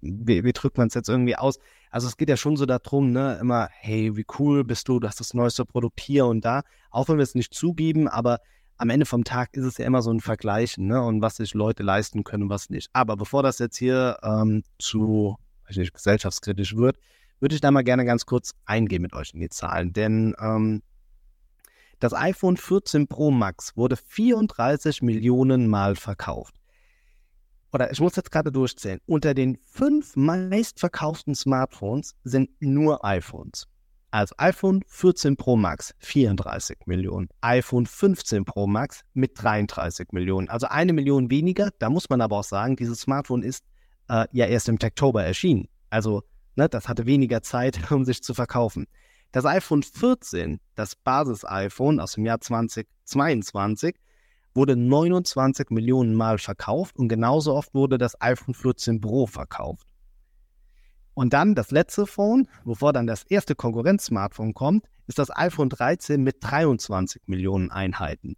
wie, 0.00 0.44
wie 0.44 0.52
drückt 0.52 0.78
man 0.78 0.88
es 0.88 0.94
jetzt 0.94 1.08
irgendwie 1.08 1.36
aus? 1.36 1.58
Also 1.96 2.08
es 2.08 2.18
geht 2.18 2.28
ja 2.28 2.36
schon 2.36 2.58
so 2.58 2.66
darum, 2.66 3.10
ne, 3.10 3.38
immer, 3.40 3.70
hey, 3.72 4.18
wie 4.18 4.26
cool 4.38 4.64
bist 4.64 4.86
du, 4.86 5.00
du 5.00 5.08
hast 5.08 5.18
das 5.18 5.32
neueste 5.32 5.64
Produkt 5.64 5.98
hier 5.98 6.26
und 6.26 6.44
da, 6.44 6.60
auch 6.90 7.08
wenn 7.08 7.16
wir 7.16 7.22
es 7.22 7.34
nicht 7.34 7.54
zugeben, 7.54 8.06
aber 8.06 8.40
am 8.76 8.90
Ende 8.90 9.06
vom 9.06 9.24
Tag 9.24 9.56
ist 9.56 9.64
es 9.64 9.78
ja 9.78 9.86
immer 9.86 10.02
so 10.02 10.10
ein 10.10 10.20
Vergleichen, 10.20 10.88
ne, 10.88 11.00
und 11.00 11.22
was 11.22 11.36
sich 11.36 11.54
Leute 11.54 11.82
leisten 11.82 12.22
können 12.22 12.42
und 12.42 12.48
was 12.50 12.68
nicht. 12.68 12.90
Aber 12.92 13.16
bevor 13.16 13.42
das 13.42 13.58
jetzt 13.60 13.78
hier 13.78 14.18
ähm, 14.22 14.62
zu, 14.78 15.38
weiß 15.68 15.78
nicht, 15.78 15.94
gesellschaftskritisch 15.94 16.76
wird, 16.76 16.98
würde 17.40 17.54
ich 17.54 17.62
da 17.62 17.70
mal 17.70 17.82
gerne 17.82 18.04
ganz 18.04 18.26
kurz 18.26 18.52
eingehen 18.66 19.00
mit 19.00 19.14
euch 19.14 19.32
in 19.32 19.40
die 19.40 19.48
Zahlen, 19.48 19.94
denn 19.94 20.34
ähm, 20.38 20.82
das 21.98 22.12
iPhone 22.12 22.58
14 22.58 23.08
Pro 23.08 23.30
Max 23.30 23.74
wurde 23.74 23.96
34 23.96 25.00
Millionen 25.00 25.66
Mal 25.66 25.96
verkauft 25.96 26.56
oder 27.72 27.90
ich 27.90 28.00
muss 28.00 28.16
jetzt 28.16 28.30
gerade 28.30 28.52
durchzählen, 28.52 29.00
unter 29.06 29.34
den 29.34 29.56
fünf 29.56 30.16
meistverkauften 30.16 31.34
Smartphones 31.34 32.14
sind 32.24 32.50
nur 32.60 33.04
iPhones. 33.04 33.66
Also 34.10 34.34
iPhone 34.38 34.82
14 34.86 35.36
Pro 35.36 35.56
Max 35.56 35.94
34 35.98 36.78
Millionen, 36.86 37.28
iPhone 37.40 37.86
15 37.86 38.44
Pro 38.44 38.66
Max 38.66 39.02
mit 39.12 39.32
33 39.34 40.08
Millionen, 40.12 40.48
also 40.48 40.68
eine 40.68 40.92
Million 40.92 41.30
weniger. 41.30 41.70
Da 41.78 41.90
muss 41.90 42.08
man 42.08 42.20
aber 42.20 42.38
auch 42.38 42.44
sagen, 42.44 42.76
dieses 42.76 43.00
Smartphone 43.00 43.42
ist 43.42 43.64
äh, 44.08 44.26
ja 44.32 44.46
erst 44.46 44.68
im 44.68 44.78
Oktober 44.82 45.24
erschienen. 45.24 45.68
Also 45.90 46.22
ne, 46.54 46.68
das 46.68 46.88
hatte 46.88 47.06
weniger 47.06 47.42
Zeit, 47.42 47.78
um 47.90 48.04
sich 48.04 48.22
zu 48.22 48.32
verkaufen. 48.32 48.86
Das 49.32 49.44
iPhone 49.44 49.82
14, 49.82 50.60
das 50.76 50.94
Basis-iPhone 50.94 52.00
aus 52.00 52.12
dem 52.12 52.24
Jahr 52.24 52.40
2022, 52.40 53.96
wurde 54.56 54.76
29 54.76 55.70
Millionen 55.70 56.14
Mal 56.14 56.38
verkauft 56.38 56.96
und 56.96 57.08
genauso 57.08 57.54
oft 57.54 57.74
wurde 57.74 57.98
das 57.98 58.20
iPhone 58.20 58.54
14 58.54 59.00
Pro 59.00 59.26
verkauft. 59.26 59.86
Und 61.14 61.32
dann 61.32 61.54
das 61.54 61.70
letzte 61.70 62.06
Phone, 62.06 62.48
bevor 62.64 62.92
dann 62.92 63.06
das 63.06 63.22
erste 63.22 63.54
Konkurrenz-Smartphone 63.54 64.52
kommt, 64.52 64.86
ist 65.06 65.18
das 65.18 65.34
iPhone 65.34 65.70
13 65.70 66.22
mit 66.22 66.36
23 66.40 67.22
Millionen 67.26 67.70
Einheiten. 67.70 68.36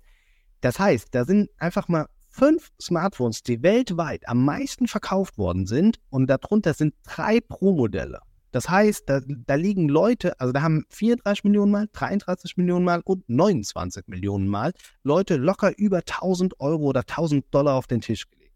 Das 0.61 0.79
heißt, 0.79 1.09
da 1.13 1.25
sind 1.25 1.51
einfach 1.59 1.89
mal 1.89 2.07
fünf 2.29 2.71
Smartphones, 2.81 3.43
die 3.43 3.63
weltweit 3.63 4.29
am 4.29 4.45
meisten 4.45 4.87
verkauft 4.87 5.39
worden 5.39 5.67
sind 5.67 5.99
und 6.11 6.29
darunter 6.29 6.75
sind 6.75 6.95
drei 7.05 7.41
Pro-Modelle. 7.41 8.21
Das 8.51 8.69
heißt, 8.69 9.09
da, 9.09 9.21
da, 9.27 9.55
liegen 9.57 9.89
Leute, 9.89 10.41
also 10.41 10.53
da 10.53 10.63
haben 10.63 10.85
34 10.89 11.45
Millionen 11.45 11.71
Mal, 11.71 11.89
33 11.93 12.57
Millionen 12.57 12.85
Mal 12.85 13.03
und 13.05 13.29
29 13.29 14.09
Millionen 14.09 14.49
Mal 14.49 14.73
Leute 15.03 15.37
locker 15.37 15.77
über 15.77 15.99
1000 15.99 16.59
Euro 16.61 16.85
oder 16.85 17.01
1000 17.01 17.45
Dollar 17.51 17.75
auf 17.75 17.87
den 17.87 18.01
Tisch 18.01 18.29
gelegt. 18.31 18.55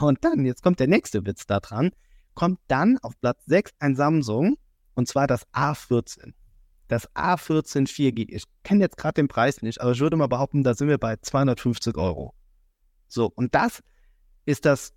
Und 0.00 0.24
dann, 0.24 0.44
jetzt 0.44 0.62
kommt 0.62 0.80
der 0.80 0.88
nächste 0.88 1.24
Witz 1.26 1.46
da 1.46 1.60
dran, 1.60 1.90
kommt 2.34 2.58
dann 2.66 2.98
auf 2.98 3.18
Platz 3.20 3.42
6 3.46 3.72
ein 3.78 3.94
Samsung 3.94 4.56
und 4.94 5.06
zwar 5.06 5.26
das 5.26 5.46
A14. 5.52 6.32
Das 6.88 7.08
A14 7.14 7.86
4G. 7.86 8.26
Ich 8.30 8.44
kenne 8.64 8.80
jetzt 8.80 8.96
gerade 8.96 9.14
den 9.14 9.28
Preis 9.28 9.62
nicht, 9.62 9.80
aber 9.80 9.92
ich 9.92 10.00
würde 10.00 10.16
mal 10.16 10.26
behaupten, 10.26 10.64
da 10.64 10.74
sind 10.74 10.88
wir 10.88 10.98
bei 10.98 11.16
250 11.16 11.96
Euro. 11.96 12.34
So, 13.06 13.30
und 13.32 13.54
das 13.54 13.80
ist 14.44 14.64
das 14.64 14.92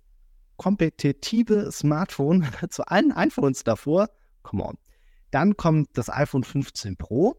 kompetitive 0.56 1.70
Smartphone 1.70 2.48
zu 2.70 2.84
allen 2.86 3.12
iPhones 3.12 3.62
davor 3.62 4.08
Come 4.44 4.62
on. 4.62 4.78
Dann 5.32 5.56
kommt 5.56 5.88
das 5.94 6.08
iPhone 6.08 6.44
15 6.44 6.96
Pro 6.96 7.34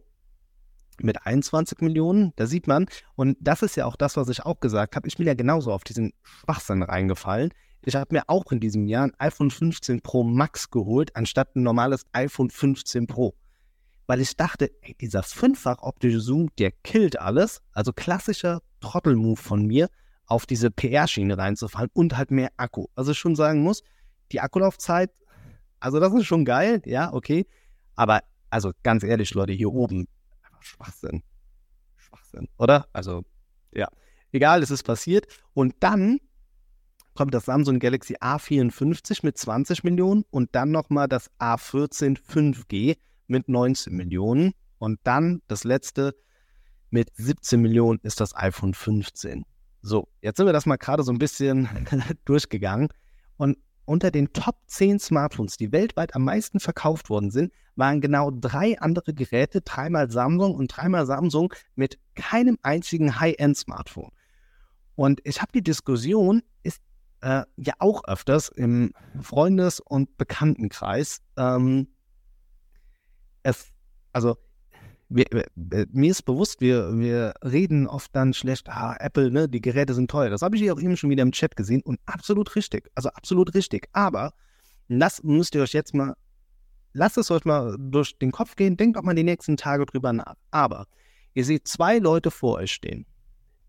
mit 0.99 1.25
21 1.25 1.79
Millionen. 1.79 2.33
Da 2.35 2.45
sieht 2.45 2.67
man, 2.67 2.87
und 3.15 3.37
das 3.39 3.61
ist 3.61 3.77
ja 3.77 3.85
auch 3.85 3.95
das, 3.95 4.17
was 4.17 4.27
ich 4.27 4.43
auch 4.43 4.59
gesagt 4.59 4.97
habe, 4.97 5.07
ich 5.07 5.15
bin 5.15 5.27
ja 5.27 5.33
genauso 5.33 5.71
auf 5.71 5.85
diesen 5.85 6.11
Schwachsinn 6.23 6.83
reingefallen. 6.83 7.53
Ich 7.83 7.95
habe 7.95 8.13
mir 8.13 8.23
auch 8.27 8.51
in 8.51 8.59
diesem 8.59 8.87
Jahr 8.87 9.05
ein 9.05 9.13
iPhone 9.19 9.51
15 9.51 10.01
Pro 10.01 10.23
Max 10.23 10.71
geholt, 10.71 11.15
anstatt 11.15 11.55
ein 11.55 11.63
normales 11.63 12.05
iPhone 12.13 12.49
15 12.49 13.07
Pro. 13.07 13.35
Weil 14.07 14.21
ich 14.21 14.35
dachte, 14.35 14.71
ey, 14.81 14.95
dieser 14.99 15.23
fünffach 15.23 15.81
optische 15.81 16.19
Zoom, 16.19 16.49
der 16.57 16.71
killt 16.71 17.19
alles. 17.19 17.61
Also 17.71 17.93
klassischer 17.93 18.61
Trottelmove 18.81 19.39
von 19.39 19.65
mir, 19.65 19.89
auf 20.25 20.45
diese 20.45 20.71
PR-Schiene 20.71 21.37
reinzufallen 21.37 21.91
und 21.93 22.17
halt 22.17 22.31
mehr 22.31 22.49
Akku. 22.57 22.87
Also 22.95 23.11
ich 23.11 23.19
schon 23.19 23.35
sagen 23.35 23.61
muss, 23.61 23.83
die 24.31 24.41
Akkulaufzeit 24.41 25.11
also 25.79 25.99
das 25.99 26.13
ist 26.13 26.25
schon 26.25 26.45
geil, 26.45 26.81
ja, 26.85 27.13
okay. 27.13 27.45
Aber 27.95 28.21
also 28.49 28.71
ganz 28.83 29.03
ehrlich, 29.03 29.33
Leute, 29.33 29.53
hier 29.53 29.71
oben, 29.71 30.07
einfach 30.43 30.63
Schwachsinn. 30.63 31.23
Schwachsinn, 31.97 32.47
oder? 32.57 32.87
Also, 32.93 33.23
ja. 33.71 33.87
Egal, 34.31 34.63
es 34.63 34.71
ist 34.71 34.83
passiert. 34.83 35.27
Und 35.53 35.75
dann 35.79 36.19
kommt 37.13 37.33
das 37.33 37.45
Samsung 37.45 37.79
Galaxy 37.79 38.15
A54 38.15 39.19
mit 39.23 39.37
20 39.37 39.83
Millionen 39.83 40.25
und 40.29 40.53
dann 40.55 40.71
nochmal 40.71 41.07
das 41.07 41.31
A14 41.39 42.19
5G 42.19 42.97
mit 43.27 43.47
19 43.47 43.93
Millionen. 43.95 44.53
Und 44.77 44.99
dann 45.03 45.41
das 45.47 45.63
letzte 45.63 46.15
mit 46.89 47.11
17 47.15 47.61
Millionen 47.61 47.99
ist 48.03 48.19
das 48.19 48.35
iPhone 48.35 48.73
15. 48.73 49.45
So, 49.81 50.07
jetzt 50.21 50.37
sind 50.37 50.45
wir 50.45 50.53
das 50.53 50.65
mal 50.65 50.77
gerade 50.77 51.03
so 51.03 51.11
ein 51.11 51.19
bisschen 51.19 51.69
durchgegangen. 52.25 52.89
Und 53.37 53.57
unter 53.85 54.11
den 54.11 54.33
Top 54.33 54.57
10 54.67 54.99
Smartphones, 54.99 55.57
die 55.57 55.71
weltweit 55.71 56.15
am 56.15 56.23
meisten 56.23 56.59
verkauft 56.59 57.09
worden 57.09 57.31
sind, 57.31 57.53
waren 57.75 58.01
genau 58.01 58.31
drei 58.31 58.79
andere 58.79 59.13
Geräte, 59.13 59.61
dreimal 59.61 60.09
Samsung 60.09 60.55
und 60.55 60.67
dreimal 60.67 61.05
Samsung 61.05 61.53
mit 61.75 61.99
keinem 62.15 62.57
einzigen 62.61 63.19
High-End-Smartphone. 63.19 64.11
Und 64.95 65.21
ich 65.23 65.41
habe 65.41 65.51
die 65.53 65.63
Diskussion, 65.63 66.41
ist 66.63 66.81
äh, 67.21 67.43
ja 67.57 67.73
auch 67.79 68.03
öfters 68.05 68.49
im 68.49 68.93
Freundes- 69.21 69.79
und 69.79 70.17
Bekanntenkreis. 70.17 71.21
Ähm, 71.37 71.87
es, 73.43 73.71
also 74.13 74.37
wir, 75.09 75.25
mir 75.55 76.11
ist 76.11 76.23
bewusst, 76.23 76.61
wir, 76.61 76.97
wir 76.97 77.33
reden 77.43 77.87
oft 77.87 78.15
dann 78.15 78.33
schlecht, 78.33 78.69
ah, 78.69 78.95
Apple, 78.99 79.31
ne, 79.31 79.47
die 79.47 79.61
Geräte 79.61 79.93
sind 79.93 80.09
teuer. 80.09 80.29
Das 80.29 80.41
habe 80.41 80.55
ich 80.55 80.61
hier 80.61 80.73
auch 80.73 80.81
eben 80.81 80.97
schon 80.97 81.09
wieder 81.09 81.23
im 81.23 81.31
Chat 81.31 81.55
gesehen 81.55 81.81
und 81.83 81.99
absolut 82.05 82.55
richtig. 82.55 82.89
Also 82.95 83.09
absolut 83.09 83.53
richtig. 83.53 83.87
Aber 83.93 84.33
das 84.87 85.23
müsst 85.23 85.55
ihr 85.55 85.61
euch 85.61 85.73
jetzt 85.73 85.93
mal, 85.93 86.15
lasst 86.93 87.17
es 87.17 87.29
euch 87.29 87.45
mal 87.45 87.75
durch 87.79 88.17
den 88.17 88.31
Kopf 88.31 88.55
gehen, 88.55 88.77
denkt 88.77 88.97
auch 88.97 89.03
mal 89.03 89.15
die 89.15 89.23
nächsten 89.23 89.57
Tage 89.57 89.85
drüber 89.85 90.11
nach. 90.11 90.35
Aber 90.51 90.87
ihr 91.33 91.45
seht 91.45 91.67
zwei 91.67 91.99
Leute 91.99 92.31
vor 92.31 92.55
euch 92.55 92.71
stehen. 92.71 93.05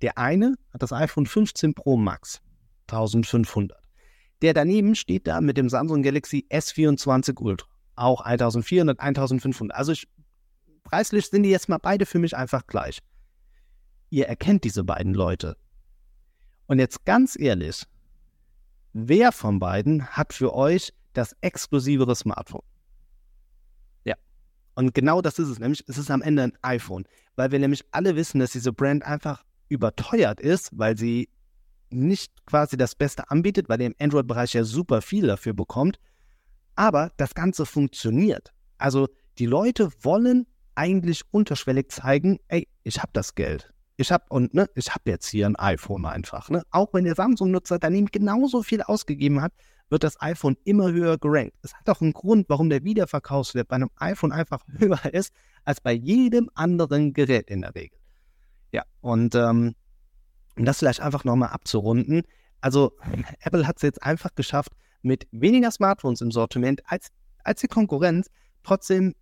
Der 0.02 0.18
eine 0.18 0.56
hat 0.72 0.82
das 0.82 0.92
iPhone 0.92 1.26
15 1.26 1.74
Pro 1.74 1.96
Max, 1.96 2.40
1500. 2.88 3.78
Der 4.42 4.52
daneben 4.52 4.94
steht 4.94 5.26
da 5.26 5.40
mit 5.40 5.56
dem 5.56 5.68
Samsung 5.68 6.02
Galaxy 6.02 6.46
S24 6.50 7.40
Ultra, 7.40 7.68
auch 7.94 8.20
1400, 8.20 9.00
1500. 9.00 9.76
Also 9.76 9.92
ich 9.92 10.06
preislich 10.86 11.26
sind 11.26 11.42
die 11.42 11.50
jetzt 11.50 11.68
mal 11.68 11.78
beide 11.78 12.06
für 12.06 12.18
mich 12.18 12.36
einfach 12.36 12.66
gleich. 12.66 13.00
Ihr 14.10 14.28
erkennt 14.28 14.64
diese 14.64 14.84
beiden 14.84 15.14
Leute. 15.14 15.56
Und 16.66 16.78
jetzt 16.78 17.04
ganz 17.04 17.38
ehrlich, 17.38 17.84
wer 18.92 19.32
von 19.32 19.58
beiden 19.58 20.06
hat 20.06 20.32
für 20.32 20.54
euch 20.54 20.92
das 21.12 21.36
exklusivere 21.40 22.14
Smartphone? 22.14 22.62
Ja. 24.04 24.14
Und 24.74 24.94
genau 24.94 25.20
das 25.20 25.38
ist 25.38 25.48
es 25.48 25.58
nämlich. 25.58 25.84
Es 25.88 25.98
ist 25.98 26.10
am 26.10 26.22
Ende 26.22 26.44
ein 26.44 26.58
iPhone, 26.62 27.04
weil 27.34 27.50
wir 27.50 27.58
nämlich 27.58 27.84
alle 27.90 28.14
wissen, 28.14 28.38
dass 28.38 28.52
diese 28.52 28.72
Brand 28.72 29.04
einfach 29.04 29.44
überteuert 29.68 30.40
ist, 30.40 30.70
weil 30.72 30.96
sie 30.96 31.28
nicht 31.90 32.32
quasi 32.46 32.76
das 32.76 32.94
Beste 32.94 33.28
anbietet, 33.30 33.68
weil 33.68 33.80
ihr 33.80 33.88
im 33.88 33.94
Android-Bereich 33.98 34.54
ja 34.54 34.64
super 34.64 35.02
viel 35.02 35.26
dafür 35.26 35.52
bekommt. 35.52 35.98
Aber 36.76 37.10
das 37.16 37.34
Ganze 37.34 37.66
funktioniert. 37.66 38.52
Also 38.78 39.08
die 39.38 39.46
Leute 39.46 39.90
wollen 40.02 40.46
eigentlich 40.76 41.22
unterschwellig 41.30 41.90
zeigen, 41.90 42.38
ey, 42.48 42.68
ich 42.84 42.98
habe 42.98 43.10
das 43.12 43.34
Geld. 43.34 43.72
ich 43.96 44.12
habe 44.12 44.24
und 44.28 44.52
ne, 44.54 44.68
ich 44.74 44.90
habe 44.90 45.10
jetzt 45.10 45.26
hier 45.28 45.46
ein 45.46 45.56
iPhone 45.56 46.04
einfach. 46.04 46.50
Ne? 46.50 46.62
Auch 46.70 46.92
wenn 46.92 47.04
der 47.04 47.14
Samsung-Nutzer 47.14 47.78
daneben 47.78 48.06
genauso 48.06 48.62
viel 48.62 48.82
ausgegeben 48.82 49.40
hat, 49.40 49.52
wird 49.88 50.04
das 50.04 50.20
iPhone 50.20 50.56
immer 50.64 50.90
höher 50.92 51.16
gerankt. 51.16 51.56
Es 51.62 51.74
hat 51.74 51.88
auch 51.88 52.00
einen 52.00 52.12
Grund, 52.12 52.48
warum 52.48 52.68
der 52.68 52.84
Wiederverkaufswert 52.84 53.68
bei 53.68 53.76
einem 53.76 53.90
iPhone 53.96 54.32
einfach 54.32 54.62
höher 54.78 55.02
ist 55.12 55.32
als 55.64 55.80
bei 55.80 55.92
jedem 55.92 56.50
anderen 56.54 57.12
Gerät 57.12 57.48
in 57.48 57.62
der 57.62 57.74
Regel. 57.74 57.98
Ja, 58.72 58.82
und 59.00 59.34
ähm, 59.34 59.74
um 60.56 60.64
das 60.64 60.78
vielleicht 60.78 61.00
einfach 61.00 61.24
nochmal 61.24 61.50
abzurunden, 61.50 62.22
also 62.60 62.92
Apple 63.40 63.66
hat 63.66 63.76
es 63.76 63.82
jetzt 63.82 64.02
einfach 64.02 64.34
geschafft, 64.34 64.72
mit 65.02 65.26
weniger 65.30 65.70
Smartphones 65.70 66.20
im 66.20 66.30
Sortiment 66.30 66.82
als, 66.86 67.08
als 67.44 67.60
die 67.60 67.68
Konkurrenz 67.68 68.28
trotzdem 68.64 69.14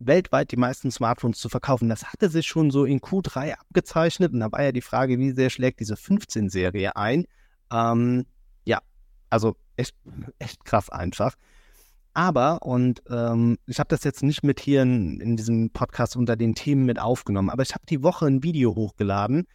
weltweit 0.00 0.50
die 0.50 0.56
meisten 0.56 0.90
Smartphones 0.90 1.38
zu 1.38 1.48
verkaufen. 1.48 1.88
Das 1.88 2.06
hatte 2.06 2.28
sich 2.30 2.46
schon 2.46 2.70
so 2.70 2.84
in 2.84 3.00
Q3 3.00 3.52
abgezeichnet 3.52 4.32
und 4.32 4.40
da 4.40 4.50
war 4.50 4.62
ja 4.62 4.72
die 4.72 4.80
Frage, 4.80 5.18
wie 5.18 5.30
sehr 5.32 5.50
schlägt 5.50 5.80
diese 5.80 5.94
15-Serie 5.94 6.96
ein. 6.96 7.26
Ähm, 7.70 8.26
ja, 8.64 8.80
also 9.28 9.56
echt, 9.76 9.94
echt 10.38 10.64
krass 10.64 10.90
einfach. 10.90 11.36
Aber, 12.12 12.62
und 12.62 13.02
ähm, 13.08 13.58
ich 13.66 13.78
habe 13.78 13.88
das 13.88 14.02
jetzt 14.02 14.22
nicht 14.22 14.42
mit 14.42 14.58
hier 14.58 14.82
in, 14.82 15.20
in, 15.20 15.36
diesem 15.36 15.70
Podcast 15.70 16.16
unter 16.16 16.34
den 16.34 16.56
Themen 16.56 16.84
mit 16.84 16.98
aufgenommen, 16.98 17.50
aber 17.50 17.62
ich 17.62 17.72
habe 17.72 17.86
die 17.88 18.02
Woche 18.02 18.26
ein 18.26 18.42
Video 18.42 18.74
hochgeladen. 18.74 19.46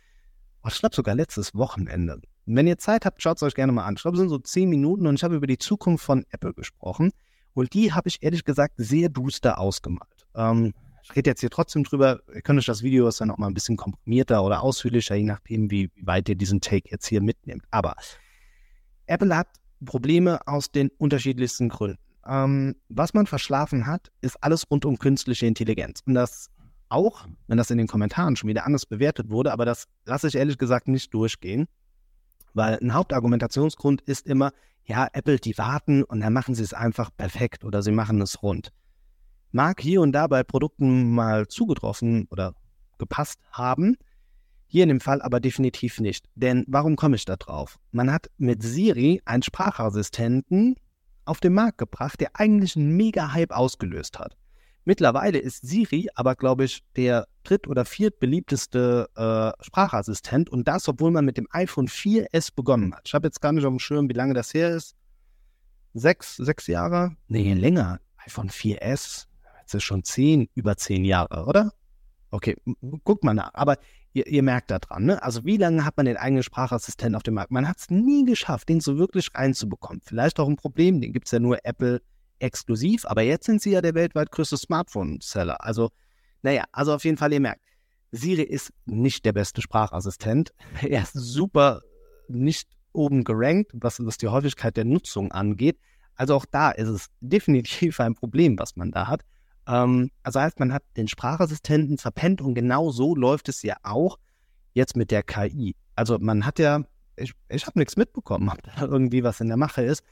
Oh, 0.64 0.70
ich 0.70 0.80
glaube 0.80 0.96
sogar 0.96 1.16
letztes 1.16 1.54
Wochenende. 1.54 2.22
wenn 2.46 2.66
ihr 2.66 2.78
Zeit 2.78 3.06
habt, 3.06 3.22
schaut 3.22 3.38
es 3.38 3.44
euch 3.44 3.56
gerne 3.56 3.74
mal 3.74 3.84
an. 3.84 3.96
Ich 3.96 4.04
glaube, 4.04 4.16
es 4.16 4.20
sind 4.22 4.30
so 4.30 4.40
zehn 4.40 4.70
Minuten 4.70 5.06
und 5.06 5.16
ich 5.16 5.24
habe 5.24 5.36
über 5.36 5.48
die 5.48 5.58
Zukunft 5.58 6.06
von 6.06 6.26
Apple 6.30 6.54
gesprochen. 6.54 7.12
Und 7.54 7.74
die 7.74 7.94
habe 7.94 8.08
ich 8.10 8.22
ehrlich 8.22 8.44
gesagt 8.44 8.76
sehr 8.78 9.10
duster 9.10 9.60
ausgemalt. 9.60 10.15
Ähm, 10.36 10.74
ich 11.04 11.16
rede 11.16 11.30
jetzt 11.30 11.42
hier 11.42 11.50
trotzdem 11.50 11.84
drüber. 11.84 12.22
Ihr 12.34 12.42
könnt 12.42 12.58
euch 12.60 12.66
das 12.66 12.82
Video 12.82 13.08
ist 13.08 13.22
dann 13.22 13.30
auch 13.30 13.38
mal 13.38 13.48
ein 13.48 13.54
bisschen 13.54 13.78
komprimierter 13.78 14.44
oder 14.44 14.62
ausführlicher, 14.62 15.16
je 15.16 15.24
nachdem, 15.24 15.70
wie, 15.70 15.92
weit 16.02 16.28
ihr 16.30 16.36
diesen 16.36 16.62
Take 16.62 16.90
jetzt 16.90 17.06
hier 17.06 17.22
mitnehmt. 17.22 17.64
Aber 17.70 17.96
Apple 19.06 19.36
hat 19.36 19.48
Probleme 19.86 20.40
aus 20.48 20.72
den 20.72 20.90
unterschiedlichsten 20.98 21.70
Gründen. 21.70 22.00
Ähm, 22.28 22.76
was 22.90 23.14
man 23.14 23.28
verschlafen 23.28 23.86
hat, 23.86 24.12
ist 24.22 24.44
alles 24.44 24.70
rund 24.72 24.84
um 24.86 24.98
künstliche 24.98 25.46
Intelligenz. 25.46 26.02
Und 26.06 26.16
das 26.16 26.50
auch, 26.90 27.28
wenn 27.48 27.58
das 27.58 27.70
in 27.70 27.78
den 27.78 27.88
Kommentaren 27.88 28.36
schon 28.36 28.50
wieder 28.50 28.66
anders 28.66 28.86
bewertet 28.86 29.30
wurde, 29.30 29.52
aber 29.52 29.66
das 29.66 29.88
lasse 30.06 30.28
ich 30.28 30.36
ehrlich 30.36 30.58
gesagt 30.58 30.88
nicht 30.88 31.14
durchgehen, 31.14 31.68
weil 32.54 32.80
ein 32.82 32.94
Hauptargumentationsgrund 32.94 34.02
ist 34.02 34.26
immer, 34.26 34.52
ja, 34.86 35.08
Apple, 35.14 35.38
die 35.38 35.58
warten 35.58 36.04
und 36.04 36.22
dann 36.22 36.34
machen 36.34 36.56
sie 36.56 36.64
es 36.64 36.74
einfach 36.74 37.10
perfekt 37.16 37.64
oder 37.64 37.82
sie 37.82 37.92
machen 37.92 38.22
es 38.22 38.42
rund. 38.42 38.72
Mag 39.56 39.80
hier 39.80 40.02
und 40.02 40.12
da 40.12 40.28
bei 40.28 40.44
Produkten 40.44 41.12
mal 41.12 41.48
zugetroffen 41.48 42.28
oder 42.30 42.54
gepasst 42.98 43.40
haben, 43.54 43.96
hier 44.68 44.84
in 44.84 44.90
dem 44.90 45.00
Fall 45.00 45.22
aber 45.22 45.40
definitiv 45.40 46.02
nicht. 46.02 46.26
Denn 46.36 46.66
warum 46.68 46.98
komme 46.98 47.16
ich 47.16 47.24
da 47.24 47.38
drauf? 47.38 47.80
Man 47.94 48.12
hat 48.12 48.30
mit 48.38 48.62
Siri 48.64 49.22
einen 49.24 49.44
Sprachassistenten 49.44 50.76
auf 51.24 51.40
den 51.40 51.54
Markt 51.54 51.78
gebracht, 51.78 52.20
der 52.20 52.32
eigentlich 52.34 52.76
einen 52.76 52.98
Mega-Hype 52.98 53.52
ausgelöst 53.54 54.20
hat. 54.20 54.36
Mittlerweile 54.84 55.38
ist 55.38 55.66
Siri 55.66 56.10
aber, 56.16 56.36
glaube 56.36 56.66
ich, 56.66 56.84
der 56.98 57.26
dritt- 57.44 57.70
oder 57.70 57.86
viertbeliebteste 57.86 59.08
äh, 59.16 59.64
Sprachassistent 59.64 60.50
und 60.50 60.68
das, 60.68 60.90
obwohl 60.90 61.12
man 61.12 61.24
mit 61.24 61.38
dem 61.38 61.48
iPhone 61.52 61.88
4S 61.88 62.54
begonnen 62.54 62.94
hat. 62.94 63.04
Ich 63.06 63.14
habe 63.14 63.30
jetzt 63.30 63.40
gar 63.40 63.54
nicht 63.54 63.64
auf 63.64 63.72
dem 63.72 63.80
Schirm, 63.80 64.10
wie 64.10 64.16
lange 64.16 64.34
das 64.34 64.54
her 64.54 64.76
ist. 64.76 64.98
Sechs, 65.94 66.36
sechs 66.36 66.68
Jahre? 66.68 67.16
Nee, 67.30 67.54
länger. 67.54 68.02
iPhone 68.18 68.50
4S, 68.50 69.28
jetzt 69.66 69.74
ist 69.74 69.84
schon 69.84 70.04
zehn, 70.04 70.48
über 70.54 70.78
zehn 70.78 71.04
Jahre, 71.04 71.46
oder? 71.46 71.72
Okay, 72.30 72.56
guck 73.04 73.24
mal 73.24 73.34
nach. 73.34 73.52
Aber 73.54 73.78
ihr, 74.14 74.28
ihr 74.28 74.44
merkt 74.44 74.70
da 74.70 74.80
dran, 74.80 75.06
ne? 75.06 75.24
Also 75.24 75.44
wie 75.44 75.58
lange 75.58 75.86
hat 75.86 75.98
man 75.98 76.06
den 76.06 76.18
eigenen 76.18 76.44
Sprachassistenten 76.44 77.16
auf 77.16 77.24
dem 77.24 77.34
Markt? 77.34 77.52
Man 77.52 77.68
hat 77.68 77.80
es 77.80 77.90
nie 77.90 78.26
geschafft, 78.26 78.70
den 78.70 78.80
so 78.80 78.98
wirklich 78.98 79.30
reinzubekommen. 79.34 80.02
Vielleicht 80.06 80.40
auch 80.40 80.48
ein 80.48 80.56
Problem, 80.56 81.02
den 81.02 81.14
gibt 81.14 81.28
es 81.28 81.32
ja 81.32 81.40
nur 81.40 81.66
Apple 81.66 82.02
exklusiv, 82.40 83.06
aber 83.06 83.24
jetzt 83.24 83.46
sind 83.46 83.62
sie 83.62 83.72
ja 83.72 83.82
der 83.82 83.96
weltweit 83.96 84.32
größte 84.32 84.58
Smartphone-Seller. 84.58 85.64
Also, 85.64 85.90
naja, 86.44 86.66
also 86.72 86.94
auf 86.94 87.06
jeden 87.06 87.18
Fall, 87.18 87.34
ihr 87.34 87.40
merkt, 87.40 87.62
Siri 88.12 88.44
ist 88.44 88.72
nicht 88.86 89.26
der 89.26 89.34
beste 89.34 89.62
Sprachassistent. 89.62 90.54
Er 90.82 91.02
ist 91.02 91.14
super 91.14 91.82
nicht 92.28 92.68
oben 92.94 93.24
gerankt, 93.24 93.72
was, 93.74 94.06
was 94.06 94.18
die 94.18 94.28
Häufigkeit 94.28 94.78
der 94.78 94.86
Nutzung 94.86 95.32
angeht. 95.32 95.80
Also 96.16 96.36
auch 96.36 96.46
da 96.46 96.72
ist 96.72 96.88
es 96.88 97.08
definitiv 97.20 98.00
ein 98.00 98.14
Problem, 98.14 98.60
was 98.60 98.76
man 98.76 98.92
da 98.92 99.08
hat. 99.08 99.24
Ähm, 99.68 100.12
also 100.24 100.40
heißt, 100.40 100.60
man 100.60 100.74
hat 100.74 100.84
den 100.98 101.08
Sprachassistenten 101.08 101.98
verpennt 101.98 102.42
und 102.42 102.54
genau 102.54 102.92
so 102.92 103.16
läuft 103.16 103.50
es 103.50 103.62
ja 103.64 103.76
auch 103.84 104.18
jetzt 104.74 104.96
mit 104.96 105.12
der 105.12 105.24
KI. 105.24 105.76
Also 105.96 106.20
man 106.20 106.46
hat 106.46 106.60
ja, 106.60 106.84
ich, 107.16 107.34
ich 107.50 107.66
habe 107.66 107.80
nichts 107.80 107.98
mitbekommen, 107.98 108.50
ob 108.54 108.62
da 108.64 108.86
irgendwie 108.86 109.24
was 109.24 109.42
in 109.42 109.48
der 109.48 109.58
Mache 109.58 109.84
ist. 109.84 110.04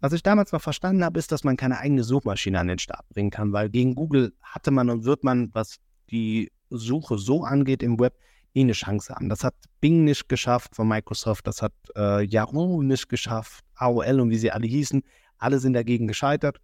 Was 0.00 0.12
ich 0.12 0.22
damals 0.22 0.52
noch 0.52 0.60
verstanden 0.60 1.02
habe, 1.02 1.18
ist, 1.18 1.32
dass 1.32 1.44
man 1.44 1.56
keine 1.56 1.78
eigene 1.78 2.04
Suchmaschine 2.04 2.60
an 2.60 2.68
den 2.68 2.78
Start 2.78 3.08
bringen 3.08 3.30
kann, 3.30 3.52
weil 3.52 3.70
gegen 3.70 3.94
Google 3.94 4.34
hatte 4.42 4.70
man 4.70 4.90
und 4.90 5.04
wird 5.04 5.24
man, 5.24 5.50
was 5.54 5.76
die 6.10 6.52
Suche 6.68 7.16
so 7.16 7.44
angeht 7.44 7.82
im 7.82 7.98
Web, 7.98 8.14
nie 8.52 8.62
eine 8.62 8.72
Chance 8.72 9.14
haben. 9.14 9.28
Das 9.28 9.44
hat 9.44 9.54
Bing 9.80 10.04
nicht 10.04 10.28
geschafft 10.28 10.76
von 10.76 10.88
Microsoft, 10.88 11.46
das 11.46 11.62
hat 11.62 11.72
äh, 11.96 12.22
Yahoo 12.24 12.82
nicht 12.82 13.08
geschafft, 13.08 13.64
AOL 13.76 14.20
und 14.20 14.30
wie 14.30 14.36
sie 14.36 14.52
alle 14.52 14.66
hießen, 14.66 15.02
alle 15.38 15.58
sind 15.58 15.72
dagegen 15.72 16.06
gescheitert. 16.06 16.58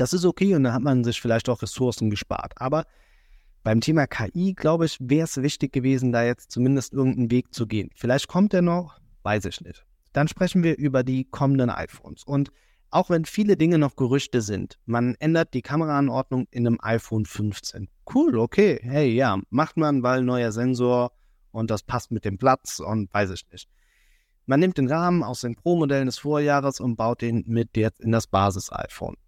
Das 0.00 0.14
ist 0.14 0.24
okay 0.24 0.54
und 0.54 0.64
da 0.64 0.72
hat 0.72 0.80
man 0.80 1.04
sich 1.04 1.20
vielleicht 1.20 1.50
auch 1.50 1.60
Ressourcen 1.60 2.08
gespart. 2.08 2.54
Aber 2.56 2.86
beim 3.62 3.82
Thema 3.82 4.06
KI, 4.06 4.54
glaube 4.54 4.86
ich, 4.86 4.96
wäre 4.98 5.24
es 5.24 5.42
wichtig 5.42 5.74
gewesen, 5.74 6.10
da 6.10 6.24
jetzt 6.24 6.50
zumindest 6.50 6.94
irgendeinen 6.94 7.30
Weg 7.30 7.52
zu 7.52 7.66
gehen. 7.66 7.90
Vielleicht 7.94 8.26
kommt 8.26 8.54
er 8.54 8.62
noch, 8.62 8.98
weiß 9.24 9.44
ich 9.44 9.60
nicht. 9.60 9.84
Dann 10.14 10.26
sprechen 10.26 10.62
wir 10.62 10.78
über 10.78 11.02
die 11.02 11.26
kommenden 11.26 11.68
iPhones. 11.68 12.24
Und 12.24 12.50
auch 12.88 13.10
wenn 13.10 13.26
viele 13.26 13.58
Dinge 13.58 13.76
noch 13.76 13.94
Gerüchte 13.94 14.40
sind, 14.40 14.78
man 14.86 15.16
ändert 15.16 15.52
die 15.52 15.60
Kameraanordnung 15.60 16.46
in 16.50 16.66
einem 16.66 16.78
iPhone 16.80 17.26
15. 17.26 17.86
Cool, 18.10 18.38
okay, 18.38 18.80
hey, 18.82 19.10
ja, 19.10 19.38
macht 19.50 19.76
man, 19.76 20.02
weil 20.02 20.22
neuer 20.22 20.52
Sensor 20.52 21.12
und 21.50 21.70
das 21.70 21.82
passt 21.82 22.10
mit 22.10 22.24
dem 22.24 22.38
Platz 22.38 22.80
und 22.80 23.12
weiß 23.12 23.32
ich 23.32 23.44
nicht. 23.52 23.68
Man 24.46 24.60
nimmt 24.60 24.78
den 24.78 24.90
Rahmen 24.90 25.22
aus 25.22 25.42
den 25.42 25.56
Pro-Modellen 25.56 26.06
des 26.06 26.16
Vorjahres 26.16 26.80
und 26.80 26.96
baut 26.96 27.20
den 27.20 27.44
mit 27.46 27.76
jetzt 27.76 28.00
in 28.00 28.12
das 28.12 28.26
Basis-iPhone. 28.26 29.18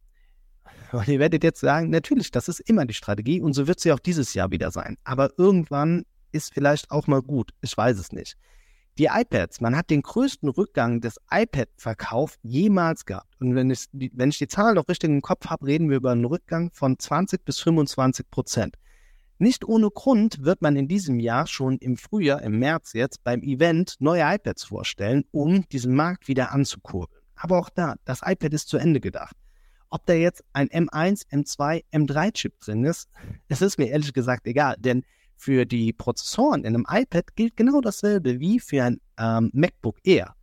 Und 0.92 1.08
ihr 1.08 1.18
werdet 1.18 1.42
jetzt 1.42 1.60
sagen, 1.60 1.90
natürlich, 1.90 2.30
das 2.30 2.48
ist 2.48 2.60
immer 2.60 2.84
die 2.84 2.94
Strategie 2.94 3.40
und 3.40 3.54
so 3.54 3.66
wird 3.66 3.80
sie 3.80 3.92
auch 3.92 3.98
dieses 3.98 4.34
Jahr 4.34 4.50
wieder 4.50 4.70
sein. 4.70 4.98
Aber 5.04 5.30
irgendwann 5.38 6.04
ist 6.32 6.52
vielleicht 6.52 6.90
auch 6.90 7.06
mal 7.06 7.22
gut. 7.22 7.52
Ich 7.62 7.76
weiß 7.76 7.98
es 7.98 8.12
nicht. 8.12 8.36
Die 8.98 9.06
iPads, 9.06 9.62
man 9.62 9.74
hat 9.74 9.88
den 9.88 10.02
größten 10.02 10.50
Rückgang 10.50 11.00
des 11.00 11.18
iPad-Verkaufs 11.30 12.38
jemals 12.42 13.06
gehabt. 13.06 13.40
Und 13.40 13.54
wenn 13.54 13.70
ich, 13.70 13.86
wenn 13.92 14.28
ich 14.28 14.38
die 14.38 14.48
Zahlen 14.48 14.74
noch 14.74 14.88
richtig 14.88 15.08
im 15.08 15.22
Kopf 15.22 15.46
habe, 15.46 15.66
reden 15.66 15.88
wir 15.88 15.96
über 15.96 16.12
einen 16.12 16.26
Rückgang 16.26 16.70
von 16.74 16.98
20 16.98 17.42
bis 17.42 17.58
25 17.60 18.30
Prozent. 18.30 18.76
Nicht 19.38 19.64
ohne 19.64 19.90
Grund 19.90 20.44
wird 20.44 20.60
man 20.60 20.76
in 20.76 20.88
diesem 20.88 21.18
Jahr 21.20 21.46
schon 21.46 21.78
im 21.78 21.96
Frühjahr, 21.96 22.42
im 22.42 22.58
März 22.58 22.92
jetzt, 22.92 23.24
beim 23.24 23.42
Event 23.42 23.96
neue 23.98 24.22
iPads 24.22 24.64
vorstellen, 24.64 25.24
um 25.30 25.66
diesen 25.70 25.94
Markt 25.94 26.28
wieder 26.28 26.52
anzukurbeln. 26.52 27.22
Aber 27.34 27.58
auch 27.58 27.70
da, 27.70 27.96
das 28.04 28.20
iPad 28.22 28.52
ist 28.52 28.68
zu 28.68 28.76
Ende 28.76 29.00
gedacht. 29.00 29.34
Ob 29.92 30.06
da 30.06 30.14
jetzt 30.14 30.42
ein 30.54 30.70
M1, 30.70 31.28
M2, 31.28 31.84
M3-Chip 31.92 32.58
drin 32.60 32.82
ist, 32.82 33.10
es 33.48 33.60
ist 33.60 33.76
mir 33.76 33.88
ehrlich 33.88 34.14
gesagt 34.14 34.46
egal, 34.46 34.76
denn 34.78 35.04
für 35.36 35.66
die 35.66 35.92
Prozessoren 35.92 36.64
in 36.64 36.74
einem 36.74 36.86
iPad 36.88 37.36
gilt 37.36 37.58
genau 37.58 37.82
dasselbe 37.82 38.40
wie 38.40 38.58
für 38.58 38.84
ein 38.84 39.02
ähm, 39.18 39.50
MacBook 39.52 39.98
Air. 40.02 40.34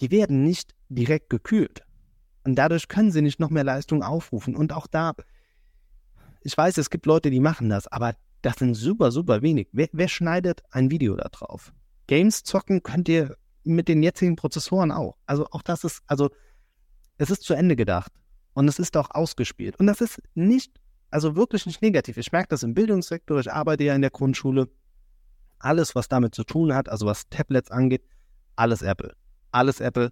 Die 0.00 0.10
werden 0.10 0.42
nicht 0.42 0.74
direkt 0.88 1.30
gekühlt. 1.30 1.82
Und 2.42 2.56
dadurch 2.56 2.88
können 2.88 3.12
sie 3.12 3.22
nicht 3.22 3.38
noch 3.38 3.50
mehr 3.50 3.62
Leistung 3.62 4.02
aufrufen. 4.02 4.56
Und 4.56 4.72
auch 4.72 4.88
da, 4.88 5.12
ich 6.42 6.58
weiß, 6.58 6.76
es 6.78 6.90
gibt 6.90 7.06
Leute, 7.06 7.30
die 7.30 7.38
machen 7.38 7.68
das, 7.68 7.86
aber 7.86 8.16
das 8.42 8.56
sind 8.56 8.74
super, 8.74 9.12
super 9.12 9.40
wenig. 9.40 9.68
Wer, 9.70 9.88
wer 9.92 10.08
schneidet 10.08 10.62
ein 10.72 10.90
Video 10.90 11.14
da 11.14 11.28
drauf? 11.28 11.72
Games 12.08 12.42
zocken 12.42 12.82
könnt 12.82 13.08
ihr 13.08 13.36
mit 13.62 13.86
den 13.86 14.02
jetzigen 14.02 14.34
Prozessoren 14.34 14.90
auch. 14.90 15.16
Also 15.26 15.46
auch 15.52 15.62
das 15.62 15.84
ist, 15.84 16.02
also 16.08 16.30
es 17.18 17.30
ist 17.30 17.44
zu 17.44 17.54
Ende 17.54 17.76
gedacht. 17.76 18.10
Und 18.60 18.68
es 18.68 18.78
ist 18.78 18.96
auch 18.96 19.10
ausgespielt. 19.10 19.80
Und 19.80 19.86
das 19.86 20.02
ist 20.02 20.20
nicht 20.34 20.78
also 21.10 21.34
wirklich 21.36 21.66
nicht 21.66 21.82
negativ. 21.82 22.16
Ich 22.16 22.32
merke 22.32 22.48
das 22.48 22.62
im 22.62 22.74
Bildungssektor, 22.74 23.40
ich 23.40 23.52
arbeite 23.52 23.84
ja 23.84 23.94
in 23.94 24.02
der 24.02 24.10
Grundschule. 24.10 24.68
Alles, 25.58 25.94
was 25.94 26.08
damit 26.08 26.34
zu 26.34 26.44
tun 26.44 26.74
hat, 26.74 26.88
also 26.88 27.06
was 27.06 27.28
Tablets 27.28 27.70
angeht, 27.70 28.02
alles 28.56 28.82
Apple. 28.82 29.14
Alles 29.52 29.80
Apple, 29.80 30.10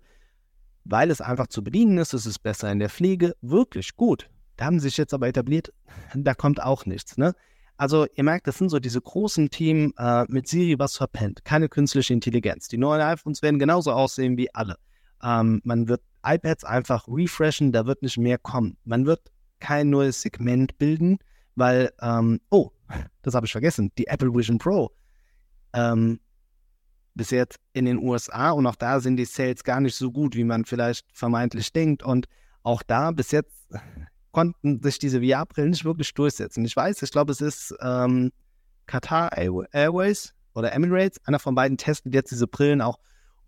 weil 0.85 1.11
es 1.11 1.21
einfach 1.21 1.47
zu 1.47 1.63
bedienen 1.63 1.99
ist, 1.99 2.13
es 2.13 2.27
ist 2.27 2.41
besser 2.41 2.71
in 2.71 2.81
der 2.81 2.91
Pflege, 2.91 3.35
wirklich 3.41 3.97
gut. 3.97 4.29
Da 4.57 4.67
haben 4.67 4.81
sie 4.81 4.89
sich 4.89 4.97
jetzt 4.97 5.15
aber 5.15 5.29
etabliert, 5.29 5.73
da 6.15 6.35
kommt 6.35 6.61
auch 6.63 6.85
nichts. 6.85 7.17
Ne? 7.17 7.35
Also 7.77 8.07
ihr 8.15 8.25
merkt, 8.25 8.49
das 8.49 8.59
sind 8.59 8.69
so 8.69 8.81
diese 8.81 9.01
großen 9.01 9.51
Themen 9.51 9.95
äh, 9.97 10.25
mit 10.29 10.49
Siri 10.49 10.79
was 10.79 10.97
verpennt, 10.97 11.45
keine 11.45 11.69
künstliche 11.69 12.13
Intelligenz. 12.13 12.67
Die 12.69 12.77
neuen 12.77 13.01
iPhones 13.01 13.41
werden 13.41 13.61
genauso 13.61 13.93
aussehen 13.93 14.37
wie 14.37 14.53
alle. 14.53 14.77
Ähm, 15.23 15.61
man 15.65 15.89
wird 15.89 16.03
iPads 16.25 16.65
einfach 16.65 17.07
refreshen, 17.09 17.73
da 17.73 17.87
wird 17.87 18.03
nicht 18.03 18.19
mehr 18.19 18.39
kommen. 18.39 18.77
Man 18.85 19.07
wird 19.07 19.31
kein 19.61 19.91
neues 19.91 20.23
Segment 20.23 20.79
bilden, 20.79 21.19
weil, 21.55 21.93
ähm, 22.01 22.41
oh, 22.51 22.71
das 23.23 23.35
habe 23.35 23.47
ich 23.47 23.53
vergessen, 23.53 23.93
die 23.99 24.07
Apple 24.07 24.35
Vision 24.35 24.59
Pro, 24.59 24.93
ähm, 25.73 26.21
bis 27.15 27.31
jetzt 27.31 27.59
in 27.73 27.85
den 27.85 27.99
USA 27.99 28.53
und 28.53 28.67
auch 28.67 28.77
da 28.77 29.01
sind 29.01 29.17
die 29.17 29.25
Sales 29.25 29.65
gar 29.65 29.81
nicht 29.81 29.97
so 29.97 30.13
gut, 30.13 30.37
wie 30.37 30.45
man 30.45 30.65
vielleicht 30.65 31.05
vermeintlich 31.13 31.73
denkt. 31.73 32.03
Und 32.03 32.27
auch 32.63 32.83
da 32.83 33.11
bis 33.11 33.33
jetzt 33.33 33.69
konnten 34.33 34.81
sich 34.83 34.99
diese 34.99 35.21
VR-Brillen 35.21 35.71
nicht 35.71 35.85
wirklich 35.85 36.15
durchsetzen. 36.15 36.65
Ich 36.65 36.77
weiß, 36.77 37.03
ich 37.03 37.11
glaube, 37.11 37.33
es 37.33 37.41
ist 37.41 37.75
ähm, 37.81 38.31
Qatar 38.87 39.37
Airways 39.37 40.33
oder 40.55 40.73
Emirates. 40.73 41.19
Einer 41.25 41.41
von 41.41 41.55
beiden 41.55 41.77
testet 41.77 42.15
jetzt 42.15 42.31
diese 42.31 42.47
Brillen 42.47 42.81
auch, 42.81 42.99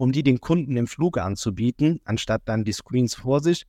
um 0.00 0.12
die 0.12 0.22
den 0.22 0.40
Kunden 0.40 0.78
im 0.78 0.86
Flug 0.86 1.18
anzubieten, 1.18 2.00
anstatt 2.04 2.40
dann 2.46 2.64
die 2.64 2.72
Screens 2.72 3.14
vor 3.14 3.40
sich. 3.40 3.66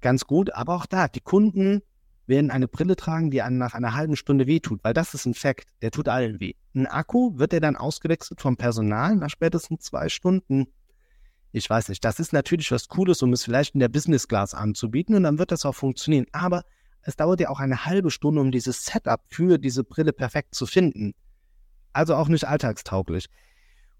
Ganz 0.00 0.24
gut, 0.24 0.54
aber 0.54 0.74
auch 0.74 0.86
da, 0.86 1.08
die 1.08 1.20
Kunden 1.20 1.82
werden 2.26 2.50
eine 2.50 2.68
Brille 2.68 2.96
tragen, 2.96 3.30
die 3.30 3.42
einem 3.42 3.58
nach 3.58 3.74
einer 3.74 3.94
halben 3.94 4.16
Stunde 4.16 4.46
wehtut, 4.46 4.82
weil 4.82 4.94
das 4.94 5.12
ist 5.12 5.26
ein 5.26 5.34
Fakt, 5.34 5.68
der 5.82 5.90
tut 5.90 6.08
allen 6.08 6.40
weh. 6.40 6.54
Ein 6.74 6.86
Akku 6.86 7.38
wird 7.38 7.52
der 7.52 7.60
dann 7.60 7.76
ausgewechselt 7.76 8.40
vom 8.40 8.56
Personal 8.56 9.14
nach 9.16 9.28
spätestens 9.28 9.82
zwei 9.82 10.08
Stunden. 10.08 10.68
Ich 11.52 11.68
weiß 11.68 11.90
nicht, 11.90 12.02
das 12.02 12.18
ist 12.18 12.32
natürlich 12.32 12.70
was 12.70 12.88
Cooles, 12.88 13.20
um 13.22 13.34
es 13.34 13.44
vielleicht 13.44 13.74
in 13.74 13.80
der 13.80 13.88
Business 13.88 14.26
Class 14.26 14.54
anzubieten 14.54 15.16
und 15.16 15.24
dann 15.24 15.38
wird 15.38 15.52
das 15.52 15.66
auch 15.66 15.74
funktionieren. 15.74 16.24
Aber 16.32 16.62
es 17.02 17.16
dauert 17.16 17.40
ja 17.40 17.50
auch 17.50 17.60
eine 17.60 17.84
halbe 17.84 18.10
Stunde, 18.10 18.40
um 18.40 18.52
dieses 18.52 18.86
Setup 18.86 19.20
für 19.28 19.58
diese 19.58 19.84
Brille 19.84 20.14
perfekt 20.14 20.54
zu 20.54 20.64
finden. 20.64 21.12
Also 21.92 22.14
auch 22.14 22.28
nicht 22.28 22.48
alltagstauglich. 22.48 23.28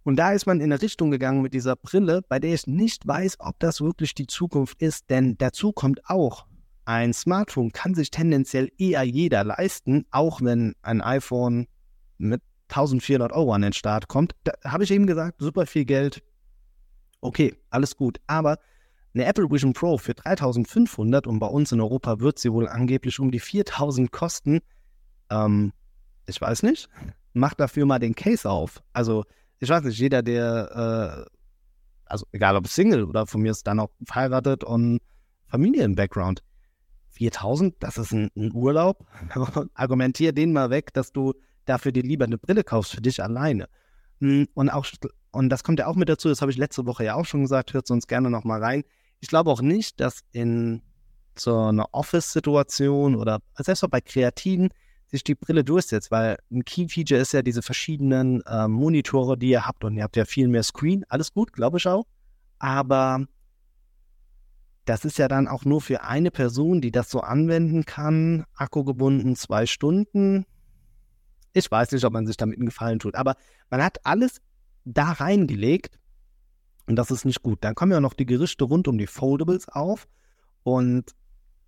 Und 0.05 0.17
da 0.17 0.33
ist 0.33 0.47
man 0.47 0.61
in 0.61 0.73
eine 0.73 0.81
Richtung 0.81 1.11
gegangen 1.11 1.43
mit 1.43 1.55
dieser 1.55 1.77
Brille, 1.77 2.23
bei 2.29 2.39
der 2.39 2.55
ich 2.55 2.67
nicht 2.67 3.07
weiß, 3.07 3.37
ob 3.41 3.59
das 3.59 3.81
wirklich 3.81 4.15
die 4.15 4.27
Zukunft 4.27 4.81
ist. 4.81 5.11
Denn 5.11 5.37
dazu 5.39 5.73
kommt 5.73 6.09
auch, 6.09 6.47
ein 6.85 7.13
Smartphone 7.13 7.71
kann 7.73 7.95
sich 7.95 8.11
tendenziell 8.11 8.71
eher 8.79 9.03
jeder 9.03 9.45
leisten, 9.45 10.07
auch 10.11 10.41
wenn 10.41 10.75
ein 10.81 11.03
iPhone 11.03 11.67
mit 12.17 12.41
1400 12.69 13.33
Euro 13.33 13.53
an 13.53 13.63
den 13.63 13.73
Start 13.73 14.09
kommt. 14.09 14.33
Da 14.45 14.53
habe 14.65 14.85
ich 14.85 14.91
eben 14.91 15.07
gesagt, 15.07 15.41
super 15.41 15.67
viel 15.67 15.85
Geld. 15.85 16.23
Okay, 17.21 17.55
alles 17.71 17.97
gut. 17.97 18.19
Aber 18.27 18.59
eine 19.15 19.25
Apple 19.25 19.51
Vision 19.51 19.73
Pro 19.73 19.99
für 19.99 20.15
3500 20.15 21.27
und 21.27 21.39
bei 21.39 21.47
uns 21.47 21.73
in 21.73 21.81
Europa 21.81 22.21
wird 22.21 22.39
sie 22.39 22.53
wohl 22.53 22.69
angeblich 22.69 23.19
um 23.19 23.31
die 23.31 23.41
4000 23.41 24.13
kosten. 24.13 24.61
Ähm, 25.31 25.73
ich 26.27 26.41
weiß 26.41 26.63
nicht. 26.63 26.89
Mach 27.33 27.55
dafür 27.55 27.87
mal 27.87 27.99
den 27.99 28.15
Case 28.15 28.49
auf. 28.49 28.83
Also, 28.93 29.25
ich 29.61 29.69
weiß 29.69 29.85
nicht, 29.85 29.99
jeder, 29.99 30.23
der, 30.23 31.27
äh, 31.27 31.31
also 32.07 32.27
egal 32.33 32.57
ob 32.57 32.69
Single 32.69 33.05
oder 33.05 33.27
von 33.27 33.43
mir 33.43 33.51
ist 33.51 33.67
dann 33.67 33.81
auch 33.81 33.91
verheiratet 34.05 34.65
und 34.65 35.01
Familie 35.47 35.85
im 35.85 35.95
Background, 35.95 36.43
4000, 37.11 37.75
das 37.81 37.99
ist 37.99 38.13
ein, 38.13 38.31
ein 38.37 38.53
Urlaub. 38.53 39.05
Argumentier 39.75 40.33
den 40.33 40.53
mal 40.53 40.71
weg, 40.71 40.93
dass 40.93 41.13
du 41.13 41.35
dafür 41.65 41.93
dir 41.93 42.03
lieber 42.03 42.25
eine 42.25 42.39
Brille 42.39 42.65
kaufst 42.65 42.95
für 42.95 43.01
dich 43.01 43.23
alleine. 43.23 43.69
Hm, 44.21 44.47
und 44.55 44.71
auch, 44.71 44.87
und 45.33 45.49
das 45.51 45.65
kommt 45.65 45.81
ja 45.81 45.87
auch 45.87 45.97
mit 45.97 46.09
dazu, 46.09 46.29
das 46.29 46.41
habe 46.41 46.51
ich 46.51 46.59
letzte 46.59 46.87
Woche 46.87 47.05
ja 47.05 47.15
auch 47.15 47.25
schon 47.25 47.43
gesagt, 47.43 47.75
hört 47.75 47.91
uns 47.91 48.07
gerne 48.07 48.31
nochmal 48.31 48.63
rein. 48.63 48.85
Ich 49.21 49.29
glaube 49.29 49.51
auch 49.51 49.61
nicht, 49.61 50.01
dass 50.01 50.21
in 50.33 50.83
so 51.37 51.57
einer 51.57 51.89
Office-Situation 51.93 53.17
oder 53.17 53.41
selbst 53.57 53.85
auch 53.85 53.89
bei 53.89 54.01
Kreativen 54.01 54.71
sich 55.11 55.25
die 55.25 55.35
Brille 55.35 55.65
durchsetzt, 55.65 56.11
weil 56.11 56.39
ein 56.51 56.65
Key-Feature 56.65 57.21
ist 57.21 57.33
ja 57.33 57.43
diese 57.43 57.63
verschiedenen 57.63 58.43
äh, 58.43 58.69
Monitore, 58.69 59.39
die 59.39 59.51
ihr 59.51 59.67
habt 59.67 59.85
und 59.85 59.97
ihr 59.97 60.03
habt 60.03 60.17
ja 60.17 60.25
viel 60.25 60.49
mehr 60.49 60.63
Screen, 60.63 61.05
alles 61.09 61.33
gut, 61.33 61.53
glaube 61.53 61.79
ich 61.79 61.87
auch. 61.87 62.05
Aber 62.59 63.27
das 64.85 65.05
ist 65.05 65.19
ja 65.19 65.29
dann 65.29 65.49
auch 65.49 65.65
nur 65.65 65.81
für 65.81 66.03
eine 66.03 66.31
Person, 66.31 66.81
die 66.81 66.91
das 66.91 67.11
so 67.11 67.21
anwenden 67.21 67.85
kann. 67.85 68.45
Akku 68.55 68.85
gebunden 68.85 69.37
zwei 69.37 69.67
Stunden. 69.67 70.47
Ich 71.53 71.71
weiß 71.71 71.93
nicht, 71.93 72.05
ob 72.05 72.13
man 72.13 72.27
sich 72.27 72.37
damit 72.37 72.59
einen 72.59 72.67
Gefallen 72.67 72.99
tut, 72.99 73.15
aber 73.15 73.37
man 73.71 73.83
hat 73.83 74.05
alles 74.05 74.41
da 74.85 75.13
reingelegt 75.13 75.99
und 76.87 76.97
das 76.97 77.11
ist 77.11 77.25
nicht 77.25 77.43
gut. 77.43 77.59
Dann 77.63 77.75
kommen 77.75 77.93
ja 77.93 78.01
noch 78.01 78.15
die 78.15 78.27
Gerichte 78.27 78.65
rund 78.65 78.89
um 78.89 78.99
die 78.99 79.07
Foldables 79.07 79.69
auf 79.69 80.07
und 80.63 81.15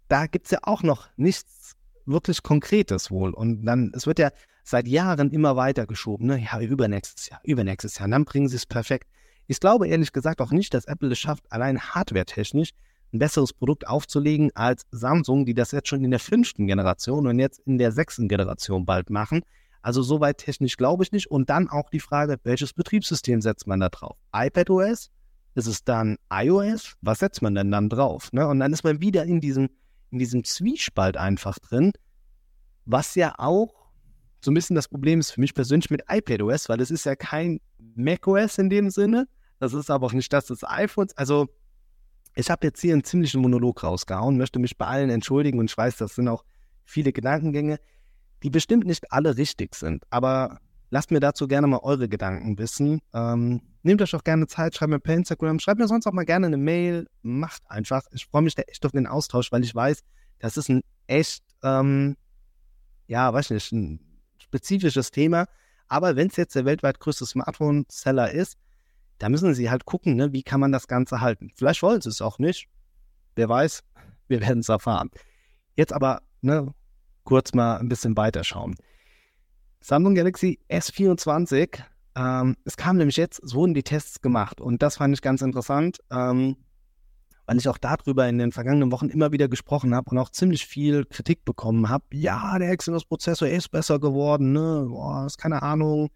da 0.09 0.26
gibt 0.26 0.46
es 0.46 0.50
ja 0.50 0.61
auch 0.62 0.83
noch 0.83 1.09
nichts 1.16 1.76
wirklich 2.10 2.42
Konkretes 2.42 3.10
wohl. 3.10 3.32
Und 3.32 3.64
dann, 3.64 3.92
es 3.94 4.06
wird 4.06 4.18
ja 4.18 4.30
seit 4.64 4.86
Jahren 4.88 5.30
immer 5.30 5.56
weiter 5.56 5.86
geschoben, 5.86 6.26
ne? 6.26 6.38
Ja, 6.38 6.60
übernächstes 6.60 7.28
Jahr, 7.28 7.40
übernächstes 7.44 7.98
Jahr. 7.98 8.06
Und 8.06 8.12
dann 8.12 8.24
bringen 8.24 8.48
sie 8.48 8.56
es 8.56 8.66
perfekt. 8.66 9.08
Ich 9.46 9.58
glaube 9.58 9.88
ehrlich 9.88 10.12
gesagt 10.12 10.40
auch 10.40 10.52
nicht, 10.52 10.74
dass 10.74 10.84
Apple 10.84 11.10
es 11.10 11.18
schafft, 11.18 11.50
allein 11.50 11.80
hardware-technisch 11.80 12.70
ein 13.12 13.18
besseres 13.18 13.52
Produkt 13.52 13.86
aufzulegen 13.88 14.50
als 14.54 14.86
Samsung, 14.90 15.44
die 15.44 15.54
das 15.54 15.72
jetzt 15.72 15.88
schon 15.88 16.04
in 16.04 16.10
der 16.10 16.20
fünften 16.20 16.66
Generation 16.66 17.26
und 17.26 17.38
jetzt 17.38 17.60
in 17.66 17.78
der 17.78 17.90
sechsten 17.92 18.28
Generation 18.28 18.86
bald 18.86 19.10
machen. 19.10 19.42
Also 19.82 20.02
soweit 20.02 20.38
technisch 20.38 20.76
glaube 20.76 21.02
ich 21.02 21.12
nicht. 21.12 21.30
Und 21.30 21.50
dann 21.50 21.68
auch 21.68 21.90
die 21.90 22.00
Frage, 22.00 22.38
welches 22.44 22.72
Betriebssystem 22.72 23.40
setzt 23.40 23.66
man 23.66 23.80
da 23.80 23.88
drauf? 23.88 24.16
iPadOS? 24.34 25.10
Ist 25.56 25.66
es 25.66 25.82
dann 25.82 26.16
iOS? 26.32 26.94
Was 27.00 27.18
setzt 27.18 27.42
man 27.42 27.54
denn 27.54 27.72
dann 27.72 27.88
drauf? 27.88 28.32
Ne? 28.32 28.46
Und 28.46 28.60
dann 28.60 28.72
ist 28.72 28.84
man 28.84 29.00
wieder 29.00 29.24
in 29.24 29.40
diesem, 29.40 29.68
in 30.10 30.18
diesem 30.18 30.44
Zwiespalt 30.44 31.16
einfach 31.16 31.58
drin, 31.58 31.92
was 32.84 33.14
ja 33.14 33.34
auch 33.38 33.80
so 34.42 34.50
ein 34.50 34.54
bisschen 34.54 34.76
das 34.76 34.88
Problem 34.88 35.20
ist 35.20 35.32
für 35.32 35.40
mich 35.40 35.54
persönlich 35.54 35.90
mit 35.90 36.02
iPadOS, 36.08 36.68
weil 36.68 36.80
es 36.80 36.90
ist 36.90 37.04
ja 37.04 37.14
kein 37.14 37.60
macOS 37.94 38.58
in 38.58 38.70
dem 38.70 38.90
Sinne. 38.90 39.28
Das 39.58 39.74
ist 39.74 39.90
aber 39.90 40.06
auch 40.06 40.12
nicht 40.12 40.32
das 40.32 40.46
des 40.46 40.64
iPhones. 40.64 41.16
Also 41.16 41.48
ich 42.34 42.50
habe 42.50 42.66
jetzt 42.66 42.80
hier 42.80 42.94
einen 42.94 43.04
ziemlichen 43.04 43.42
Monolog 43.42 43.82
rausgehauen, 43.82 44.38
möchte 44.38 44.58
mich 44.58 44.78
bei 44.78 44.86
allen 44.86 45.10
entschuldigen 45.10 45.58
und 45.58 45.70
ich 45.70 45.76
weiß, 45.76 45.96
das 45.98 46.14
sind 46.14 46.28
auch 46.28 46.44
viele 46.84 47.12
Gedankengänge, 47.12 47.78
die 48.42 48.50
bestimmt 48.50 48.86
nicht 48.86 49.12
alle 49.12 49.36
richtig 49.36 49.74
sind. 49.74 50.04
Aber 50.10 50.58
lasst 50.90 51.10
mir 51.10 51.20
dazu 51.20 51.46
gerne 51.46 51.66
mal 51.66 51.80
eure 51.82 52.08
Gedanken 52.08 52.58
wissen. 52.58 53.00
Ähm, 53.12 53.60
nehmt 53.82 54.02
euch 54.02 54.14
auch 54.14 54.24
gerne 54.24 54.46
Zeit, 54.46 54.74
schreibt 54.74 54.90
mir 54.90 55.00
per 55.00 55.14
Instagram, 55.14 55.58
schreibt 55.58 55.80
mir 55.80 55.88
sonst 55.88 56.06
auch 56.06 56.12
mal 56.12 56.24
gerne 56.24 56.46
eine 56.46 56.56
Mail. 56.56 57.06
Macht 57.22 57.62
einfach. 57.68 58.02
Ich 58.12 58.26
freue 58.26 58.42
mich 58.42 58.54
da 58.54 58.62
echt 58.62 58.84
auf 58.84 58.92
den 58.92 59.06
Austausch, 59.06 59.52
weil 59.52 59.64
ich 59.64 59.74
weiß, 59.74 60.02
das 60.38 60.56
ist 60.56 60.68
ein 60.68 60.82
echt, 61.06 61.44
ähm, 61.62 62.16
ja, 63.06 63.32
weiß 63.32 63.50
nicht, 63.50 63.72
ein 63.72 64.00
spezifisches 64.38 65.10
Thema. 65.10 65.46
Aber 65.88 66.16
wenn 66.16 66.28
es 66.28 66.36
jetzt 66.36 66.54
der 66.54 66.64
weltweit 66.64 67.00
größte 67.00 67.26
Smartphone-Seller 67.26 68.30
ist, 68.30 68.56
da 69.18 69.28
müssen 69.28 69.54
sie 69.54 69.70
halt 69.70 69.84
gucken, 69.84 70.16
ne, 70.16 70.32
wie 70.32 70.42
kann 70.42 70.60
man 70.60 70.72
das 70.72 70.88
Ganze 70.88 71.20
halten. 71.20 71.50
Vielleicht 71.54 71.82
wollen 71.82 72.00
sie 72.00 72.08
es 72.08 72.22
auch 72.22 72.38
nicht. 72.38 72.68
Wer 73.34 73.48
weiß, 73.48 73.82
wir 74.28 74.40
werden 74.40 74.60
es 74.60 74.68
erfahren. 74.68 75.10
Jetzt 75.74 75.92
aber 75.92 76.22
ne, 76.40 76.72
kurz 77.24 77.52
mal 77.52 77.78
ein 77.78 77.88
bisschen 77.88 78.16
weiterschauen. 78.16 78.76
Samsung 79.80 80.14
Galaxy 80.14 80.58
S24, 80.68 81.82
ähm, 82.20 82.56
es 82.64 82.76
kam 82.76 82.98
nämlich 82.98 83.16
jetzt, 83.16 83.42
es 83.42 83.54
wurden 83.54 83.72
die 83.72 83.83
Tests 83.83 84.20
gemacht 84.20 84.61
und 84.61 84.83
das 84.83 84.98
fand 84.98 85.14
ich 85.14 85.22
ganz 85.22 85.40
interessant, 85.40 86.00
ähm, 86.11 86.56
weil 87.46 87.56
ich 87.56 87.66
auch 87.66 87.78
darüber 87.78 88.28
in 88.28 88.37
den 88.37 88.52
vergangenen 88.52 88.92
Wochen 88.92 89.09
immer 89.09 89.33
wieder 89.33 89.48
gesprochen 89.48 89.94
habe 89.94 90.11
und 90.11 90.18
auch 90.18 90.28
ziemlich 90.28 90.66
viel 90.66 91.06
Kritik 91.06 91.46
bekommen 91.46 91.88
habe. 91.88 92.04
Ja, 92.12 92.59
der 92.59 92.70
Exynos-Prozessor 92.72 93.48
ist 93.48 93.70
besser 93.70 93.98
geworden, 93.98 94.52
ne? 94.52 94.87
Boah, 94.88 95.24
ist 95.26 95.38
keine 95.38 95.62
Ahnung. 95.62 96.11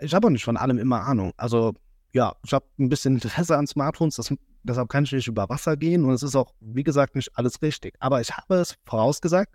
Ich 0.00 0.14
habe 0.14 0.26
auch 0.26 0.30
nicht 0.30 0.44
von 0.44 0.56
allem 0.56 0.78
immer 0.78 1.02
Ahnung. 1.02 1.32
Also 1.36 1.74
ja, 2.12 2.34
ich 2.42 2.54
habe 2.54 2.64
ein 2.78 2.88
bisschen 2.88 3.14
Interesse 3.14 3.58
an 3.58 3.66
Smartphones, 3.66 4.16
das, 4.16 4.32
deshalb 4.62 4.88
kann 4.88 5.04
ich 5.04 5.12
nicht 5.12 5.28
über 5.28 5.50
Wasser 5.50 5.76
gehen 5.76 6.04
und 6.04 6.12
es 6.12 6.22
ist 6.22 6.34
auch, 6.34 6.54
wie 6.60 6.84
gesagt, 6.84 7.14
nicht 7.14 7.36
alles 7.36 7.60
richtig. 7.60 7.94
Aber 8.00 8.22
ich 8.22 8.34
habe 8.34 8.54
es 8.54 8.78
vorausgesagt 8.86 9.54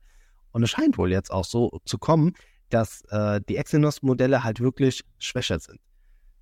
und 0.52 0.62
es 0.62 0.70
scheint 0.70 0.98
wohl 1.00 1.12
jetzt 1.12 1.32
auch 1.32 1.46
so 1.46 1.80
zu 1.86 1.98
kommen, 1.98 2.36
dass 2.70 3.02
äh, 3.10 3.42
die 3.48 3.58
Exynos-Modelle 3.58 4.44
halt 4.44 4.60
wirklich 4.60 5.04
schwächer 5.18 5.60
sind. 5.60 5.80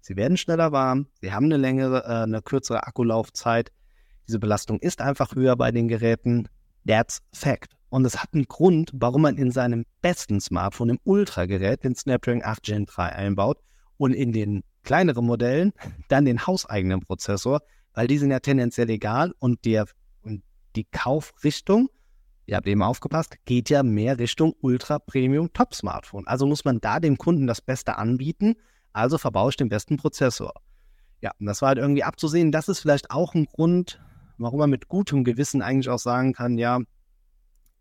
Sie 0.01 0.15
werden 0.15 0.37
schneller 0.37 0.71
warm, 0.71 1.07
sie 1.21 1.33
haben 1.33 1.45
eine 1.45 1.57
längere, 1.57 2.03
äh, 2.03 2.23
eine 2.23 2.41
kürzere 2.41 2.85
Akkulaufzeit. 2.87 3.71
Diese 4.27 4.39
Belastung 4.39 4.79
ist 4.79 5.01
einfach 5.01 5.35
höher 5.35 5.55
bei 5.55 5.71
den 5.71 5.87
Geräten. 5.87 6.47
That's 6.85 7.21
fact. 7.33 7.73
Und 7.89 8.05
es 8.05 8.21
hat 8.21 8.33
einen 8.33 8.45
Grund, 8.45 8.91
warum 8.93 9.21
man 9.23 9.37
in 9.37 9.51
seinem 9.51 9.85
besten 10.01 10.41
Smartphone, 10.41 10.89
im 10.89 10.99
Ultra-Gerät, 11.03 11.83
den 11.83 11.95
Snapdragon 11.95 12.43
8 12.43 12.63
Gen 12.63 12.85
3 12.85 13.03
einbaut 13.13 13.59
und 13.97 14.13
in 14.13 14.33
den 14.33 14.63
kleineren 14.83 15.25
Modellen 15.25 15.73
dann 16.07 16.25
den 16.25 16.45
hauseigenen 16.45 17.01
Prozessor, 17.01 17.61
weil 17.93 18.07
die 18.07 18.17
sind 18.17 18.31
ja 18.31 18.39
tendenziell 18.39 18.89
egal 18.89 19.33
und, 19.39 19.65
der, 19.65 19.85
und 20.21 20.43
die 20.75 20.85
Kaufrichtung, 20.85 21.89
ihr 22.47 22.55
habt 22.55 22.67
eben 22.67 22.81
aufgepasst, 22.81 23.35
geht 23.45 23.69
ja 23.69 23.83
mehr 23.83 24.17
Richtung 24.17 24.55
Ultra 24.61 24.97
Premium 24.97 25.53
Top 25.53 25.75
Smartphone. 25.75 26.25
Also 26.27 26.47
muss 26.47 26.65
man 26.65 26.81
da 26.81 26.99
dem 26.99 27.17
Kunden 27.17 27.45
das 27.45 27.61
Beste 27.61 27.97
anbieten, 27.97 28.55
also 28.93 29.19
verbaue 29.19 29.51
ich 29.51 29.57
den 29.57 29.69
besten 29.69 29.97
Prozessor. 29.97 30.53
Ja, 31.21 31.31
und 31.39 31.45
das 31.45 31.61
war 31.61 31.69
halt 31.69 31.77
irgendwie 31.77 32.03
abzusehen. 32.03 32.51
Das 32.51 32.67
ist 32.67 32.79
vielleicht 32.79 33.11
auch 33.11 33.35
ein 33.35 33.45
Grund, 33.45 34.01
warum 34.39 34.59
man 34.59 34.71
mit 34.71 34.87
gutem 34.87 35.23
Gewissen 35.23 35.61
eigentlich 35.61 35.89
auch 35.89 35.99
sagen 35.99 36.33
kann, 36.33 36.57
ja, 36.57 36.79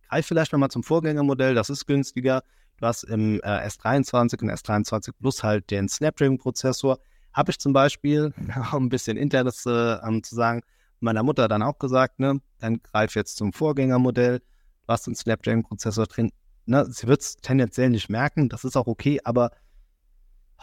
greif 0.09 0.27
vielleicht 0.27 0.53
nochmal 0.53 0.71
zum 0.71 0.83
Vorgängermodell, 0.83 1.55
das 1.55 1.71
ist 1.71 1.87
günstiger, 1.87 2.43
Du 2.79 2.87
hast 2.87 3.05
im 3.05 3.41
äh, 3.41 3.67
S23 3.67 4.43
und 4.43 4.51
S23 4.51 5.13
Plus 5.19 5.43
halt 5.43 5.71
den 5.71 5.89
Snapdragon-Prozessor. 5.89 6.99
Habe 7.33 7.51
ich 7.51 7.59
zum 7.59 7.73
Beispiel, 7.73 8.35
um 8.73 8.85
ein 8.85 8.89
bisschen 8.89 9.17
internes 9.17 9.65
äh, 9.65 10.23
zu 10.23 10.35
sagen, 10.35 10.61
meiner 11.01 11.23
Mutter 11.23 11.49
dann 11.49 11.63
auch 11.63 11.79
gesagt, 11.79 12.19
ne, 12.21 12.41
dann 12.59 12.83
greif 12.83 13.15
jetzt 13.15 13.37
zum 13.37 13.53
Vorgängermodell. 13.53 14.43
Du 14.87 14.93
hast 14.93 15.07
den 15.07 15.15
Snapdragon-Prozessor 15.15 16.07
drin. 16.07 16.31
Ne, 16.67 16.87
sie 16.91 17.07
wird 17.07 17.21
es 17.21 17.37
tendenziell 17.37 17.91
nicht 17.91 18.09
merken, 18.09 18.49
das 18.49 18.65
ist 18.65 18.77
auch 18.77 18.87
okay, 18.87 19.21
aber 19.25 19.51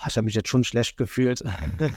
ich 0.07 0.17
habe 0.17 0.25
mich 0.25 0.33
jetzt 0.33 0.49
schon 0.49 0.63
schlecht 0.63 0.97
gefühlt, 0.97 1.43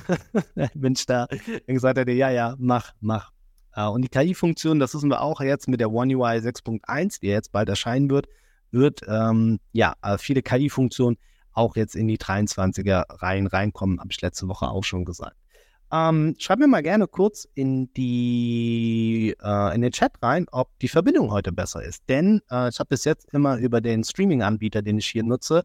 wenn 0.74 0.92
ich 0.92 1.06
da 1.06 1.26
gesagt 1.66 1.98
hätte, 1.98 2.12
ja, 2.12 2.30
ja, 2.30 2.54
mach, 2.58 2.92
mach. 3.00 3.32
Uh, 3.76 3.90
und 3.90 4.02
die 4.02 4.08
KI-Funktion, 4.08 4.78
das 4.78 4.94
wissen 4.94 5.10
wir 5.10 5.20
auch 5.20 5.40
jetzt 5.40 5.68
mit 5.68 5.80
der 5.80 5.90
One 5.90 6.16
UI 6.16 6.38
6.1, 6.38 7.20
die 7.20 7.26
jetzt 7.26 7.52
bald 7.52 7.68
erscheinen 7.68 8.08
wird, 8.08 8.26
wird 8.70 9.00
ähm, 9.06 9.58
ja 9.72 9.94
äh, 10.02 10.16
viele 10.18 10.42
KI-Funktionen 10.42 11.18
auch 11.52 11.76
jetzt 11.76 11.94
in 11.94 12.08
die 12.08 12.18
23er 12.18 13.04
Reihen 13.22 13.46
reinkommen, 13.46 14.00
habe 14.00 14.10
ich 14.10 14.20
letzte 14.20 14.48
Woche 14.48 14.68
auch 14.68 14.84
schon 14.84 15.04
gesagt. 15.04 15.36
Ähm, 15.92 16.34
schreib 16.38 16.58
mir 16.58 16.66
mal 16.66 16.82
gerne 16.82 17.06
kurz 17.06 17.46
in 17.54 17.92
die 17.94 19.36
äh, 19.40 19.74
in 19.74 19.82
den 19.82 19.92
Chat 19.92 20.12
rein, 20.20 20.46
ob 20.50 20.76
die 20.80 20.88
Verbindung 20.88 21.30
heute 21.30 21.52
besser 21.52 21.82
ist. 21.82 22.02
Denn 22.08 22.40
äh, 22.50 22.68
ich 22.68 22.78
habe 22.78 22.88
bis 22.88 23.04
jetzt 23.04 23.32
immer 23.32 23.56
über 23.58 23.80
den 23.80 24.02
Streaming-Anbieter, 24.02 24.82
den 24.82 24.98
ich 24.98 25.06
hier 25.06 25.22
nutze, 25.22 25.64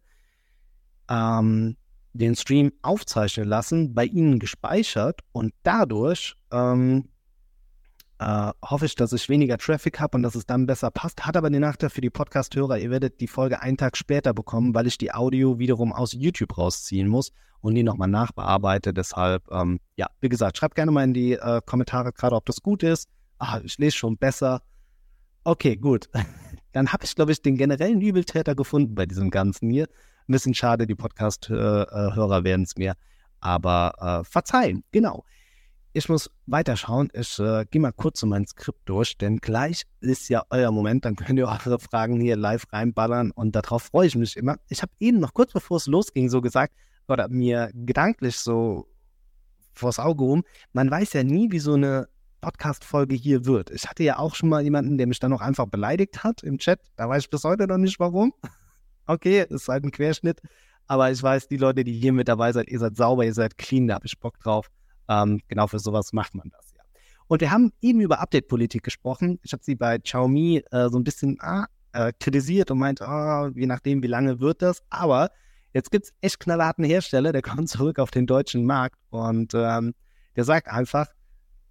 ähm, 1.09 1.75
den 2.13 2.35
Stream 2.35 2.71
aufzeichnen 2.81 3.47
lassen, 3.47 3.95
bei 3.95 4.05
Ihnen 4.05 4.37
gespeichert 4.37 5.21
und 5.31 5.53
dadurch 5.63 6.35
ähm, 6.51 7.09
äh, 8.21 8.51
hoffe 8.63 8.85
ich, 8.85 8.93
dass 8.93 9.13
ich 9.13 9.29
weniger 9.29 9.57
Traffic 9.57 9.99
habe 9.99 10.15
und 10.15 10.21
dass 10.21 10.35
es 10.35 10.45
dann 10.45 10.67
besser 10.67 10.91
passt. 10.91 11.25
Hat 11.25 11.35
aber 11.35 11.49
den 11.49 11.61
Nachteil 11.61 11.89
für 11.89 12.01
die 12.01 12.11
Podcast-Hörer, 12.11 12.77
ihr 12.77 12.91
werdet 12.91 13.19
die 13.19 13.27
Folge 13.27 13.61
einen 13.63 13.77
Tag 13.77 13.97
später 13.97 14.31
bekommen, 14.31 14.75
weil 14.75 14.85
ich 14.85 14.99
die 14.99 15.11
Audio 15.11 15.57
wiederum 15.57 15.91
aus 15.91 16.13
YouTube 16.13 16.55
rausziehen 16.55 17.07
muss 17.07 17.31
und 17.61 17.73
die 17.73 17.81
nochmal 17.81 18.09
nachbearbeite. 18.09 18.93
Deshalb, 18.93 19.49
ähm, 19.51 19.79
ja, 19.95 20.07
wie 20.19 20.29
gesagt, 20.29 20.57
schreibt 20.57 20.75
gerne 20.75 20.91
mal 20.91 21.03
in 21.03 21.15
die 21.15 21.33
äh, 21.33 21.61
Kommentare 21.65 22.13
gerade, 22.13 22.35
ob 22.35 22.45
das 22.45 22.61
gut 22.61 22.83
ist. 22.83 23.09
Ah, 23.39 23.59
ich 23.63 23.79
lese 23.79 23.97
schon 23.97 24.17
besser. 24.17 24.61
Okay, 25.43 25.75
gut. 25.75 26.07
Dann 26.73 26.93
habe 26.93 27.05
ich, 27.05 27.15
glaube 27.15 27.31
ich, 27.31 27.41
den 27.41 27.57
generellen 27.57 28.01
Übeltäter 28.01 28.53
gefunden 28.53 28.93
bei 28.93 29.07
diesem 29.07 29.31
Ganzen 29.31 29.71
hier. 29.71 29.85
Ein 30.27 30.33
bisschen 30.33 30.53
schade, 30.53 30.85
die 30.85 30.95
Podcast-Hörer 30.95 32.37
äh, 32.37 32.39
äh 32.39 32.43
werden 32.43 32.63
es 32.63 32.77
mir 32.77 32.93
aber 33.39 34.21
äh, 34.21 34.23
verzeihen. 34.23 34.83
Genau 34.91 35.25
ich 35.93 36.09
muss 36.09 36.29
weiterschauen. 36.45 37.09
Ich 37.13 37.39
äh, 37.39 37.65
gehe 37.69 37.81
mal 37.81 37.91
kurz 37.91 38.21
so 38.21 38.27
mein 38.27 38.47
Skript 38.47 38.81
durch, 38.85 39.17
denn 39.17 39.37
gleich 39.37 39.83
ist 39.99 40.29
ja 40.29 40.43
euer 40.49 40.71
Moment. 40.71 41.05
Dann 41.05 41.15
könnt 41.15 41.37
ihr 41.37 41.47
eure 41.47 41.79
Fragen 41.79 42.19
hier 42.19 42.35
live 42.37 42.65
reinballern 42.71 43.31
und 43.31 43.55
darauf 43.55 43.83
freue 43.83 44.07
ich 44.07 44.15
mich 44.15 44.37
immer. 44.37 44.57
Ich 44.69 44.81
habe 44.81 44.91
eben 44.99 45.19
noch 45.19 45.33
kurz 45.33 45.53
bevor 45.53 45.77
es 45.77 45.87
losging 45.87 46.29
so 46.29 46.41
gesagt 46.41 46.73
oder 47.07 47.27
mir 47.27 47.71
gedanklich 47.73 48.37
so 48.37 48.87
vors 49.73 49.99
Auge 49.99 50.23
rum, 50.23 50.43
man 50.73 50.89
weiß 50.89 51.13
ja 51.13 51.23
nie, 51.23 51.51
wie 51.51 51.59
so 51.59 51.73
eine 51.73 52.07
Podcast-Folge 52.41 53.15
hier 53.15 53.45
wird. 53.45 53.69
Ich 53.69 53.87
hatte 53.87 54.03
ja 54.03 54.17
auch 54.17 54.35
schon 54.35 54.49
mal 54.49 54.61
jemanden, 54.63 54.97
der 54.97 55.07
mich 55.07 55.19
dann 55.19 55.31
noch 55.31 55.41
einfach 55.41 55.67
beleidigt 55.67 56.23
hat 56.23 56.43
im 56.43 56.57
Chat. 56.57 56.79
Da 56.95 57.07
weiß 57.07 57.23
ich 57.23 57.29
bis 57.29 57.43
heute 57.43 57.67
noch 57.67 57.77
nicht 57.77 57.99
warum. 57.99 58.33
okay, 59.05 59.45
ist 59.49 59.67
halt 59.67 59.83
ein 59.83 59.91
Querschnitt. 59.91 60.41
Aber 60.87 61.11
ich 61.11 61.21
weiß, 61.21 61.47
die 61.47 61.57
Leute, 61.57 61.83
die 61.83 61.93
hier 61.93 62.11
mit 62.11 62.27
dabei 62.27 62.51
seid, 62.51 62.67
ihr 62.69 62.79
seid 62.79 62.97
sauber, 62.97 63.23
ihr 63.23 63.33
seid 63.33 63.57
clean, 63.57 63.87
da 63.87 63.95
habe 63.95 64.07
ich 64.07 64.19
Bock 64.19 64.39
drauf. 64.39 64.69
Ähm, 65.11 65.41
genau 65.49 65.67
für 65.67 65.79
sowas 65.79 66.13
macht 66.13 66.35
man 66.35 66.49
das 66.49 66.71
ja. 66.73 66.81
Und 67.27 67.41
wir 67.41 67.51
haben 67.51 67.73
eben 67.81 67.99
über 67.99 68.19
Update-Politik 68.19 68.83
gesprochen. 68.83 69.39
Ich 69.43 69.51
habe 69.51 69.63
sie 69.63 69.75
bei 69.75 69.99
Xiaomi 69.99 70.63
äh, 70.71 70.89
so 70.89 70.97
ein 70.97 71.03
bisschen 71.03 71.37
ah, 71.41 71.65
äh, 71.93 72.13
kritisiert 72.19 72.71
und 72.71 72.79
meint, 72.79 73.01
oh, 73.01 73.49
je 73.53 73.65
nachdem, 73.65 74.03
wie 74.03 74.07
lange 74.07 74.39
wird 74.39 74.61
das. 74.61 74.81
Aber 74.89 75.29
jetzt 75.73 75.91
gibt 75.91 76.05
es 76.05 76.13
echt 76.21 76.39
knallharten 76.39 76.85
Hersteller, 76.85 77.31
der 77.33 77.41
kommt 77.41 77.69
zurück 77.69 77.99
auf 77.99 78.11
den 78.11 78.25
deutschen 78.25 78.65
Markt 78.65 78.97
und 79.09 79.53
ähm, 79.53 79.93
der 80.35 80.45
sagt 80.45 80.69
einfach, 80.69 81.07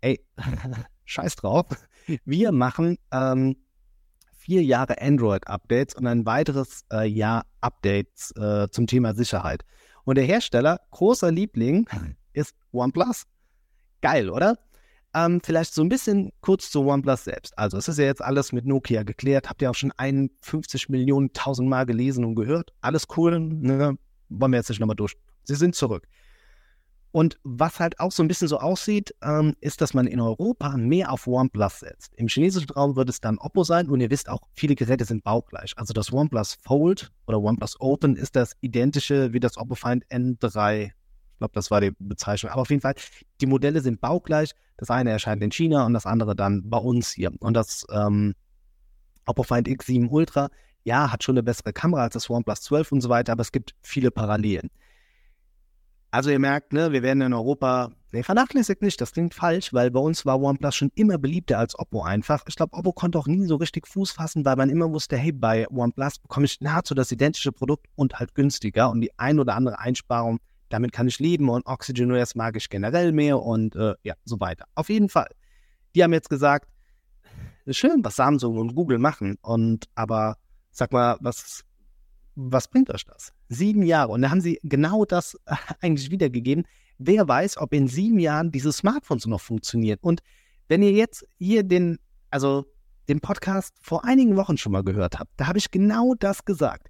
ey, 0.02 0.22
scheiß 1.04 1.36
drauf, 1.36 1.66
wir 2.24 2.52
machen 2.52 2.98
ähm, 3.10 3.56
vier 4.36 4.62
Jahre 4.62 5.00
Android-Updates 5.00 5.94
und 5.94 6.06
ein 6.06 6.26
weiteres 6.26 6.84
äh, 6.92 7.06
Jahr 7.06 7.44
Updates 7.60 8.32
äh, 8.36 8.68
zum 8.70 8.86
Thema 8.86 9.14
Sicherheit. 9.14 9.64
Und 10.04 10.16
der 10.16 10.24
Hersteller, 10.24 10.80
großer 10.90 11.30
Liebling, 11.30 11.86
ist 12.32 12.54
OnePlus. 12.72 13.24
Geil, 14.00 14.30
oder? 14.30 14.58
Ähm, 15.12 15.40
vielleicht 15.42 15.74
so 15.74 15.82
ein 15.82 15.88
bisschen 15.88 16.32
kurz 16.40 16.70
zu 16.70 16.86
OnePlus 16.86 17.24
selbst. 17.24 17.58
Also 17.58 17.76
es 17.76 17.88
ist 17.88 17.98
ja 17.98 18.04
jetzt 18.04 18.22
alles 18.22 18.52
mit 18.52 18.64
Nokia 18.64 19.02
geklärt. 19.02 19.48
Habt 19.48 19.60
ihr 19.60 19.70
auch 19.70 19.74
schon 19.74 19.92
51 19.96 20.88
Millionen 20.88 21.32
tausend 21.32 21.68
Mal 21.68 21.84
gelesen 21.84 22.24
und 22.24 22.36
gehört. 22.36 22.72
Alles 22.80 23.06
cool. 23.16 23.40
Ne? 23.40 23.98
Wollen 24.28 24.52
wir 24.52 24.58
jetzt 24.58 24.68
nicht 24.68 24.80
nochmal 24.80 24.96
durch. 24.96 25.16
Sie 25.44 25.56
sind 25.56 25.74
zurück. 25.74 26.06
Und 27.12 27.40
was 27.42 27.80
halt 27.80 27.98
auch 27.98 28.12
so 28.12 28.22
ein 28.22 28.28
bisschen 28.28 28.46
so 28.46 28.60
aussieht, 28.60 29.14
ähm, 29.20 29.56
ist, 29.60 29.80
dass 29.80 29.94
man 29.94 30.06
in 30.06 30.20
Europa 30.20 30.76
mehr 30.76 31.10
auf 31.10 31.26
OnePlus 31.26 31.80
setzt. 31.80 32.14
Im 32.14 32.28
chinesischen 32.28 32.70
Raum 32.70 32.94
wird 32.94 33.08
es 33.08 33.20
dann 33.20 33.38
Oppo 33.38 33.64
sein 33.64 33.88
und 33.88 34.00
ihr 34.00 34.10
wisst 34.10 34.28
auch, 34.28 34.42
viele 34.54 34.76
Geräte 34.76 35.04
sind 35.04 35.24
baugleich. 35.24 35.72
Also 35.76 35.92
das 35.92 36.12
OnePlus 36.12 36.58
Fold 36.62 37.10
oder 37.26 37.40
OnePlus 37.40 37.80
Open 37.80 38.14
ist 38.14 38.36
das 38.36 38.52
identische 38.60 39.32
wie 39.32 39.40
das 39.40 39.56
Oppo 39.56 39.74
Find 39.74 40.06
N3 40.06 40.92
glaube, 41.40 41.52
das 41.54 41.70
war 41.70 41.80
die 41.80 41.92
Bezeichnung. 41.98 42.52
Aber 42.52 42.62
auf 42.62 42.70
jeden 42.70 42.82
Fall, 42.82 42.94
die 43.40 43.46
Modelle 43.46 43.80
sind 43.80 44.00
baugleich. 44.00 44.52
Das 44.76 44.90
eine 44.90 45.10
erscheint 45.10 45.42
in 45.42 45.50
China 45.50 45.84
und 45.84 45.94
das 45.94 46.06
andere 46.06 46.36
dann 46.36 46.70
bei 46.70 46.78
uns 46.78 47.10
hier. 47.10 47.32
Und 47.40 47.54
das 47.54 47.84
ähm, 47.92 48.34
Oppo 49.26 49.42
Find 49.42 49.68
X7 49.68 50.08
Ultra, 50.08 50.48
ja, 50.84 51.12
hat 51.12 51.24
schon 51.24 51.34
eine 51.34 51.42
bessere 51.42 51.72
Kamera 51.72 52.02
als 52.02 52.14
das 52.14 52.30
OnePlus 52.30 52.62
12 52.62 52.92
und 52.92 53.00
so 53.00 53.08
weiter, 53.08 53.32
aber 53.32 53.42
es 53.42 53.52
gibt 53.52 53.74
viele 53.82 54.10
Parallelen. 54.10 54.70
Also 56.12 56.30
ihr 56.30 56.40
merkt, 56.40 56.72
ne, 56.72 56.90
wir 56.90 57.02
werden 57.02 57.20
in 57.20 57.32
Europa, 57.32 57.92
ne, 58.10 58.24
vernachlässigt 58.24 58.82
nicht, 58.82 59.00
das 59.00 59.12
klingt 59.12 59.34
falsch, 59.34 59.72
weil 59.72 59.90
bei 59.90 60.00
uns 60.00 60.26
war 60.26 60.40
OnePlus 60.40 60.74
schon 60.74 60.90
immer 60.94 61.18
beliebter 61.18 61.58
als 61.58 61.78
Oppo 61.78 62.02
einfach. 62.02 62.44
Ich 62.48 62.56
glaube, 62.56 62.76
Oppo 62.76 62.92
konnte 62.92 63.18
auch 63.18 63.28
nie 63.28 63.44
so 63.44 63.56
richtig 63.56 63.86
Fuß 63.86 64.12
fassen, 64.12 64.44
weil 64.44 64.56
man 64.56 64.70
immer 64.70 64.90
wusste, 64.90 65.16
hey, 65.16 65.30
bei 65.30 65.68
OnePlus 65.70 66.18
bekomme 66.18 66.46
ich 66.46 66.60
nahezu 66.60 66.94
das 66.94 67.12
identische 67.12 67.52
Produkt 67.52 67.86
und 67.94 68.18
halt 68.18 68.34
günstiger 68.34 68.90
und 68.90 69.02
die 69.02 69.16
ein 69.18 69.38
oder 69.38 69.54
andere 69.54 69.78
Einsparung 69.78 70.40
damit 70.70 70.92
kann 70.92 71.08
ich 71.08 71.18
leben 71.18 71.48
und 71.48 71.66
Oxygen 71.66 72.10
OS 72.12 72.34
mag 72.34 72.56
ich 72.56 72.70
generell 72.70 73.12
mehr 73.12 73.40
und 73.42 73.76
äh, 73.76 73.94
ja, 74.02 74.14
so 74.24 74.40
weiter. 74.40 74.64
Auf 74.74 74.88
jeden 74.88 75.08
Fall. 75.08 75.28
Die 75.94 76.02
haben 76.02 76.12
jetzt 76.12 76.30
gesagt, 76.30 76.68
schön, 77.68 78.02
was 78.04 78.16
Samsung 78.16 78.56
und 78.56 78.74
Google 78.74 78.98
machen 78.98 79.36
und 79.42 79.86
aber 79.94 80.36
sag 80.70 80.92
mal, 80.92 81.18
was, 81.20 81.64
was 82.36 82.68
bringt 82.68 82.90
euch 82.90 83.04
das? 83.04 83.32
Sieben 83.48 83.82
Jahre 83.82 84.12
und 84.12 84.22
da 84.22 84.30
haben 84.30 84.40
sie 84.40 84.58
genau 84.62 85.04
das 85.04 85.36
eigentlich 85.80 86.10
wiedergegeben. 86.10 86.64
Wer 86.98 87.26
weiß, 87.26 87.56
ob 87.58 87.74
in 87.74 87.88
sieben 87.88 88.18
Jahren 88.18 88.52
diese 88.52 88.72
Smartphones 88.72 89.26
noch 89.26 89.40
funktionieren. 89.40 89.98
Und 90.02 90.20
wenn 90.68 90.82
ihr 90.82 90.92
jetzt 90.92 91.26
hier 91.38 91.62
den, 91.62 91.98
also 92.30 92.66
den 93.08 93.20
Podcast 93.20 93.74
vor 93.80 94.04
einigen 94.04 94.36
Wochen 94.36 94.56
schon 94.56 94.72
mal 94.72 94.84
gehört 94.84 95.18
habt, 95.18 95.32
da 95.36 95.48
habe 95.48 95.58
ich 95.58 95.70
genau 95.70 96.14
das 96.14 96.44
gesagt 96.44 96.89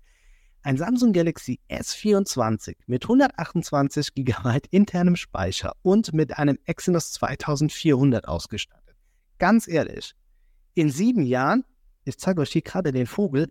ein 0.63 0.77
Samsung 0.77 1.13
Galaxy 1.13 1.59
S24 1.71 2.77
mit 2.87 3.05
128 3.05 4.15
GB 4.15 4.61
internem 4.71 5.17
Speicher 5.17 5.73
und 5.83 6.13
mit 6.13 6.39
einem 6.39 6.59
Exynos 6.65 7.13
2400 7.13 8.29
ausgestattet. 8.29 8.97
Ganz 9.39 9.69
ehrlich, 9.69 10.15
in 10.75 10.91
sieben 10.91 11.23
Jahren, 11.23 11.65
ich 12.05 12.19
zeige 12.19 12.43
euch 12.43 12.53
hier 12.53 12.63
gerade 12.63 12.93
den 12.93 13.07
Vogel, 13.07 13.51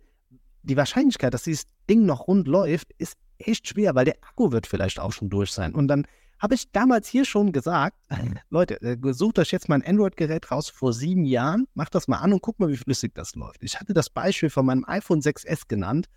die 0.64 0.78
Wahrscheinlichkeit, 0.78 1.34
dass 1.34 1.44
dieses 1.44 1.66
Ding 1.90 2.06
noch 2.06 2.28
rund 2.28 2.48
läuft, 2.48 2.92
ist 2.98 3.18
echt 3.38 3.68
schwer, 3.68 3.96
weil 3.96 4.06
der 4.06 4.18
Akku 4.22 4.52
wird 4.52 4.68
vielleicht 4.68 5.00
auch 5.00 5.12
schon 5.12 5.30
durch 5.30 5.52
sein. 5.52 5.74
Und 5.74 5.88
dann 5.88 6.06
habe 6.40 6.56
ich 6.56 6.72
damals 6.72 7.08
hier 7.08 7.26
schon 7.26 7.52
gesagt, 7.52 7.98
Leute, 8.50 8.82
äh, 8.82 8.98
sucht 9.14 9.40
euch 9.40 9.52
jetzt 9.52 9.68
mal 9.68 9.76
ein 9.76 9.86
Android-Gerät 9.86 10.52
raus 10.52 10.70
vor 10.70 10.94
sieben 10.94 11.26
Jahren, 11.26 11.68
macht 11.74 11.96
das 11.96 12.08
mal 12.08 12.18
an 12.18 12.34
und 12.34 12.42
guckt 12.42 12.60
mal, 12.60 12.70
wie 12.70 12.78
flüssig 12.78 13.14
das 13.16 13.36
läuft. 13.36 13.64
Ich 13.64 13.80
hatte 13.80 13.94
das 13.94 14.10
Beispiel 14.10 14.50
von 14.50 14.66
meinem 14.66 14.86
iPhone 14.88 15.22
6S 15.22 15.64
genannt 15.68 16.08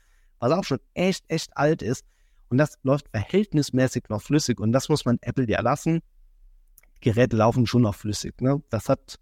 was 0.42 0.52
auch 0.52 0.64
schon 0.64 0.80
echt, 0.94 1.24
echt 1.28 1.56
alt 1.56 1.82
ist. 1.82 2.04
Und 2.48 2.58
das 2.58 2.76
läuft 2.82 3.08
verhältnismäßig 3.10 4.04
noch 4.08 4.20
flüssig. 4.20 4.58
Und 4.60 4.72
das 4.72 4.88
muss 4.88 5.04
man 5.04 5.18
Apple 5.20 5.48
ja 5.48 5.60
lassen. 5.60 6.00
Geräte 7.00 7.36
laufen 7.36 7.64
schon 7.66 7.82
noch 7.82 7.94
flüssig. 7.94 8.40
Ne? 8.40 8.60
Das 8.68 8.88
hat 8.88 9.20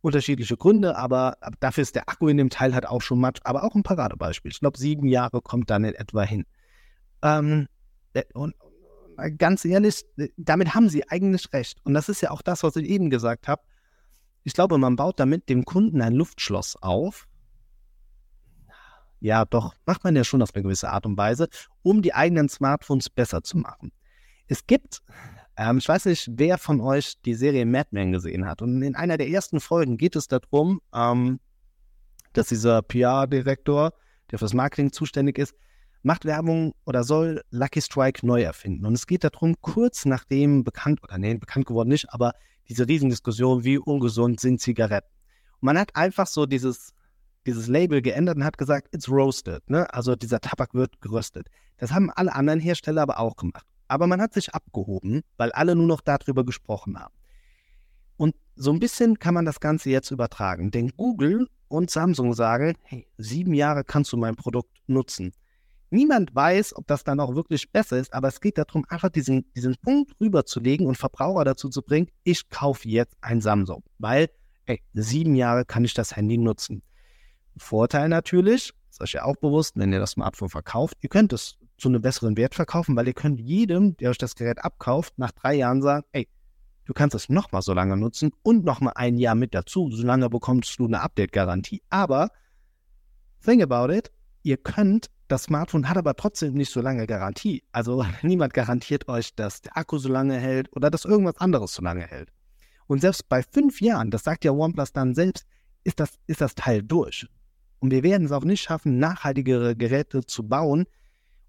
unterschiedliche 0.00 0.56
Gründe, 0.56 0.96
aber 0.96 1.36
dafür 1.60 1.82
ist 1.82 1.94
der 1.94 2.08
Akku 2.08 2.26
in 2.26 2.38
dem 2.38 2.48
Teil 2.48 2.74
halt 2.74 2.86
auch 2.86 3.02
schon 3.02 3.20
matt. 3.20 3.40
Aber 3.44 3.64
auch 3.64 3.74
ein 3.74 3.82
Paradebeispiel. 3.82 4.50
Ich 4.50 4.60
glaube, 4.60 4.78
sieben 4.78 5.06
Jahre 5.06 5.42
kommt 5.42 5.68
dann 5.68 5.84
in 5.84 5.94
etwa 5.94 6.22
hin. 6.22 6.46
Ähm, 7.22 7.68
äh, 8.14 8.24
und 8.32 8.54
ganz 9.36 9.66
ehrlich, 9.66 10.06
damit 10.38 10.74
haben 10.74 10.88
sie 10.88 11.06
eigentlich 11.10 11.52
recht. 11.52 11.80
Und 11.84 11.92
das 11.92 12.08
ist 12.08 12.22
ja 12.22 12.30
auch 12.30 12.40
das, 12.40 12.62
was 12.62 12.76
ich 12.76 12.88
eben 12.88 13.10
gesagt 13.10 13.46
habe. 13.46 13.62
Ich 14.42 14.54
glaube, 14.54 14.78
man 14.78 14.96
baut 14.96 15.20
damit 15.20 15.50
dem 15.50 15.66
Kunden 15.66 16.00
ein 16.00 16.14
Luftschloss 16.14 16.76
auf, 16.80 17.28
ja, 19.22 19.44
doch, 19.44 19.72
macht 19.86 20.02
man 20.02 20.16
ja 20.16 20.24
schon 20.24 20.42
auf 20.42 20.52
eine 20.52 20.64
gewisse 20.64 20.90
Art 20.90 21.06
und 21.06 21.16
Weise, 21.16 21.48
um 21.82 22.02
die 22.02 22.12
eigenen 22.12 22.48
Smartphones 22.48 23.08
besser 23.08 23.42
zu 23.42 23.56
machen. 23.56 23.92
Es 24.48 24.66
gibt, 24.66 25.00
ähm, 25.56 25.78
ich 25.78 25.88
weiß 25.88 26.06
nicht, 26.06 26.28
wer 26.32 26.58
von 26.58 26.80
euch 26.80 27.14
die 27.24 27.34
Serie 27.34 27.64
Mad 27.64 27.90
Men 27.92 28.10
gesehen 28.10 28.46
hat. 28.46 28.62
Und 28.62 28.82
in 28.82 28.96
einer 28.96 29.16
der 29.16 29.28
ersten 29.28 29.60
Folgen 29.60 29.96
geht 29.96 30.16
es 30.16 30.26
darum, 30.26 30.80
ähm, 30.92 31.38
dass 32.32 32.48
dieser 32.48 32.82
PR-Direktor, 32.82 33.92
der 34.32 34.40
fürs 34.40 34.54
Marketing 34.54 34.90
zuständig 34.90 35.38
ist, 35.38 35.54
macht 36.02 36.24
Werbung 36.24 36.74
oder 36.84 37.04
soll 37.04 37.42
Lucky 37.50 37.80
Strike 37.80 38.26
neu 38.26 38.42
erfinden. 38.42 38.84
Und 38.86 38.94
es 38.94 39.06
geht 39.06 39.22
darum, 39.22 39.54
kurz 39.60 40.04
nachdem 40.04 40.64
bekannt, 40.64 41.00
oder 41.04 41.16
nee, 41.18 41.34
bekannt 41.34 41.66
geworden 41.66 41.90
nicht, 41.90 42.12
aber 42.12 42.32
diese 42.68 42.88
Riesendiskussion, 42.88 43.62
wie 43.62 43.78
ungesund 43.78 44.40
sind 44.40 44.60
Zigaretten. 44.60 45.10
Und 45.60 45.66
man 45.66 45.78
hat 45.78 45.94
einfach 45.94 46.26
so 46.26 46.44
dieses 46.44 46.92
dieses 47.46 47.68
Label 47.68 48.02
geändert 48.02 48.36
und 48.36 48.44
hat 48.44 48.58
gesagt, 48.58 48.88
it's 48.94 49.08
roasted. 49.08 49.68
Ne? 49.68 49.92
Also 49.92 50.16
dieser 50.16 50.40
Tabak 50.40 50.74
wird 50.74 51.00
geröstet. 51.00 51.48
Das 51.78 51.92
haben 51.92 52.10
alle 52.10 52.34
anderen 52.34 52.60
Hersteller 52.60 53.02
aber 53.02 53.18
auch 53.18 53.36
gemacht. 53.36 53.66
aber 53.88 54.06
man 54.06 54.22
hat 54.22 54.32
sich 54.32 54.54
abgehoben, 54.54 55.22
weil 55.36 55.52
alle 55.52 55.74
nur 55.74 55.86
noch 55.86 56.00
darüber 56.00 56.44
gesprochen 56.44 56.98
haben. 56.98 57.14
Und 58.16 58.34
so 58.56 58.72
ein 58.72 58.78
bisschen 58.78 59.18
kann 59.18 59.34
man 59.34 59.44
das 59.44 59.60
Ganze 59.60 59.90
jetzt 59.90 60.10
übertragen, 60.10 60.70
denn 60.70 60.92
Google 60.96 61.48
und 61.68 61.90
Samsung 61.90 62.32
sagen, 62.34 62.74
hey, 62.84 63.06
sieben 63.18 63.52
Jahre 63.52 63.84
kannst 63.84 64.12
du 64.12 64.16
mein 64.16 64.36
Produkt 64.36 64.70
nutzen. 64.86 65.32
Niemand 65.90 66.34
weiß, 66.34 66.76
ob 66.76 66.86
das 66.86 67.04
dann 67.04 67.20
auch 67.20 67.34
wirklich 67.34 67.70
besser 67.70 67.98
ist, 67.98 68.14
aber 68.14 68.28
es 68.28 68.40
geht 68.40 68.56
darum, 68.56 68.86
einfach 68.88 69.10
diesen, 69.10 69.44
diesen 69.54 69.76
Punkt 69.76 70.12
rüberzulegen 70.20 70.86
und 70.86 70.96
Verbraucher 70.96 71.44
dazu 71.44 71.68
zu 71.68 71.82
bringen, 71.82 72.08
ich 72.24 72.48
kaufe 72.48 72.88
jetzt 72.88 73.14
ein 73.20 73.42
Samsung, 73.42 73.82
weil 73.98 74.30
ey, 74.64 74.80
sieben 74.94 75.34
Jahre 75.34 75.66
kann 75.66 75.84
ich 75.84 75.92
das 75.92 76.16
Handy 76.16 76.38
nutzen. 76.38 76.82
Vorteil 77.56 78.08
natürlich, 78.08 78.72
ist 78.90 79.00
euch 79.00 79.12
ja 79.12 79.24
auch 79.24 79.36
bewusst, 79.36 79.76
wenn 79.76 79.92
ihr 79.92 80.00
das 80.00 80.12
Smartphone 80.12 80.48
verkauft, 80.48 80.98
ihr 81.00 81.08
könnt 81.08 81.32
es 81.32 81.58
zu 81.78 81.88
einem 81.88 82.00
besseren 82.00 82.36
Wert 82.36 82.54
verkaufen, 82.54 82.94
weil 82.94 83.08
ihr 83.08 83.14
könnt 83.14 83.40
jedem, 83.40 83.96
der 83.96 84.10
euch 84.10 84.18
das 84.18 84.36
Gerät 84.36 84.64
abkauft, 84.64 85.18
nach 85.18 85.32
drei 85.32 85.54
Jahren 85.54 85.82
sagen, 85.82 86.06
ey, 86.12 86.28
du 86.84 86.92
kannst 86.92 87.14
es 87.14 87.28
nochmal 87.28 87.62
so 87.62 87.74
lange 87.74 87.96
nutzen 87.96 88.30
und 88.42 88.64
nochmal 88.64 88.92
ein 88.96 89.16
Jahr 89.16 89.34
mit 89.34 89.54
dazu. 89.54 89.90
So 89.90 90.06
lange 90.06 90.28
bekommst 90.30 90.78
du 90.78 90.86
eine 90.86 91.00
Update-Garantie. 91.00 91.82
Aber, 91.90 92.30
think 93.44 93.62
about 93.62 93.92
it, 93.92 94.12
ihr 94.42 94.56
könnt, 94.56 95.08
das 95.28 95.44
Smartphone 95.44 95.88
hat 95.88 95.96
aber 95.96 96.14
trotzdem 96.14 96.54
nicht 96.54 96.70
so 96.70 96.80
lange 96.80 97.06
Garantie. 97.06 97.64
Also 97.72 98.04
niemand 98.22 98.54
garantiert 98.54 99.08
euch, 99.08 99.34
dass 99.34 99.62
der 99.62 99.76
Akku 99.76 99.98
so 99.98 100.08
lange 100.08 100.38
hält 100.38 100.68
oder 100.76 100.90
dass 100.90 101.04
irgendwas 101.04 101.38
anderes 101.38 101.74
so 101.74 101.82
lange 101.82 102.06
hält. 102.06 102.30
Und 102.86 103.00
selbst 103.00 103.28
bei 103.28 103.42
fünf 103.42 103.80
Jahren, 103.80 104.10
das 104.10 104.24
sagt 104.24 104.44
ja 104.44 104.52
OnePlus 104.52 104.92
dann 104.92 105.14
selbst, 105.14 105.46
ist 105.84 105.98
das, 105.98 106.18
ist 106.26 106.40
das 106.40 106.54
Teil 106.54 106.82
durch. 106.82 107.26
Und 107.82 107.90
wir 107.90 108.04
werden 108.04 108.26
es 108.26 108.30
auch 108.32 108.44
nicht 108.44 108.62
schaffen, 108.62 109.00
nachhaltigere 109.00 109.74
Geräte 109.74 110.24
zu 110.24 110.46
bauen. 110.46 110.86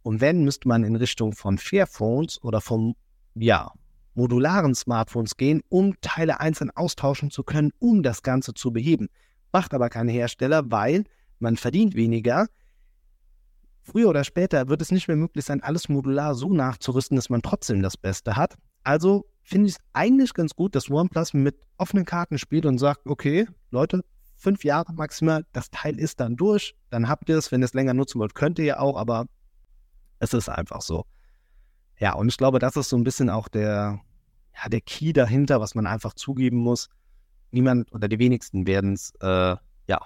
Und 0.02 0.20
wenn, 0.20 0.44
müsste 0.44 0.68
man 0.68 0.84
in 0.84 0.96
Richtung 0.96 1.34
von 1.34 1.60
Fairphones 1.60 2.44
oder 2.44 2.60
von, 2.60 2.96
ja, 3.36 3.72
modularen 4.16 4.74
Smartphones 4.74 5.38
gehen, 5.38 5.62
um 5.70 5.94
Teile 6.02 6.40
einzeln 6.40 6.72
austauschen 6.72 7.30
zu 7.30 7.44
können, 7.44 7.72
um 7.78 8.02
das 8.02 8.24
Ganze 8.24 8.56
zu 8.56 8.74
beheben. 8.74 9.10
Macht 9.52 9.76
aber 9.76 9.90
kein 9.90 10.08
Hersteller, 10.08 10.72
weil 10.72 11.04
man 11.38 11.56
verdient 11.56 11.94
weniger. 11.94 12.48
Früher 13.84 14.10
oder 14.10 14.24
später 14.24 14.70
wird 14.70 14.82
es 14.82 14.92
nicht 14.92 15.08
mehr 15.08 15.18
möglich 15.18 15.46
sein, 15.46 15.62
alles 15.62 15.88
modular 15.88 16.34
so 16.34 16.52
nachzurüsten, 16.52 17.16
dass 17.16 17.30
man 17.30 17.44
trotzdem 17.44 17.84
das 17.84 17.96
Beste 17.96 18.36
hat. 18.36 18.56
Also 18.84 19.28
finde 19.44 19.68
ich 19.68 19.76
es 19.76 19.82
eigentlich 19.94 20.34
ganz 20.34 20.56
gut, 20.56 20.74
dass 20.74 20.90
OnePlus 20.90 21.36
mit 21.36 21.60
offenen 21.78 22.06
Karten 22.06 22.40
spielt 22.40 22.66
und 22.66 22.80
sagt, 22.80 23.06
okay, 23.06 23.46
Leute, 23.70 24.04
fünf 24.44 24.64
Jahre 24.64 24.94
maximal, 24.94 25.46
das 25.54 25.72
Teil 25.72 25.98
ist 25.98 26.20
dann 26.20 26.36
durch, 26.36 26.76
dann 26.90 27.08
habt 27.08 27.30
ihr 27.30 27.38
es, 27.38 27.52
wenn 27.52 27.62
ihr 27.62 27.66
es 27.66 27.74
länger 27.74 27.94
nutzen 27.94 28.20
wollt, 28.20 28.36
könnt 28.36 28.60
ihr 28.60 28.66
ja 28.66 28.80
auch, 28.80 28.98
aber 28.98 29.26
es 30.20 30.34
ist 30.34 30.50
einfach 30.50 30.82
so. 30.82 31.06
Ja, 31.98 32.14
und 32.14 32.28
ich 32.28 32.38
glaube, 32.38 32.60
das 32.60 32.76
ist 32.76 32.90
so 32.90 32.98
ein 32.98 33.04
bisschen 33.04 33.30
auch 33.30 33.48
der, 33.48 34.02
ja, 34.56 34.70
der 34.70 34.82
Key 34.82 35.14
dahinter, 35.14 35.62
was 35.62 35.76
man 35.76 35.88
einfach 35.88 36.14
zugeben 36.14 36.58
muss. 36.58 36.90
Niemand 37.52 37.92
oder 37.94 38.08
die 38.08 38.20
wenigsten 38.20 38.68
werden 38.68 38.94
es, 38.94 39.14
äh, 39.22 39.56
ja, 39.88 40.02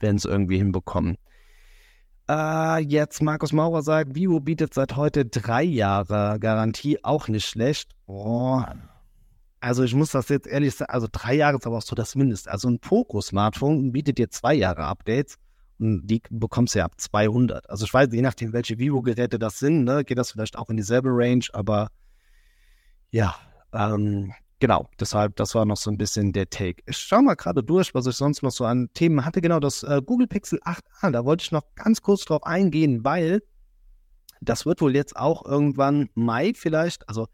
werden 0.00 0.16
es 0.16 0.24
irgendwie 0.24 0.58
hinbekommen. 0.58 1.18
Äh, 2.28 2.78
jetzt 2.84 3.20
Markus 3.20 3.52
Maurer 3.52 3.82
sagt, 3.82 4.14
Vivo 4.14 4.40
bietet 4.40 4.72
seit 4.72 4.96
heute 4.96 5.26
drei 5.26 5.62
Jahre 5.62 6.38
Garantie, 6.40 7.04
auch 7.04 7.28
nicht 7.28 7.46
schlecht. 7.46 7.90
Oh. 8.06 8.62
Also 9.62 9.84
ich 9.84 9.94
muss 9.94 10.10
das 10.10 10.28
jetzt 10.28 10.48
ehrlich 10.48 10.74
sagen, 10.74 10.90
also 10.90 11.06
drei 11.10 11.34
Jahre 11.34 11.56
ist 11.56 11.66
aber 11.68 11.78
auch 11.78 11.82
so 11.82 11.94
das 11.94 12.16
Mindeste. 12.16 12.50
Also 12.50 12.68
ein 12.68 12.80
Poco-Smartphone 12.80 13.92
bietet 13.92 14.18
dir 14.18 14.28
zwei 14.28 14.54
Jahre 14.54 14.82
Updates 14.82 15.38
und 15.78 16.04
die 16.04 16.20
bekommst 16.30 16.74
du 16.74 16.80
ja 16.80 16.84
ab 16.84 16.94
200. 16.96 17.70
Also 17.70 17.84
ich 17.84 17.94
weiß, 17.94 18.08
je 18.10 18.22
nachdem, 18.22 18.52
welche 18.52 18.80
Vivo-Geräte 18.80 19.38
das 19.38 19.60
sind, 19.60 19.84
ne, 19.84 20.02
geht 20.02 20.18
das 20.18 20.32
vielleicht 20.32 20.58
auch 20.58 20.68
in 20.68 20.76
dieselbe 20.76 21.10
Range, 21.12 21.44
aber 21.52 21.90
ja, 23.12 23.36
ähm, 23.72 24.32
genau, 24.58 24.88
deshalb, 24.98 25.36
das 25.36 25.54
war 25.54 25.64
noch 25.64 25.76
so 25.76 25.92
ein 25.92 25.96
bisschen 25.96 26.32
der 26.32 26.50
Take. 26.50 26.82
Ich 26.86 26.98
schaue 26.98 27.22
mal 27.22 27.36
gerade 27.36 27.62
durch, 27.62 27.94
was 27.94 28.08
ich 28.08 28.16
sonst 28.16 28.42
noch 28.42 28.50
so 28.50 28.64
an 28.64 28.90
Themen 28.94 29.24
hatte. 29.24 29.40
Genau, 29.40 29.60
das 29.60 29.84
äh, 29.84 30.02
Google 30.04 30.26
Pixel 30.26 30.58
8a, 30.64 31.12
da 31.12 31.24
wollte 31.24 31.44
ich 31.44 31.52
noch 31.52 31.62
ganz 31.76 32.02
kurz 32.02 32.24
drauf 32.24 32.42
eingehen, 32.42 33.04
weil 33.04 33.44
das 34.40 34.66
wird 34.66 34.80
wohl 34.80 34.96
jetzt 34.96 35.14
auch 35.14 35.46
irgendwann 35.46 36.10
Mai 36.14 36.50
vielleicht, 36.52 37.08
also 37.08 37.28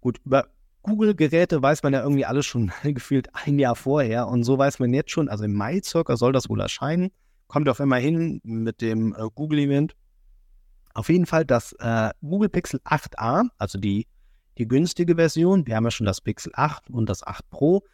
gut, 0.00 0.20
über 0.24 0.46
Google-Geräte 0.88 1.62
weiß 1.62 1.82
man 1.82 1.92
ja 1.92 2.02
irgendwie 2.02 2.24
alles 2.24 2.46
schon 2.46 2.72
gefühlt 2.82 3.28
ein 3.32 3.58
Jahr 3.58 3.76
vorher 3.76 4.28
und 4.28 4.44
so 4.44 4.58
weiß 4.58 4.78
man 4.78 4.92
jetzt 4.92 5.10
schon, 5.10 5.28
also 5.28 5.44
im 5.44 5.54
Mai 5.54 5.80
circa 5.82 6.16
soll 6.16 6.32
das 6.32 6.48
wohl 6.48 6.60
erscheinen. 6.60 7.10
Kommt 7.46 7.68
auf 7.68 7.80
einmal 7.80 8.00
hin 8.00 8.40
mit 8.42 8.80
dem 8.82 9.14
äh, 9.14 9.28
Google-Event. 9.34 9.94
Auf 10.94 11.08
jeden 11.08 11.26
Fall 11.26 11.44
das 11.44 11.72
äh, 11.78 12.10
Google 12.20 12.48
Pixel 12.48 12.80
8a, 12.84 13.48
also 13.56 13.78
die, 13.78 14.06
die 14.58 14.66
günstige 14.66 15.14
Version, 15.14 15.66
wir 15.66 15.76
haben 15.76 15.84
ja 15.84 15.90
schon 15.90 16.06
das 16.06 16.20
Pixel 16.20 16.52
8 16.54 16.90
und 16.90 17.08
das 17.08 17.26
8 17.26 17.48
Pro, 17.50 17.84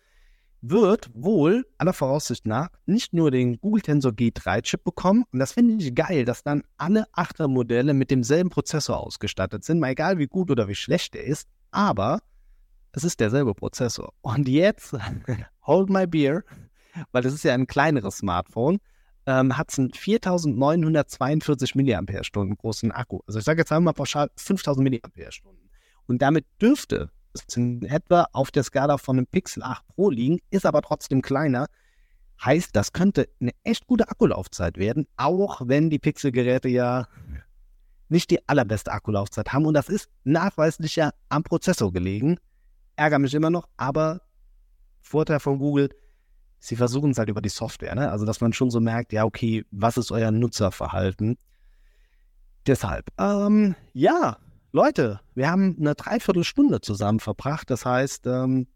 wird 0.62 1.11
wohl 1.12 1.66
aller 1.76 1.92
Voraussicht 1.92 2.47
nach 2.47 2.70
nicht 2.86 3.12
nur 3.12 3.30
den 3.30 3.61
Google 3.61 3.82
Tensor 3.82 4.12
G3-Chip 4.12 4.82
bekommen, 4.82 5.24
und 5.30 5.38
das 5.38 5.53
finde 5.53 5.84
ich 5.84 5.95
geil, 5.95 6.24
dass 6.24 6.42
dann 6.42 6.62
alle 6.78 7.07
8er 7.12 7.49
Modelle 7.49 7.92
mit 7.92 8.11
demselben 8.11 8.49
Prozessor 8.49 8.99
ausgestattet 8.99 9.64
sind, 9.64 9.78
mal 9.78 9.90
egal 9.90 10.18
wie 10.18 10.26
gut 10.26 10.51
oder 10.51 10.66
wie 10.66 10.74
schlecht 10.74 11.14
der 11.14 11.24
ist, 11.24 11.49
aber 11.70 12.20
es 12.95 13.05
ist 13.05 13.20
derselbe 13.20 13.55
Prozessor. 13.55 14.12
Und 14.22 14.49
jetzt, 14.49 14.97
hold 15.66 15.90
my 15.90 16.07
beer, 16.07 16.45
weil 17.12 17.22
das 17.22 17.34
ist 17.34 17.45
ja 17.45 17.55
ein 17.55 17.66
kleineres 17.66 18.18
Smartphone, 18.18 18.78
ähm, 19.26 19.57
hat 19.57 19.70
es 19.70 19.78
einen 19.78 19.92
4942 19.92 21.74
mAh 21.74 22.55
großen 22.57 22.92
Akku. 22.92 23.20
Also 23.26 23.38
ich 23.38 23.45
sage 23.45 23.61
jetzt 23.61 23.72
einmal 23.72 23.95
pauschal 23.95 24.30
5000 24.36 24.90
mAh. 24.90 24.99
Und 26.07 26.22
damit 26.22 26.47
dürfte 26.61 27.11
es 27.32 27.57
in 27.57 27.82
etwa 27.84 28.28
auf 28.32 28.51
der 28.51 28.62
Skala 28.62 28.99
von 28.99 29.16
einem 29.16 29.26
Pixel 29.26 29.62
8 29.62 29.86
Pro 29.88 30.11
liegen, 30.11 30.38
ist 30.51 30.66
aber 30.66 30.82
trotzdem 30.82 31.22
kleiner. 31.22 31.66
Heißt, 32.45 32.76
das 32.76 32.92
könnte 32.92 33.28
eine 33.40 33.53
echt 33.62 33.86
gute 33.86 34.09
Akkulaufzeit 34.09 34.76
werden, 34.76 35.07
auch 35.16 35.62
wenn 35.64 35.88
die 35.90 35.99
Pixel-Geräte 35.99 36.68
ja 36.68 37.07
nicht 38.09 38.30
die 38.30 38.47
allerbeste 38.49 38.92
Akkulaufzeit 38.92 39.53
haben. 39.53 39.66
Und 39.66 39.74
das 39.74 39.88
ist 39.88 40.11
nachweislich 40.24 40.97
ja 40.97 41.11
am 41.28 41.42
Prozessor 41.42 41.92
gelegen. 41.92 42.38
Ärger 42.97 43.18
mich 43.18 43.34
immer 43.34 43.51
noch, 43.51 43.68
aber 43.76 44.20
Vorteil 45.01 45.40
von 45.40 45.59
Google, 45.59 45.90
sie 46.59 46.76
versuchen 46.76 47.11
es 47.11 47.18
halt 47.18 47.28
über 47.28 47.42
die 47.42 47.49
Software, 47.49 47.95
ne? 47.95 48.11
Also, 48.11 48.24
dass 48.24 48.40
man 48.40 48.53
schon 48.53 48.70
so 48.70 48.80
merkt, 48.80 49.12
ja, 49.12 49.24
okay, 49.24 49.64
was 49.70 49.97
ist 49.97 50.11
euer 50.11 50.30
Nutzerverhalten? 50.30 51.36
Deshalb, 52.66 53.11
ähm, 53.18 53.74
ja, 53.92 54.38
Leute, 54.72 55.20
wir 55.34 55.51
haben 55.51 55.76
eine 55.78 55.95
Dreiviertelstunde 55.95 56.80
zusammen 56.80 57.20
verbracht. 57.20 57.70
Das 57.70 57.84
heißt, 57.84 58.26
ähm, 58.26 58.66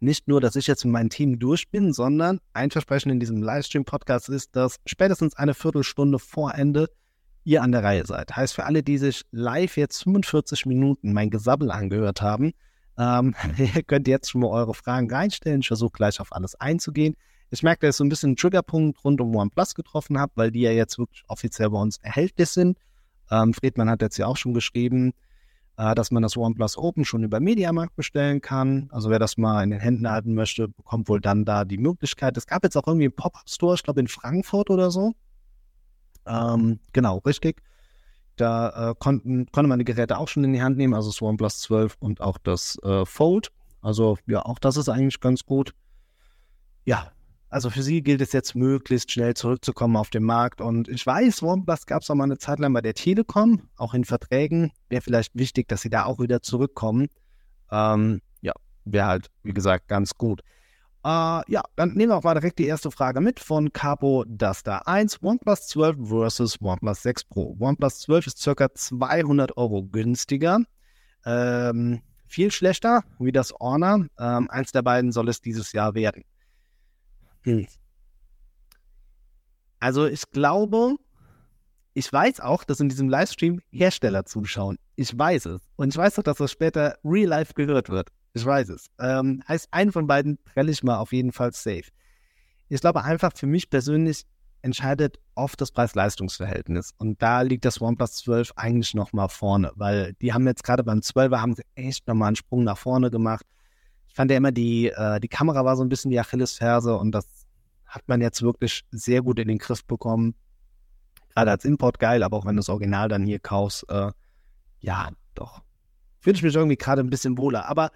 nicht 0.00 0.26
nur, 0.26 0.40
dass 0.40 0.56
ich 0.56 0.66
jetzt 0.66 0.84
mit 0.84 0.92
meinem 0.92 1.10
Team 1.10 1.38
durch 1.38 1.70
bin, 1.70 1.92
sondern 1.92 2.40
ein 2.54 2.70
Versprechen 2.70 3.10
in 3.10 3.20
diesem 3.20 3.42
Livestream-Podcast 3.42 4.30
ist, 4.30 4.56
dass 4.56 4.80
spätestens 4.86 5.36
eine 5.36 5.54
Viertelstunde 5.54 6.18
vor 6.18 6.54
Ende 6.54 6.88
ihr 7.44 7.62
an 7.62 7.72
der 7.72 7.84
Reihe 7.84 8.06
seid. 8.06 8.34
Heißt, 8.34 8.54
für 8.54 8.64
alle, 8.64 8.82
die 8.82 8.98
sich 8.98 9.22
live 9.30 9.76
jetzt 9.76 10.02
45 10.02 10.66
Minuten 10.66 11.12
mein 11.12 11.30
Gesabbel 11.30 11.70
angehört 11.70 12.22
haben, 12.22 12.52
ähm, 13.00 13.34
ihr 13.58 13.82
könnt 13.82 14.06
jetzt 14.06 14.30
schon 14.30 14.42
mal 14.42 14.48
eure 14.48 14.74
Fragen 14.74 15.10
reinstellen. 15.10 15.60
Ich 15.60 15.68
versuche 15.68 15.92
gleich 15.92 16.20
auf 16.20 16.32
alles 16.32 16.54
einzugehen. 16.60 17.16
Ich 17.50 17.62
merke, 17.62 17.86
dass 17.86 17.96
ich 17.96 17.98
so 17.98 18.04
ein 18.04 18.08
bisschen 18.08 18.28
einen 18.28 18.36
Triggerpunkt 18.36 19.02
rund 19.04 19.20
um 19.20 19.34
OnePlus 19.34 19.74
getroffen 19.74 20.20
habe, 20.20 20.32
weil 20.36 20.52
die 20.52 20.60
ja 20.60 20.70
jetzt 20.70 20.98
wirklich 20.98 21.24
offiziell 21.26 21.70
bei 21.70 21.78
uns 21.78 21.98
erhältlich 21.98 22.48
sind. 22.48 22.78
Ähm, 23.30 23.54
Friedmann 23.54 23.90
hat 23.90 24.02
jetzt 24.02 24.18
ja 24.18 24.26
auch 24.26 24.36
schon 24.36 24.54
geschrieben, 24.54 25.14
äh, 25.76 25.94
dass 25.96 26.12
man 26.12 26.22
das 26.22 26.36
OnePlus 26.36 26.76
Open 26.78 27.04
schon 27.04 27.24
über 27.24 27.40
Mediamarkt 27.40 27.96
bestellen 27.96 28.40
kann. 28.40 28.88
Also 28.92 29.10
wer 29.10 29.18
das 29.18 29.36
mal 29.36 29.64
in 29.64 29.70
den 29.70 29.80
Händen 29.80 30.08
halten 30.08 30.34
möchte, 30.34 30.68
bekommt 30.68 31.08
wohl 31.08 31.20
dann 31.20 31.44
da 31.44 31.64
die 31.64 31.78
Möglichkeit. 31.78 32.36
Es 32.36 32.46
gab 32.46 32.62
jetzt 32.62 32.76
auch 32.76 32.86
irgendwie 32.86 33.06
einen 33.06 33.16
Pop-Up-Store, 33.16 33.74
ich 33.74 33.82
glaube 33.82 34.00
in 34.00 34.08
Frankfurt 34.08 34.70
oder 34.70 34.92
so. 34.92 35.14
Ähm, 36.26 36.78
genau, 36.92 37.18
richtig. 37.18 37.62
Da 38.40 38.90
äh, 38.90 38.94
konnten, 38.98 39.46
konnte 39.52 39.68
man 39.68 39.78
die 39.78 39.84
Geräte 39.84 40.18
auch 40.18 40.28
schon 40.28 40.44
in 40.44 40.52
die 40.52 40.62
Hand 40.62 40.76
nehmen, 40.76 40.94
also 40.94 41.10
das 41.10 41.20
OnePlus 41.20 41.60
12 41.60 41.96
und 42.00 42.20
auch 42.20 42.38
das 42.38 42.78
äh, 42.82 43.04
Fold. 43.04 43.50
Also 43.82 44.18
ja, 44.26 44.44
auch 44.44 44.58
das 44.58 44.76
ist 44.76 44.88
eigentlich 44.88 45.20
ganz 45.20 45.44
gut. 45.44 45.74
Ja, 46.84 47.12
also 47.50 47.68
für 47.68 47.82
sie 47.82 48.02
gilt 48.02 48.20
es 48.20 48.32
jetzt 48.32 48.54
möglichst 48.54 49.10
schnell 49.10 49.34
zurückzukommen 49.34 49.96
auf 49.96 50.10
den 50.10 50.22
Markt. 50.22 50.60
Und 50.60 50.88
ich 50.88 51.04
weiß, 51.04 51.42
OnePlus 51.42 51.86
gab 51.86 52.02
es 52.02 52.10
auch 52.10 52.14
mal 52.14 52.24
eine 52.24 52.38
Zeit 52.38 52.60
lang 52.60 52.72
bei 52.72 52.80
der 52.80 52.94
Telekom, 52.94 53.68
auch 53.76 53.92
in 53.92 54.04
Verträgen. 54.04 54.72
Wäre 54.88 55.02
vielleicht 55.02 55.34
wichtig, 55.34 55.68
dass 55.68 55.82
sie 55.82 55.90
da 55.90 56.04
auch 56.04 56.20
wieder 56.20 56.42
zurückkommen. 56.42 57.08
Ähm, 57.70 58.20
ja, 58.40 58.52
wäre 58.84 59.06
halt, 59.06 59.30
wie 59.42 59.52
gesagt, 59.52 59.88
ganz 59.88 60.14
gut. 60.14 60.42
Uh, 61.02 61.40
ja, 61.48 61.62
dann 61.76 61.94
nehmen 61.94 62.12
wir 62.12 62.16
auch 62.16 62.24
mal 62.24 62.34
direkt 62.34 62.58
die 62.58 62.66
erste 62.66 62.90
Frage 62.90 63.22
mit 63.22 63.40
von 63.40 63.72
Capo 63.72 64.24
Duster 64.28 64.86
1. 64.86 65.22
OnePlus 65.22 65.68
12 65.68 65.96
versus 66.08 66.60
OnePlus 66.60 67.02
6 67.02 67.24
Pro. 67.24 67.56
OnePlus 67.58 68.00
12 68.00 68.26
ist 68.26 68.38
circa 68.38 68.74
200 68.74 69.56
Euro 69.56 69.82
günstiger. 69.84 70.60
Ähm, 71.24 72.02
viel 72.26 72.50
schlechter 72.52 73.02
wie 73.18 73.32
das 73.32 73.54
Honor. 73.58 74.06
Ähm, 74.18 74.50
eins 74.50 74.72
der 74.72 74.82
beiden 74.82 75.10
soll 75.10 75.30
es 75.30 75.40
dieses 75.40 75.72
Jahr 75.72 75.94
werden. 75.94 76.22
Hm. 77.44 77.66
Also 79.78 80.06
ich 80.06 80.30
glaube, 80.30 80.96
ich 81.94 82.12
weiß 82.12 82.40
auch, 82.40 82.62
dass 82.64 82.78
in 82.80 82.90
diesem 82.90 83.08
Livestream 83.08 83.60
Hersteller 83.70 84.26
zuschauen. 84.26 84.76
Ich 84.96 85.18
weiß 85.18 85.46
es. 85.46 85.62
Und 85.76 85.88
ich 85.88 85.96
weiß 85.96 86.18
auch, 86.18 86.22
dass 86.22 86.36
das 86.36 86.52
später 86.52 86.98
real 87.02 87.28
life 87.28 87.54
gehört 87.54 87.88
wird. 87.88 88.10
Ich 88.32 88.44
weiß 88.44 88.68
es. 88.70 88.86
Ähm, 88.98 89.42
heißt, 89.48 89.68
einen 89.72 89.92
von 89.92 90.06
beiden 90.06 90.38
prelle 90.44 90.70
ich 90.70 90.82
mal 90.82 90.98
auf 90.98 91.12
jeden 91.12 91.32
Fall 91.32 91.52
safe. 91.52 91.84
Ich 92.68 92.80
glaube 92.80 93.02
einfach, 93.02 93.32
für 93.34 93.46
mich 93.46 93.68
persönlich 93.68 94.24
entscheidet 94.62 95.18
oft 95.34 95.60
das 95.60 95.72
Preis-Leistungs-Verhältnis. 95.72 96.92
Und 96.98 97.20
da 97.22 97.42
liegt 97.42 97.64
das 97.64 97.80
OnePlus 97.80 98.16
12 98.16 98.52
eigentlich 98.56 98.94
nochmal 98.94 99.28
vorne, 99.28 99.72
weil 99.74 100.12
die 100.20 100.32
haben 100.32 100.46
jetzt 100.46 100.62
gerade 100.62 100.84
beim 100.84 101.00
12er 101.00 101.40
haben 101.40 101.54
sie 101.54 101.64
echt 101.74 102.06
nochmal 102.06 102.28
einen 102.28 102.36
Sprung 102.36 102.64
nach 102.64 102.78
vorne 102.78 103.10
gemacht. 103.10 103.46
Ich 104.08 104.14
fand 104.14 104.30
ja 104.30 104.36
immer, 104.36 104.52
die, 104.52 104.88
äh, 104.88 105.18
die 105.20 105.28
Kamera 105.28 105.64
war 105.64 105.76
so 105.76 105.82
ein 105.82 105.88
bisschen 105.88 106.10
die 106.10 106.20
Achillesferse 106.20 106.96
und 106.96 107.12
das 107.12 107.26
hat 107.86 108.02
man 108.06 108.20
jetzt 108.20 108.42
wirklich 108.42 108.84
sehr 108.90 109.22
gut 109.22 109.38
in 109.38 109.48
den 109.48 109.58
Griff 109.58 109.84
bekommen. 109.84 110.34
Gerade 111.34 111.50
als 111.52 111.64
Import 111.64 111.98
geil, 111.98 112.22
aber 112.22 112.36
auch 112.36 112.44
wenn 112.44 112.56
du 112.56 112.60
das 112.60 112.68
Original 112.68 113.08
dann 113.08 113.24
hier 113.24 113.40
kaufst, 113.40 113.88
äh, 113.88 114.12
ja, 114.80 115.10
doch. 115.34 115.62
Fühle 116.20 116.36
ich 116.36 116.42
mich 116.42 116.54
irgendwie 116.54 116.76
gerade 116.76 117.02
ein 117.02 117.10
bisschen 117.10 117.38
wohler. 117.38 117.68
Aber 117.68 117.90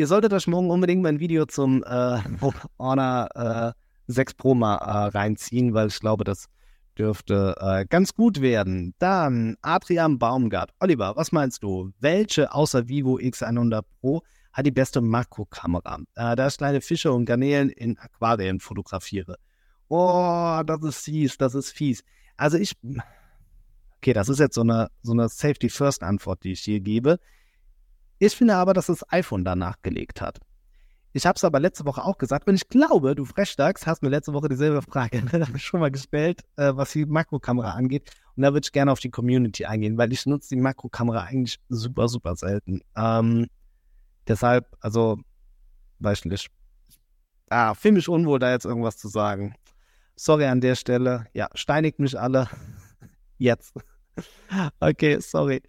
ihr 0.00 0.06
solltet 0.06 0.32
euch 0.32 0.46
morgen 0.46 0.70
unbedingt 0.70 1.02
mein 1.02 1.20
Video 1.20 1.44
zum 1.44 1.84
äh, 1.84 2.18
Honor 2.78 3.28
äh, 3.34 3.72
6 4.06 4.32
Pro 4.34 4.54
mal 4.54 4.76
äh, 4.76 5.08
reinziehen, 5.08 5.74
weil 5.74 5.88
ich 5.88 6.00
glaube, 6.00 6.24
das 6.24 6.46
dürfte 6.96 7.54
äh, 7.60 7.84
ganz 7.84 8.14
gut 8.14 8.40
werden. 8.40 8.94
Dann 8.98 9.56
Adrian 9.60 10.18
Baumgart. 10.18 10.70
Oliver, 10.80 11.12
was 11.16 11.32
meinst 11.32 11.62
du? 11.62 11.92
Welche 12.00 12.50
außer 12.50 12.88
Vivo 12.88 13.18
X100 13.18 13.82
Pro 14.00 14.22
hat 14.54 14.64
die 14.64 14.70
beste 14.70 15.02
Makrokamera? 15.02 15.98
Äh, 16.14 16.34
da 16.34 16.46
ich 16.46 16.56
kleine 16.56 16.80
Fische 16.80 17.12
und 17.12 17.26
Garnelen 17.26 17.68
in 17.68 17.98
Aquarien 17.98 18.58
fotografiere. 18.58 19.36
Oh, 19.88 20.62
das 20.64 20.82
ist 20.82 21.04
fies, 21.04 21.36
das 21.36 21.54
ist 21.54 21.72
fies. 21.72 22.02
Also 22.38 22.56
ich, 22.56 22.72
okay, 23.98 24.14
das 24.14 24.30
ist 24.30 24.38
jetzt 24.38 24.54
so 24.54 24.62
eine, 24.62 24.88
so 25.02 25.12
eine 25.12 25.28
Safety-First-Antwort, 25.28 26.42
die 26.42 26.52
ich 26.52 26.60
hier 26.60 26.80
gebe. 26.80 27.18
Ich 28.20 28.36
finde 28.36 28.54
aber, 28.54 28.74
dass 28.74 28.86
das 28.86 29.02
iPhone 29.12 29.46
danach 29.46 29.80
gelegt 29.80 30.20
hat. 30.20 30.38
Ich 31.14 31.26
habe 31.26 31.36
es 31.36 31.42
aber 31.42 31.58
letzte 31.58 31.86
Woche 31.86 32.04
auch 32.04 32.18
gesagt 32.18 32.46
und 32.46 32.54
ich 32.54 32.68
glaube, 32.68 33.14
du 33.14 33.24
Frechdachs 33.24 33.86
hast 33.86 34.02
mir 34.02 34.10
letzte 34.10 34.34
Woche 34.34 34.50
dieselbe 34.50 34.82
Frage 34.82 35.22
schon 35.58 35.80
mal 35.80 35.90
gestellt, 35.90 36.42
äh, 36.56 36.70
was 36.76 36.92
die 36.92 37.06
Makrokamera 37.06 37.70
angeht. 37.70 38.10
Und 38.36 38.42
da 38.42 38.52
würde 38.52 38.64
ich 38.64 38.72
gerne 38.72 38.92
auf 38.92 39.00
die 39.00 39.10
Community 39.10 39.64
eingehen, 39.64 39.96
weil 39.96 40.12
ich 40.12 40.26
nutze 40.26 40.50
die 40.54 40.60
Makrokamera 40.60 41.22
eigentlich 41.22 41.58
super, 41.70 42.08
super 42.08 42.36
selten. 42.36 42.82
Ähm, 42.94 43.46
deshalb, 44.28 44.66
also, 44.80 45.18
weiß 46.00 46.26
nicht. 46.26 46.48
Ah, 47.48 47.74
fühle 47.74 47.94
mich 47.94 48.08
unwohl, 48.08 48.38
da 48.38 48.52
jetzt 48.52 48.66
irgendwas 48.66 48.98
zu 48.98 49.08
sagen. 49.08 49.54
Sorry 50.14 50.44
an 50.44 50.60
der 50.60 50.74
Stelle. 50.74 51.26
Ja, 51.32 51.48
steinigt 51.54 51.98
mich 51.98 52.20
alle. 52.20 52.48
jetzt. 53.38 53.74
okay, 54.80 55.18
sorry. 55.20 55.62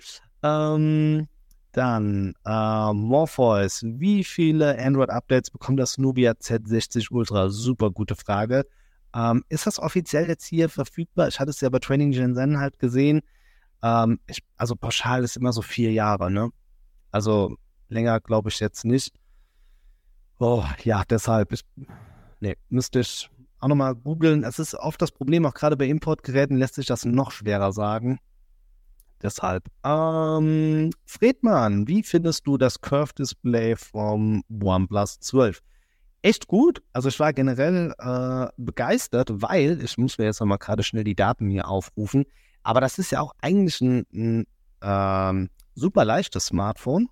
Ähm, 0.43 1.29
dann 1.71 2.33
äh, 2.45 2.93
Morpheus. 2.93 3.83
Wie 3.83 4.23
viele 4.23 4.77
Android-Updates 4.77 5.51
bekommt 5.51 5.79
das 5.79 5.97
Nubia 5.97 6.31
Z60 6.31 7.11
Ultra? 7.11 7.49
Super 7.49 7.91
gute 7.91 8.15
Frage. 8.15 8.65
Ähm, 9.13 9.43
ist 9.49 9.67
das 9.67 9.79
offiziell 9.79 10.27
jetzt 10.27 10.45
hier 10.45 10.69
verfügbar? 10.69 11.27
Ich 11.27 11.39
hatte 11.39 11.49
es 11.49 11.61
ja 11.61 11.69
bei 11.69 11.79
Training 11.79 12.11
Gen 12.11 12.35
Zen 12.35 12.59
halt 12.59 12.79
gesehen. 12.79 13.21
Ähm, 13.83 14.19
ich, 14.27 14.43
also 14.57 14.75
pauschal 14.75 15.23
ist 15.23 15.37
immer 15.37 15.53
so 15.53 15.61
vier 15.61 15.91
Jahre, 15.91 16.31
ne? 16.31 16.49
Also 17.11 17.55
länger 17.89 18.19
glaube 18.19 18.49
ich 18.49 18.59
jetzt 18.59 18.85
nicht. 18.85 19.13
Oh, 20.39 20.63
ja, 20.83 21.03
deshalb. 21.09 21.51
Ich, 21.51 21.61
nee, 22.39 22.55
müsste 22.69 23.01
ich 23.01 23.29
auch 23.59 23.67
nochmal 23.67 23.95
googeln. 23.95 24.43
Es 24.43 24.59
ist 24.59 24.75
oft 24.75 25.01
das 25.01 25.11
Problem, 25.11 25.45
auch 25.45 25.53
gerade 25.53 25.77
bei 25.77 25.85
Importgeräten 25.85 26.57
lässt 26.57 26.75
sich 26.75 26.87
das 26.87 27.05
noch 27.05 27.31
schwerer 27.31 27.71
sagen. 27.73 28.19
Deshalb. 29.21 29.65
Ähm, 29.83 30.91
Fredmann, 31.05 31.87
wie 31.87 32.03
findest 32.03 32.47
du 32.47 32.57
das 32.57 32.81
Curve-Display 32.81 33.75
vom 33.75 34.43
OnePlus 34.49 35.19
12? 35.19 35.61
Echt 36.23 36.47
gut. 36.47 36.81
Also 36.93 37.09
ich 37.09 37.19
war 37.19 37.33
generell 37.33 37.93
äh, 37.97 38.47
begeistert, 38.57 39.29
weil, 39.33 39.81
ich 39.83 39.97
muss 39.97 40.17
mir 40.17 40.25
jetzt 40.25 40.39
nochmal 40.39 40.57
gerade 40.57 40.83
schnell 40.83 41.03
die 41.03 41.15
Daten 41.15 41.49
hier 41.49 41.67
aufrufen, 41.67 42.25
aber 42.63 42.81
das 42.81 42.99
ist 42.99 43.11
ja 43.11 43.21
auch 43.21 43.33
eigentlich 43.41 43.81
ein, 43.81 44.05
ein 44.13 44.47
ähm, 44.81 45.49
super 45.73 46.05
leichtes 46.05 46.47
Smartphone. 46.47 47.09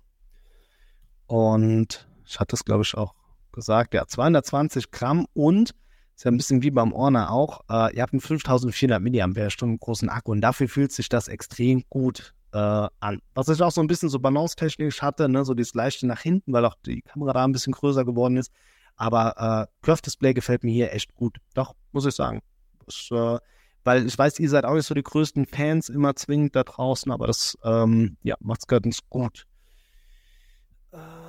Und 1.26 2.08
ich 2.26 2.38
hatte 2.38 2.56
es, 2.56 2.64
glaube 2.64 2.82
ich, 2.82 2.96
auch 2.96 3.14
gesagt, 3.52 3.94
ja, 3.94 4.06
220 4.06 4.90
Gramm 4.90 5.26
und 5.32 5.74
ist 6.20 6.24
ja 6.24 6.30
ein 6.30 6.36
bisschen 6.36 6.62
wie 6.62 6.70
beim 6.70 6.92
Orner 6.92 7.30
auch. 7.30 7.62
Äh, 7.70 7.96
ihr 7.96 8.02
habt 8.02 8.12
einen 8.12 8.20
5400 8.20 9.00
mAh 9.00 9.76
großen 9.78 10.10
Akku 10.10 10.32
und 10.32 10.42
dafür 10.42 10.68
fühlt 10.68 10.92
sich 10.92 11.08
das 11.08 11.28
extrem 11.28 11.82
gut 11.88 12.34
äh, 12.52 12.58
an. 12.58 13.22
Was 13.32 13.48
ich 13.48 13.62
auch 13.62 13.70
so 13.70 13.80
ein 13.80 13.86
bisschen 13.86 14.10
so 14.10 14.18
balance-technisch 14.18 15.00
hatte, 15.00 15.30
ne, 15.30 15.46
so 15.46 15.54
dieses 15.54 15.72
leichte 15.72 16.06
nach 16.06 16.20
hinten, 16.20 16.52
weil 16.52 16.66
auch 16.66 16.76
die 16.84 17.00
Kamera 17.00 17.32
da 17.32 17.44
ein 17.44 17.52
bisschen 17.52 17.72
größer 17.72 18.04
geworden 18.04 18.36
ist. 18.36 18.52
Aber 18.96 19.30
äh, 19.38 19.66
Curve 19.82 20.02
Display 20.02 20.34
gefällt 20.34 20.62
mir 20.62 20.72
hier 20.72 20.92
echt 20.92 21.14
gut. 21.14 21.38
Doch, 21.54 21.74
muss 21.92 22.04
ich 22.04 22.14
sagen. 22.14 22.42
Das, 22.84 23.08
äh, 23.12 23.38
weil 23.84 24.04
ich 24.04 24.18
weiß, 24.18 24.40
ihr 24.40 24.50
seid 24.50 24.66
auch 24.66 24.74
nicht 24.74 24.84
so 24.84 24.94
die 24.94 25.02
größten 25.02 25.46
Fans 25.46 25.88
immer 25.88 26.14
zwingend 26.16 26.54
da 26.54 26.64
draußen, 26.64 27.10
aber 27.10 27.28
das 27.28 27.56
ähm, 27.64 28.18
ja, 28.22 28.36
macht's 28.40 28.66
ganz 28.66 28.98
gut. 29.08 29.46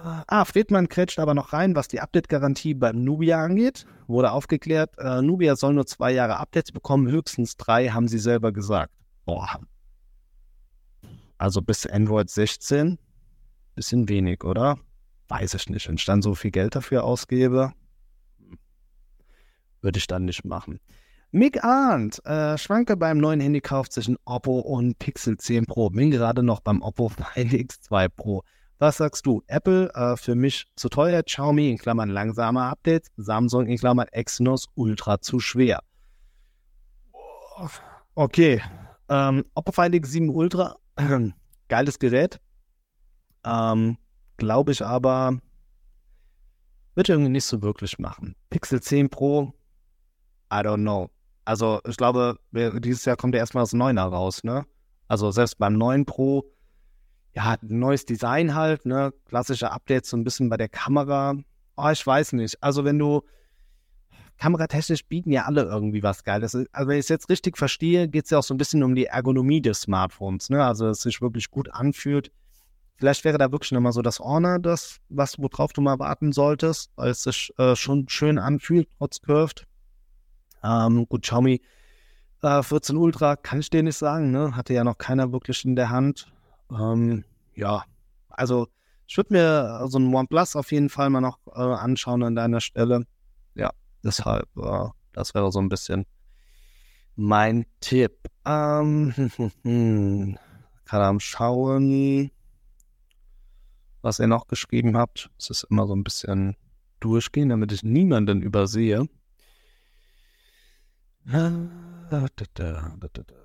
Ah, 0.04 0.46
Friedmann 0.46 0.90
kretscht 0.90 1.20
aber 1.20 1.36
noch 1.36 1.54
rein, 1.54 1.76
was 1.76 1.88
die 1.88 2.00
Update-Garantie 2.00 2.74
beim 2.74 3.04
Nubia 3.04 3.44
angeht. 3.44 3.86
Wurde 4.08 4.32
aufgeklärt, 4.32 4.98
äh, 4.98 5.22
Nubia 5.22 5.56
soll 5.56 5.74
nur 5.74 5.86
zwei 5.86 6.12
Jahre 6.12 6.38
Updates 6.38 6.72
bekommen, 6.72 7.08
höchstens 7.08 7.56
drei, 7.56 7.90
haben 7.90 8.08
sie 8.08 8.18
selber 8.18 8.52
gesagt. 8.52 8.92
Boah. 9.26 9.60
Also 11.38 11.62
bis 11.62 11.86
Android 11.86 12.30
16, 12.30 12.98
bisschen 13.76 14.10
wenig, 14.10 14.44
oder? 14.44 14.80
Weiß 15.28 15.54
ich 15.54 15.70
nicht. 15.70 15.88
Wenn 15.88 15.96
ich 15.96 16.06
dann 16.06 16.22
so 16.22 16.36
viel 16.36 16.52
Geld 16.52 16.76
dafür 16.76 17.04
ausgebe, 17.04 17.72
würde 19.82 19.98
ich 20.00 20.08
dann 20.08 20.26
nicht 20.26 20.46
machen. 20.46 20.80
Mick 21.32 21.64
Arndt, 21.64 22.26
äh, 22.26 22.58
Schwanke 22.58 22.98
beim 22.98 23.18
neuen 23.18 23.40
Handy 23.40 23.62
kauft 23.62 23.94
zwischen 23.94 24.18
Oppo 24.26 24.60
und 24.60 25.00
Pixel 25.00 25.38
10 25.38 25.66
Pro. 25.66 25.90
Bin 25.90 26.12
gerade 26.12 26.44
noch 26.44 26.60
beim 26.60 26.82
Oppo 26.82 27.10
Find 27.34 27.54
X2 27.54 28.10
Pro. 28.10 28.44
Was 28.82 28.98
sagst 28.98 29.28
du? 29.28 29.44
Apple 29.46 29.94
äh, 29.94 30.18
für 30.18 30.34
mich 30.34 30.66
zu 30.76 30.90
teuer, 30.90 31.22
Xiaomi 31.22 31.70
in 31.70 31.78
Klammern 31.78 32.10
langsame 32.10 32.64
Updates, 32.64 33.12
Samsung 33.16 33.68
in 33.68 33.78
Klammern 33.78 34.08
Exynos 34.08 34.70
Ultra 34.74 35.22
zu 35.22 35.40
schwer. 35.40 35.84
Okay, 38.16 38.60
ähm, 39.08 39.46
Oppo 39.54 39.72
Find 39.72 39.94
X7 39.94 40.32
Ultra, 40.32 40.78
geiles 41.68 42.00
Gerät. 42.00 42.42
Ähm, 43.46 44.00
Glaube 44.38 44.72
ich 44.72 44.84
aber, 44.84 45.38
wird 46.96 47.10
irgendwie 47.10 47.30
nicht 47.30 47.46
so 47.46 47.62
wirklich 47.62 48.00
machen. 48.00 48.36
Pixel 48.50 48.82
10 48.82 49.12
Pro, 49.12 49.54
I 50.52 50.56
don't 50.56 50.82
know. 50.82 51.12
Also 51.46 51.82
ich 51.88 51.98
glaube, 51.98 52.40
dieses 52.52 53.06
Jahr 53.06 53.16
kommt 53.16 53.36
ja 53.36 53.42
erstmal 53.42 53.62
das 53.62 53.76
9er 53.76 54.10
raus, 54.10 54.44
ne? 54.44 54.66
Also 55.08 55.30
selbst 55.30 55.60
beim 55.60 55.78
9 55.78 56.08
Pro 56.08 56.52
ja, 57.34 57.56
neues 57.62 58.06
Design 58.06 58.56
halt, 58.56 58.86
ne, 58.86 59.14
klassische 59.26 59.72
Updates 59.72 60.10
so 60.10 60.18
ein 60.18 60.24
bisschen 60.24 60.50
bei 60.50 60.58
der 60.58 60.70
Kamera. 60.70 61.36
Oh, 61.78 61.90
ich 61.90 62.06
weiß 62.06 62.34
nicht. 62.34 62.62
Also 62.62 62.84
wenn 62.84 63.00
du 63.00 63.22
kameratechnisch 64.38 65.06
bieten 65.06 65.32
ja 65.32 65.46
alle 65.46 65.64
irgendwie 65.64 66.02
was 66.02 66.24
Geiles. 66.24 66.56
Also 66.56 66.90
wenn 66.90 66.98
ich 66.98 67.06
es 67.06 67.10
jetzt 67.10 67.30
richtig 67.30 67.58
verstehe, 67.58 68.08
geht 68.08 68.26
es 68.26 68.32
ja 68.32 68.40
auch 68.40 68.44
so 68.44 68.56
ein 68.56 68.58
bisschen 68.58 68.82
um 68.82 68.96
die 68.96 69.06
Ergonomie 69.06 69.62
des 69.62 69.82
Smartphones, 69.82 70.50
ne? 70.50 70.66
Also 70.66 70.88
dass 70.88 70.98
es 70.98 71.04
sich 71.04 71.22
wirklich 71.22 71.52
gut 71.52 71.72
anfühlt. 71.72 72.32
Vielleicht 72.96 73.24
wäre 73.24 73.38
da 73.38 73.52
wirklich 73.52 73.72
nochmal 73.72 73.94
so 73.94 74.02
das 74.02 74.20
Honor 74.20 74.60
das, 74.60 74.98
was 75.10 75.38
worauf 75.38 75.74
du 75.74 75.82
mal 75.82 76.00
warten 76.00 76.32
solltest, 76.32 76.92
weil 76.96 77.12
es 77.12 77.24
sich 77.24 77.52
äh, 77.58 77.76
schon 77.76 78.10
schön 78.10 78.40
anfühlt, 78.40 78.90
trotz 78.98 79.22
Curved. 79.22 79.68
Ähm, 80.64 81.06
gut, 81.08 81.22
Xiaomi 81.22 81.62
äh, 82.42 82.64
14 82.64 82.98
Ultra 82.98 83.36
kann 83.36 83.60
ich 83.60 83.70
dir 83.70 83.84
nicht 83.84 83.98
sagen, 83.98 84.32
ne? 84.32 84.56
Hatte 84.56 84.74
ja 84.74 84.84
noch 84.84 84.98
keiner 84.98 85.32
wirklich 85.32 85.64
in 85.66 85.76
der 85.76 85.90
Hand. 85.90 86.32
Ähm, 86.72 87.24
ja, 87.56 87.84
also 88.30 88.68
ich 89.08 89.18
würde 89.18 89.34
mir 89.34 89.88
so 89.88 90.00
ein 90.00 90.14
OnePlus 90.14 90.56
auf 90.56 90.72
jeden 90.72 90.90
Fall 90.90 91.10
mal 91.10 91.22
noch 91.22 91.40
äh, 91.48 91.60
anschauen 91.60 92.24
an 92.24 92.36
deiner 92.36 92.62
Stelle. 92.62 93.06
Ja, 93.56 93.72
deshalb, 94.04 94.48
äh, 94.58 94.88
das 95.14 95.34
wäre 95.34 95.52
so 95.52 95.60
ein 95.60 95.70
bisschen 95.70 96.06
mein 97.16 97.66
Tipp. 97.82 98.18
Ähm, 98.46 99.14
kann 100.86 101.02
am 101.02 101.20
schauen, 101.20 102.32
was 104.02 104.20
ihr 104.20 104.28
noch 104.28 104.48
geschrieben 104.48 104.98
habt. 104.98 105.30
Es 105.38 105.50
ist 105.50 105.64
immer 105.70 105.88
so 105.88 105.96
ein 105.96 106.04
bisschen 106.04 106.56
durchgehen, 107.00 107.50
damit 107.50 107.72
ich 107.72 107.84
niemanden 107.84 108.42
übersehe. 108.42 109.08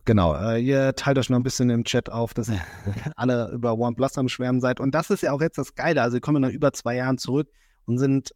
Genau, 0.04 0.34
äh, 0.34 0.60
ihr 0.60 0.94
teilt 0.94 1.18
euch 1.18 1.30
noch 1.30 1.38
ein 1.38 1.42
bisschen 1.42 1.70
im 1.70 1.84
Chat 1.84 2.10
auf, 2.10 2.34
dass 2.34 2.48
ihr 2.48 2.60
alle 3.16 3.50
über 3.52 3.78
OnePlus 3.78 4.18
am 4.18 4.28
Schwärmen 4.28 4.60
seid. 4.60 4.80
Und 4.80 4.94
das 4.94 5.10
ist 5.10 5.22
ja 5.22 5.32
auch 5.32 5.40
jetzt 5.40 5.58
das 5.58 5.74
Geile. 5.74 6.02
Also, 6.02 6.16
sie 6.16 6.20
kommen 6.20 6.42
nach 6.42 6.50
über 6.50 6.72
zwei 6.72 6.96
Jahren 6.96 7.18
zurück 7.18 7.48
und 7.86 7.98
sind 7.98 8.34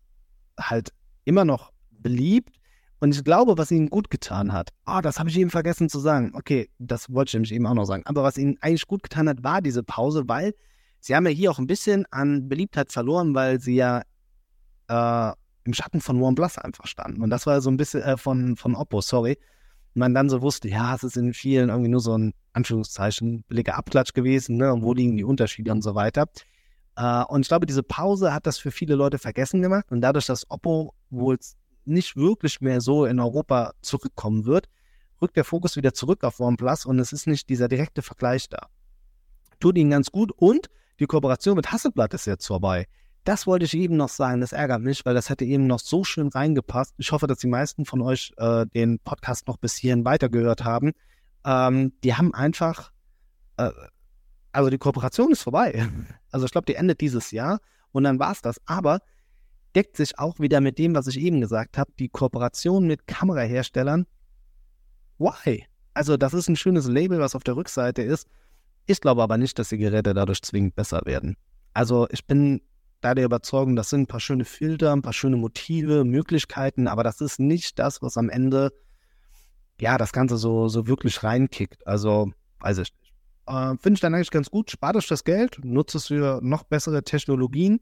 halt 0.58 0.92
immer 1.24 1.44
noch 1.44 1.72
beliebt. 1.90 2.54
Und 3.00 3.14
ich 3.14 3.24
glaube, 3.24 3.56
was 3.56 3.70
ihnen 3.70 3.88
gut 3.88 4.10
getan 4.10 4.52
hat, 4.52 4.70
oh, 4.86 5.00
das 5.02 5.18
habe 5.18 5.30
ich 5.30 5.38
eben 5.38 5.50
vergessen 5.50 5.88
zu 5.88 5.98
sagen. 5.98 6.32
Okay, 6.34 6.70
das 6.78 7.10
wollte 7.12 7.30
ich 7.30 7.34
nämlich 7.34 7.52
eben 7.52 7.66
auch 7.66 7.74
noch 7.74 7.86
sagen. 7.86 8.02
Aber 8.04 8.22
was 8.22 8.36
ihnen 8.36 8.58
eigentlich 8.60 8.86
gut 8.86 9.02
getan 9.02 9.28
hat, 9.28 9.42
war 9.42 9.62
diese 9.62 9.82
Pause, 9.82 10.24
weil 10.28 10.54
sie 11.00 11.16
haben 11.16 11.24
ja 11.26 11.32
hier 11.32 11.50
auch 11.50 11.58
ein 11.58 11.66
bisschen 11.66 12.04
an 12.10 12.48
Beliebtheit 12.48 12.92
verloren, 12.92 13.34
weil 13.34 13.58
sie 13.58 13.76
ja 13.76 14.02
äh, 14.88 15.32
im 15.64 15.72
Schatten 15.72 16.02
von 16.02 16.20
OnePlus 16.20 16.58
einfach 16.58 16.86
standen. 16.86 17.22
Und 17.22 17.30
das 17.30 17.46
war 17.46 17.62
so 17.62 17.70
ein 17.70 17.78
bisschen 17.78 18.02
äh, 18.02 18.18
von, 18.18 18.56
von 18.56 18.74
Oppo, 18.74 19.00
sorry. 19.00 19.38
Man 19.94 20.14
dann 20.14 20.28
so 20.28 20.40
wusste, 20.42 20.68
ja, 20.68 20.94
es 20.94 21.02
ist 21.02 21.16
in 21.16 21.34
vielen 21.34 21.68
irgendwie 21.68 21.90
nur 21.90 22.00
so 22.00 22.16
ein 22.16 22.32
Anführungszeichen 22.52 23.42
billiger 23.44 23.76
Abklatsch 23.76 24.12
gewesen, 24.12 24.56
ne? 24.56 24.72
Und 24.72 24.82
wo 24.82 24.92
liegen 24.92 25.16
die 25.16 25.24
Unterschiede 25.24 25.72
und 25.72 25.82
so 25.82 25.94
weiter. 25.94 26.26
Äh, 26.96 27.24
und 27.24 27.42
ich 27.42 27.48
glaube, 27.48 27.66
diese 27.66 27.82
Pause 27.82 28.32
hat 28.32 28.46
das 28.46 28.58
für 28.58 28.70
viele 28.70 28.94
Leute 28.94 29.18
vergessen 29.18 29.62
gemacht. 29.62 29.86
Und 29.90 30.00
dadurch, 30.00 30.26
dass 30.26 30.50
Oppo 30.50 30.94
wohl 31.10 31.38
nicht 31.84 32.16
wirklich 32.16 32.60
mehr 32.60 32.80
so 32.80 33.04
in 33.04 33.18
Europa 33.18 33.72
zurückkommen 33.82 34.44
wird, 34.44 34.68
rückt 35.20 35.36
der 35.36 35.44
Fokus 35.44 35.76
wieder 35.76 35.92
zurück 35.92 36.24
auf 36.24 36.40
OnePlus 36.40 36.86
und 36.86 36.98
es 36.98 37.12
ist 37.12 37.26
nicht 37.26 37.48
dieser 37.48 37.68
direkte 37.68 38.02
Vergleich 38.02 38.48
da. 38.48 38.68
Tut 39.58 39.76
ihnen 39.76 39.90
ganz 39.90 40.10
gut 40.10 40.32
und 40.32 40.68
die 40.98 41.06
Kooperation 41.06 41.56
mit 41.56 41.72
Hasselblatt 41.72 42.14
ist 42.14 42.26
jetzt 42.26 42.46
vorbei. 42.46 42.86
Das 43.24 43.46
wollte 43.46 43.66
ich 43.66 43.74
eben 43.74 43.96
noch 43.96 44.08
sagen, 44.08 44.40
das 44.40 44.52
ärgert 44.52 44.80
mich, 44.80 45.04
weil 45.04 45.14
das 45.14 45.28
hätte 45.28 45.44
eben 45.44 45.66
noch 45.66 45.80
so 45.80 46.04
schön 46.04 46.28
reingepasst. 46.28 46.94
Ich 46.98 47.12
hoffe, 47.12 47.26
dass 47.26 47.38
die 47.38 47.48
meisten 47.48 47.84
von 47.84 48.00
euch 48.00 48.32
äh, 48.38 48.66
den 48.66 48.98
Podcast 48.98 49.46
noch 49.46 49.58
bis 49.58 49.76
hierhin 49.76 50.04
weitergehört 50.04 50.64
haben. 50.64 50.92
Ähm, 51.44 51.92
die 52.02 52.14
haben 52.14 52.34
einfach, 52.34 52.92
äh, 53.58 53.70
also 54.52 54.70
die 54.70 54.78
Kooperation 54.78 55.32
ist 55.32 55.42
vorbei. 55.42 55.88
Also 56.32 56.46
ich 56.46 56.52
glaube, 56.52 56.66
die 56.66 56.76
endet 56.76 57.00
dieses 57.00 57.32
Jahr 57.32 57.58
und 57.90 58.04
dann 58.04 58.20
war 58.20 58.30
es 58.30 58.40
das. 58.40 58.60
Aber 58.64 59.00
deckt 59.74 59.96
sich 59.96 60.18
auch 60.18 60.38
wieder 60.38 60.60
mit 60.60 60.78
dem, 60.78 60.94
was 60.94 61.08
ich 61.08 61.18
eben 61.18 61.40
gesagt 61.40 61.76
habe, 61.76 61.90
die 61.98 62.08
Kooperation 62.08 62.86
mit 62.86 63.08
Kameraherstellern. 63.08 64.06
Why? 65.18 65.66
Also 65.92 66.16
das 66.16 66.34
ist 66.34 66.48
ein 66.48 66.56
schönes 66.56 66.86
Label, 66.86 67.18
was 67.18 67.34
auf 67.34 67.42
der 67.42 67.56
Rückseite 67.56 68.02
ist. 68.02 68.28
Ich 68.86 69.00
glaube 69.00 69.22
aber 69.22 69.38
nicht, 69.38 69.58
dass 69.58 69.68
die 69.68 69.78
Geräte 69.78 70.14
dadurch 70.14 70.42
zwingend 70.42 70.74
besser 70.74 71.02
werden. 71.04 71.36
Also 71.74 72.08
ich 72.10 72.26
bin 72.26 72.60
da 73.00 73.14
der 73.14 73.24
Überzeugung, 73.24 73.76
das 73.76 73.90
sind 73.90 74.02
ein 74.02 74.06
paar 74.06 74.20
schöne 74.20 74.44
Filter, 74.44 74.92
ein 74.92 75.02
paar 75.02 75.12
schöne 75.12 75.36
Motive, 75.36 76.04
Möglichkeiten, 76.04 76.86
aber 76.86 77.02
das 77.02 77.20
ist 77.20 77.40
nicht 77.40 77.78
das, 77.78 78.02
was 78.02 78.16
am 78.16 78.28
Ende 78.28 78.72
ja 79.80 79.96
das 79.98 80.12
Ganze 80.12 80.36
so, 80.36 80.68
so 80.68 80.86
wirklich 80.86 81.22
reinkickt. 81.22 81.86
Also 81.86 82.30
weiß 82.60 82.78
ich 82.78 82.92
nicht. 82.92 83.14
Äh, 83.46 83.76
Finde 83.78 83.94
ich 83.94 84.00
dann 84.00 84.14
eigentlich 84.14 84.30
ganz 84.30 84.50
gut. 84.50 84.70
Spart 84.70 84.96
euch 84.96 85.08
das 85.08 85.24
Geld, 85.24 85.58
nutzt 85.64 85.94
es 85.94 86.08
für 86.08 86.40
noch 86.42 86.64
bessere 86.64 87.02
Technologien 87.02 87.80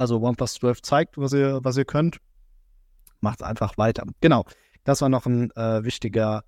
also 0.00 0.18
OnePlus 0.18 0.54
12 0.54 0.80
zeigt, 0.80 1.18
was 1.18 1.34
ihr, 1.34 1.60
was 1.62 1.76
ihr 1.76 1.84
könnt. 1.84 2.20
Macht 3.20 3.42
einfach 3.42 3.76
weiter. 3.76 4.04
Genau. 4.22 4.46
Das 4.82 5.02
war 5.02 5.10
noch 5.10 5.26
ein 5.26 5.50
äh, 5.50 5.84
wichtiger 5.84 6.42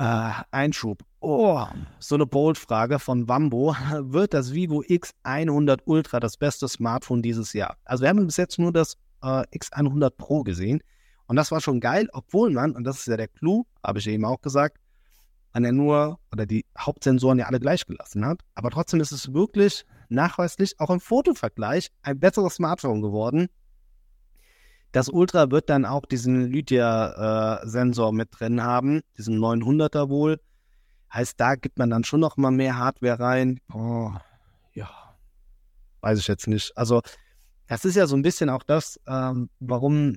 äh, 0.00 0.32
Einschub. 0.50 1.02
Oh, 1.20 1.66
so 1.98 2.14
eine 2.14 2.24
Bold-Frage 2.24 2.98
von 2.98 3.28
Wambo. 3.28 3.76
Wird 4.00 4.32
das 4.32 4.54
Vivo 4.54 4.80
X100 4.80 5.80
Ultra 5.84 6.20
das 6.20 6.38
beste 6.38 6.68
Smartphone 6.68 7.20
dieses 7.20 7.52
Jahr? 7.52 7.76
Also 7.84 8.02
wir 8.02 8.08
haben 8.08 8.24
bis 8.24 8.38
jetzt 8.38 8.58
nur 8.58 8.72
das 8.72 8.96
äh, 9.22 9.44
X100 9.54 10.10
Pro 10.16 10.42
gesehen. 10.42 10.80
Und 11.26 11.36
das 11.36 11.52
war 11.52 11.60
schon 11.60 11.80
geil, 11.80 12.08
obwohl 12.12 12.50
man, 12.50 12.72
und 12.72 12.84
das 12.84 13.00
ist 13.00 13.06
ja 13.06 13.18
der 13.18 13.28
Clou, 13.28 13.64
habe 13.84 13.98
ich 13.98 14.06
eben 14.08 14.24
auch 14.24 14.40
gesagt, 14.40 14.78
man 15.52 15.64
ja 15.64 15.72
nur, 15.72 16.18
oder 16.32 16.46
die 16.46 16.64
Hauptsensoren 16.78 17.38
ja 17.38 17.46
alle 17.46 17.60
gleich 17.60 17.84
gelassen 17.84 18.24
hat. 18.24 18.40
Aber 18.54 18.70
trotzdem 18.70 19.00
ist 19.00 19.12
es 19.12 19.34
wirklich 19.34 19.84
nachweislich 20.08 20.80
auch 20.80 20.90
im 20.90 21.00
Fotovergleich 21.00 21.90
ein 22.02 22.18
besseres 22.18 22.54
Smartphone 22.54 23.02
geworden. 23.02 23.48
Das 24.92 25.08
Ultra 25.08 25.50
wird 25.50 25.70
dann 25.70 25.84
auch 25.84 26.04
diesen 26.04 26.50
Lydia-Sensor 26.50 28.08
äh, 28.08 28.12
mit 28.12 28.28
drin 28.32 28.62
haben, 28.62 29.02
diesen 29.16 29.38
900er 29.38 30.08
wohl. 30.08 30.40
Heißt, 31.12 31.38
da 31.38 31.54
gibt 31.54 31.78
man 31.78 31.90
dann 31.90 32.04
schon 32.04 32.20
noch 32.20 32.36
mal 32.36 32.50
mehr 32.50 32.76
Hardware 32.76 33.20
rein. 33.20 33.60
Oh, 33.72 34.10
ja, 34.74 34.90
weiß 36.00 36.18
ich 36.18 36.28
jetzt 36.28 36.48
nicht. 36.48 36.76
Also, 36.76 37.02
das 37.66 37.84
ist 37.84 37.96
ja 37.96 38.06
so 38.06 38.16
ein 38.16 38.22
bisschen 38.22 38.50
auch 38.50 38.64
das, 38.64 39.00
ähm, 39.06 39.48
warum 39.60 40.16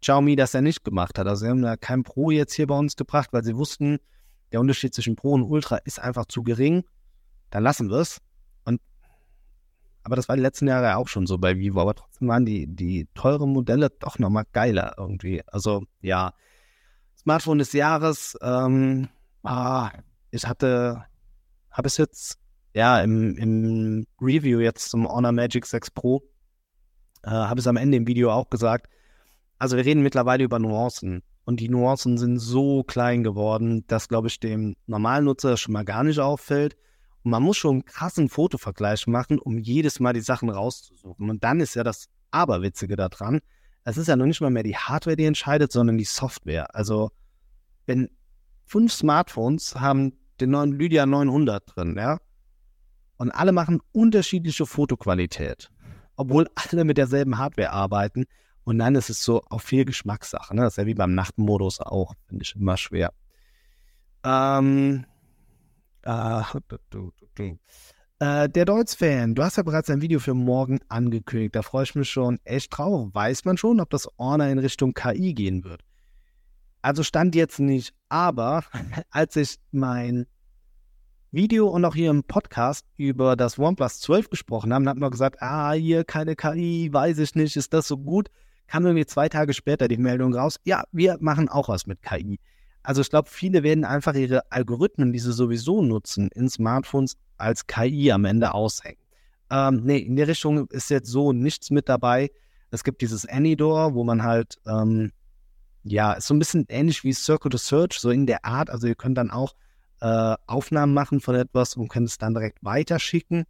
Xiaomi 0.00 0.34
das 0.34 0.52
ja 0.52 0.60
nicht 0.60 0.84
gemacht 0.84 1.18
hat. 1.18 1.26
Also, 1.26 1.44
sie 1.44 1.50
haben 1.50 1.62
ja 1.62 1.76
kein 1.76 2.02
Pro 2.02 2.30
jetzt 2.30 2.54
hier 2.54 2.66
bei 2.66 2.76
uns 2.76 2.96
gebracht, 2.96 3.32
weil 3.32 3.44
sie 3.44 3.56
wussten, 3.56 3.98
der 4.52 4.60
Unterschied 4.60 4.94
zwischen 4.94 5.14
Pro 5.14 5.32
und 5.32 5.44
Ultra 5.44 5.76
ist 5.78 6.00
einfach 6.00 6.26
zu 6.26 6.42
gering. 6.42 6.84
Dann 7.50 7.62
lassen 7.62 7.90
wir 7.90 7.98
es. 7.98 8.20
Aber 10.02 10.16
das 10.16 10.28
war 10.28 10.36
die 10.36 10.42
letzten 10.42 10.68
Jahre 10.68 10.96
auch 10.96 11.08
schon 11.08 11.26
so 11.26 11.38
bei 11.38 11.58
Vivo. 11.58 11.80
Aber 11.80 11.94
trotzdem 11.94 12.28
waren 12.28 12.46
die, 12.46 12.66
die 12.66 13.08
teuren 13.14 13.52
Modelle 13.52 13.90
doch 13.90 14.18
nochmal 14.18 14.44
geiler 14.52 14.94
irgendwie. 14.96 15.42
Also 15.46 15.84
ja, 16.00 16.32
Smartphone 17.18 17.58
des 17.58 17.72
Jahres. 17.72 18.36
Ähm, 18.40 19.08
ah, 19.42 19.90
ich 20.30 20.46
hatte, 20.46 21.04
habe 21.70 21.86
es 21.86 21.96
jetzt 21.98 22.38
ja 22.74 23.00
im, 23.00 23.36
im 23.36 24.06
Review 24.20 24.60
jetzt 24.60 24.90
zum 24.90 25.06
Honor 25.08 25.32
Magic 25.32 25.66
6 25.66 25.90
Pro, 25.90 26.22
äh, 27.22 27.30
habe 27.30 27.60
es 27.60 27.66
am 27.66 27.76
Ende 27.76 27.96
im 27.96 28.06
Video 28.06 28.32
auch 28.32 28.48
gesagt. 28.48 28.88
Also 29.58 29.76
wir 29.76 29.84
reden 29.84 30.02
mittlerweile 30.02 30.44
über 30.44 30.58
Nuancen. 30.58 31.22
Und 31.44 31.60
die 31.60 31.68
Nuancen 31.68 32.16
sind 32.16 32.38
so 32.38 32.84
klein 32.84 33.22
geworden, 33.22 33.84
dass, 33.86 34.08
glaube 34.08 34.28
ich, 34.28 34.40
dem 34.40 34.76
normalen 34.86 35.24
Nutzer 35.24 35.56
schon 35.56 35.72
mal 35.72 35.84
gar 35.84 36.04
nicht 36.04 36.20
auffällt. 36.20 36.76
Und 37.22 37.32
man 37.32 37.42
muss 37.42 37.56
schon 37.56 37.76
einen 37.76 37.84
krassen 37.84 38.28
Fotovergleich 38.28 39.06
machen, 39.06 39.38
um 39.38 39.58
jedes 39.58 40.00
Mal 40.00 40.12
die 40.12 40.20
Sachen 40.20 40.50
rauszusuchen. 40.50 41.28
Und 41.28 41.44
dann 41.44 41.60
ist 41.60 41.74
ja 41.74 41.84
das 41.84 42.08
Aberwitzige 42.30 42.96
daran, 42.96 43.40
es 43.84 43.96
ist 43.96 44.08
ja 44.08 44.16
noch 44.16 44.26
nicht 44.26 44.40
mal 44.40 44.50
mehr 44.50 44.62
die 44.62 44.76
Hardware, 44.76 45.16
die 45.16 45.24
entscheidet, 45.24 45.72
sondern 45.72 45.98
die 45.98 46.04
Software. 46.04 46.74
Also, 46.74 47.10
wenn 47.86 48.10
fünf 48.64 48.92
Smartphones 48.92 49.74
haben 49.74 50.12
den 50.40 50.50
neuen 50.50 50.72
Lydia 50.72 51.06
900 51.06 51.62
drin, 51.66 51.96
ja, 51.96 52.18
und 53.16 53.30
alle 53.30 53.52
machen 53.52 53.80
unterschiedliche 53.92 54.64
Fotoqualität, 54.64 55.70
obwohl 56.16 56.48
alle 56.54 56.84
mit 56.84 56.96
derselben 56.96 57.36
Hardware 57.36 57.70
arbeiten. 57.70 58.24
Und 58.64 58.78
dann 58.78 58.94
ist 58.94 59.10
es 59.10 59.22
so 59.22 59.42
auf 59.50 59.62
viel 59.62 59.84
Geschmackssache. 59.84 60.54
Ne? 60.54 60.62
Das 60.62 60.74
ist 60.74 60.76
ja 60.78 60.86
wie 60.86 60.94
beim 60.94 61.14
Nachtmodus 61.14 61.80
auch, 61.80 62.14
finde 62.28 62.44
ich 62.44 62.54
immer 62.56 62.76
schwer. 62.78 63.12
Ähm, 64.24 65.04
äh, 66.02 66.42
äh, 68.20 68.48
der 68.48 68.64
Deutz-Fan, 68.66 69.34
du 69.34 69.42
hast 69.42 69.56
ja 69.56 69.62
bereits 69.62 69.88
ein 69.88 70.02
Video 70.02 70.20
für 70.20 70.34
morgen 70.34 70.80
angekündigt. 70.88 71.54
Da 71.54 71.62
freue 71.62 71.84
ich 71.84 71.94
mich 71.94 72.10
schon 72.10 72.38
echt 72.44 72.76
drauf. 72.76 73.08
Weiß 73.12 73.44
man 73.44 73.56
schon, 73.56 73.80
ob 73.80 73.90
das 73.90 74.08
Orner 74.18 74.50
in 74.50 74.58
Richtung 74.58 74.92
KI 74.92 75.32
gehen 75.32 75.64
wird? 75.64 75.82
Also 76.82 77.02
stand 77.02 77.34
jetzt 77.34 77.60
nicht, 77.60 77.94
aber 78.08 78.64
als 79.10 79.36
ich 79.36 79.56
mein 79.70 80.26
Video 81.32 81.68
und 81.68 81.84
auch 81.84 81.94
hier 81.94 82.10
im 82.10 82.24
Podcast 82.24 82.84
über 82.96 83.36
das 83.36 83.58
OnePlus 83.58 84.00
12 84.00 84.30
gesprochen 84.30 84.74
haben, 84.74 84.88
hat 84.88 84.96
man 84.96 85.10
gesagt, 85.10 85.40
ah, 85.40 85.72
hier 85.72 86.04
keine 86.04 86.36
KI, 86.36 86.92
weiß 86.92 87.18
ich 87.18 87.34
nicht, 87.34 87.56
ist 87.56 87.72
das 87.72 87.86
so 87.86 87.96
gut? 87.96 88.30
Kam 88.66 88.82
mir 88.82 89.06
zwei 89.06 89.28
Tage 89.28 89.54
später 89.54 89.88
die 89.88 89.96
Meldung 89.96 90.34
raus, 90.34 90.58
ja, 90.64 90.84
wir 90.92 91.18
machen 91.20 91.48
auch 91.48 91.68
was 91.68 91.86
mit 91.86 92.02
KI. 92.02 92.38
Also 92.82 93.02
ich 93.02 93.10
glaube, 93.10 93.28
viele 93.28 93.62
werden 93.62 93.84
einfach 93.84 94.14
ihre 94.14 94.50
Algorithmen, 94.50 95.12
die 95.12 95.18
sie 95.18 95.32
sowieso 95.32 95.82
nutzen, 95.82 96.30
in 96.34 96.48
Smartphones 96.48 97.16
als 97.36 97.66
KI 97.66 98.12
am 98.12 98.24
Ende 98.24 98.54
aushängen. 98.54 99.00
Ähm, 99.50 99.82
nee, 99.84 99.98
in 99.98 100.16
der 100.16 100.28
Richtung 100.28 100.68
ist 100.68 100.90
jetzt 100.90 101.08
so 101.08 101.32
nichts 101.32 101.70
mit 101.70 101.88
dabei. 101.88 102.30
Es 102.70 102.84
gibt 102.84 103.02
dieses 103.02 103.26
Anydoor, 103.26 103.94
wo 103.94 104.04
man 104.04 104.22
halt, 104.22 104.58
ähm, 104.66 105.12
ja, 105.82 106.12
ist 106.12 106.26
so 106.26 106.34
ein 106.34 106.38
bisschen 106.38 106.66
ähnlich 106.68 107.04
wie 107.04 107.12
Circle 107.12 107.50
to 107.50 107.58
Search, 107.58 107.98
so 107.98 108.10
in 108.10 108.26
der 108.26 108.44
Art. 108.44 108.70
Also 108.70 108.86
ihr 108.86 108.94
könnt 108.94 109.18
dann 109.18 109.30
auch 109.30 109.54
äh, 110.00 110.36
Aufnahmen 110.46 110.94
machen 110.94 111.20
von 111.20 111.34
etwas 111.34 111.76
und 111.76 111.88
könnt 111.88 112.08
es 112.08 112.18
dann 112.18 112.34
direkt 112.34 112.58
weiterschicken 112.62 113.44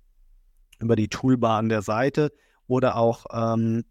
über 0.81 0.97
die 0.97 1.09
Toolbar 1.09 1.59
an 1.59 1.69
der 1.69 1.83
Seite 1.83 2.33
oder 2.67 2.97
auch 2.97 3.27
ähm, 3.33 3.85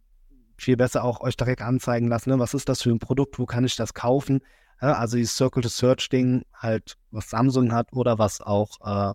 viel 0.58 0.78
besser 0.78 1.04
auch 1.04 1.22
euch 1.22 1.38
direkt 1.38 1.62
anzeigen 1.62 2.08
lassen, 2.08 2.32
ne? 2.32 2.40
was 2.40 2.54
ist 2.54 2.68
das 2.68 2.82
für 2.82 2.90
ein 2.90 3.00
Produkt, 3.00 3.40
wo 3.40 3.46
kann 3.46 3.64
ich 3.64 3.76
das 3.76 3.94
kaufen. 3.94 4.42
Ja, 4.82 4.94
also 4.94 5.18
dieses 5.18 5.36
Circle-to-Search-Ding 5.36 6.44
halt, 6.54 6.98
was 7.12 7.30
Samsung 7.30 7.72
hat 7.74 7.92
oder 7.92 8.18
was 8.18 8.42
auch 8.42 8.78
äh, 8.84 9.14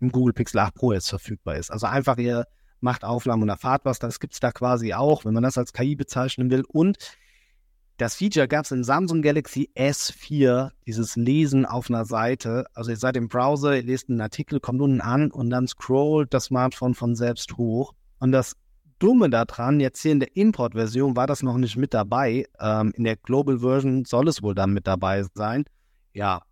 im 0.00 0.10
Google 0.10 0.34
Pixel 0.34 0.58
8 0.58 0.74
Pro 0.74 0.92
jetzt 0.92 1.08
verfügbar 1.08 1.56
ist. 1.56 1.70
Also 1.70 1.86
einfach 1.86 2.18
ihr 2.18 2.46
macht 2.80 3.04
Aufnahmen 3.04 3.44
und 3.44 3.48
erfahrt 3.48 3.84
was, 3.84 3.98
das 3.98 4.20
gibt 4.20 4.34
es 4.34 4.40
da 4.40 4.52
quasi 4.52 4.92
auch, 4.92 5.24
wenn 5.24 5.34
man 5.34 5.42
das 5.42 5.56
als 5.56 5.72
KI 5.72 5.94
bezeichnen 5.94 6.50
will. 6.50 6.64
Und 6.66 6.98
das 7.96 8.16
Feature 8.16 8.48
gab 8.48 8.64
es 8.64 8.72
in 8.72 8.82
Samsung 8.82 9.22
Galaxy 9.22 9.70
S4, 9.76 10.72
dieses 10.84 11.14
Lesen 11.14 11.64
auf 11.64 11.88
einer 11.88 12.04
Seite. 12.04 12.66
Also 12.74 12.90
ihr 12.90 12.96
seid 12.96 13.16
im 13.16 13.28
Browser, 13.28 13.76
ihr 13.76 13.84
lest 13.84 14.10
einen 14.10 14.20
Artikel, 14.20 14.58
kommt 14.58 14.80
unten 14.80 15.00
an 15.00 15.30
und 15.30 15.48
dann 15.50 15.68
scrollt 15.68 16.34
das 16.34 16.46
Smartphone 16.46 16.94
von 16.94 17.14
selbst 17.14 17.56
hoch. 17.56 17.94
Und 18.18 18.32
das 18.32 18.56
Dumme 18.98 19.30
daran, 19.30 19.80
jetzt 19.80 20.02
hier 20.02 20.12
in 20.12 20.20
der 20.20 20.36
Import-Version 20.36 21.16
war 21.16 21.26
das 21.26 21.42
noch 21.42 21.56
nicht 21.56 21.76
mit 21.76 21.94
dabei. 21.94 22.46
Ähm, 22.60 22.92
in 22.96 23.04
der 23.04 23.16
Global 23.16 23.58
Version 23.58 24.04
soll 24.04 24.28
es 24.28 24.42
wohl 24.42 24.54
dann 24.54 24.72
mit 24.72 24.86
dabei 24.86 25.24
sein. 25.34 25.64
Ja. 26.12 26.42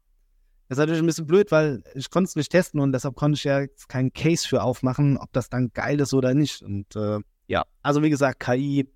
Das 0.69 0.79
ist 0.79 0.83
natürlich 0.83 1.03
ein 1.03 1.07
bisschen 1.07 1.27
blöd, 1.27 1.51
weil 1.51 1.83
ich 1.95 2.09
konnte 2.09 2.29
es 2.29 2.37
nicht 2.37 2.51
testen 2.51 2.81
und 2.81 2.93
deshalb 2.93 3.15
konnte 3.15 3.37
ich 3.37 3.45
ja 3.45 3.67
keinen 3.89 4.13
Case 4.13 4.49
für 4.49 4.63
aufmachen, 4.63 5.19
ob 5.19 5.33
das 5.33 5.51
dann 5.51 5.71
geil 5.75 6.01
ist 6.01 6.15
oder 6.15 6.33
nicht. 6.33 6.63
Und 6.63 6.97
äh, 6.97 7.19
ja, 7.47 7.65
also 7.83 8.03
wie 8.03 8.11
gesagt, 8.11 8.41
KI 8.41 8.89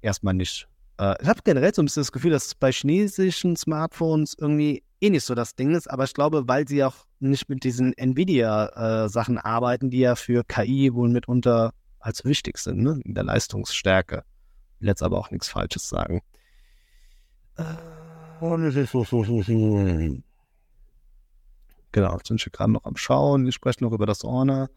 erstmal 0.00 0.34
nicht 0.34 0.66
Äh, 0.98 1.14
ich 1.22 1.28
habe 1.28 1.40
generell 1.44 1.74
so 1.74 1.82
ein 1.82 1.84
bisschen 1.84 2.00
das 2.00 2.12
Gefühl, 2.12 2.30
dass 2.30 2.54
bei 2.54 2.72
chinesischen 2.72 3.56
Smartphones 3.56 4.34
irgendwie 4.38 4.82
eh 5.00 5.10
nicht 5.10 5.24
so 5.24 5.34
das 5.34 5.54
Ding 5.54 5.74
ist, 5.74 5.88
aber 5.88 6.04
ich 6.04 6.14
glaube, 6.14 6.48
weil 6.48 6.66
sie 6.66 6.82
auch 6.82 6.96
nicht 7.20 7.48
mit 7.48 7.62
diesen 7.62 7.92
Nvidia-Sachen 7.92 9.36
äh, 9.36 9.40
arbeiten, 9.40 9.90
die 9.90 9.98
ja 10.00 10.14
für 10.16 10.44
KI 10.44 10.92
wohl 10.94 11.08
mitunter 11.08 11.72
als 12.00 12.24
wichtig 12.24 12.58
sind, 12.58 12.82
ne? 12.82 13.00
in 13.04 13.14
der 13.14 13.24
Leistungsstärke. 13.24 14.24
Ich 14.74 14.80
will 14.80 14.88
jetzt 14.88 15.02
aber 15.02 15.18
auch 15.18 15.30
nichts 15.30 15.48
Falsches 15.48 15.88
sagen. 15.88 16.22
Genau, 21.92 22.16
jetzt 22.16 22.28
sind 22.28 22.44
wir 22.44 22.52
gerade 22.52 22.72
noch 22.72 22.84
am 22.84 22.96
Schauen. 22.96 23.44
Wir 23.44 23.52
sprechen 23.52 23.84
noch 23.84 23.92
über 23.92 24.06
das 24.06 24.22
Honor. 24.22 24.68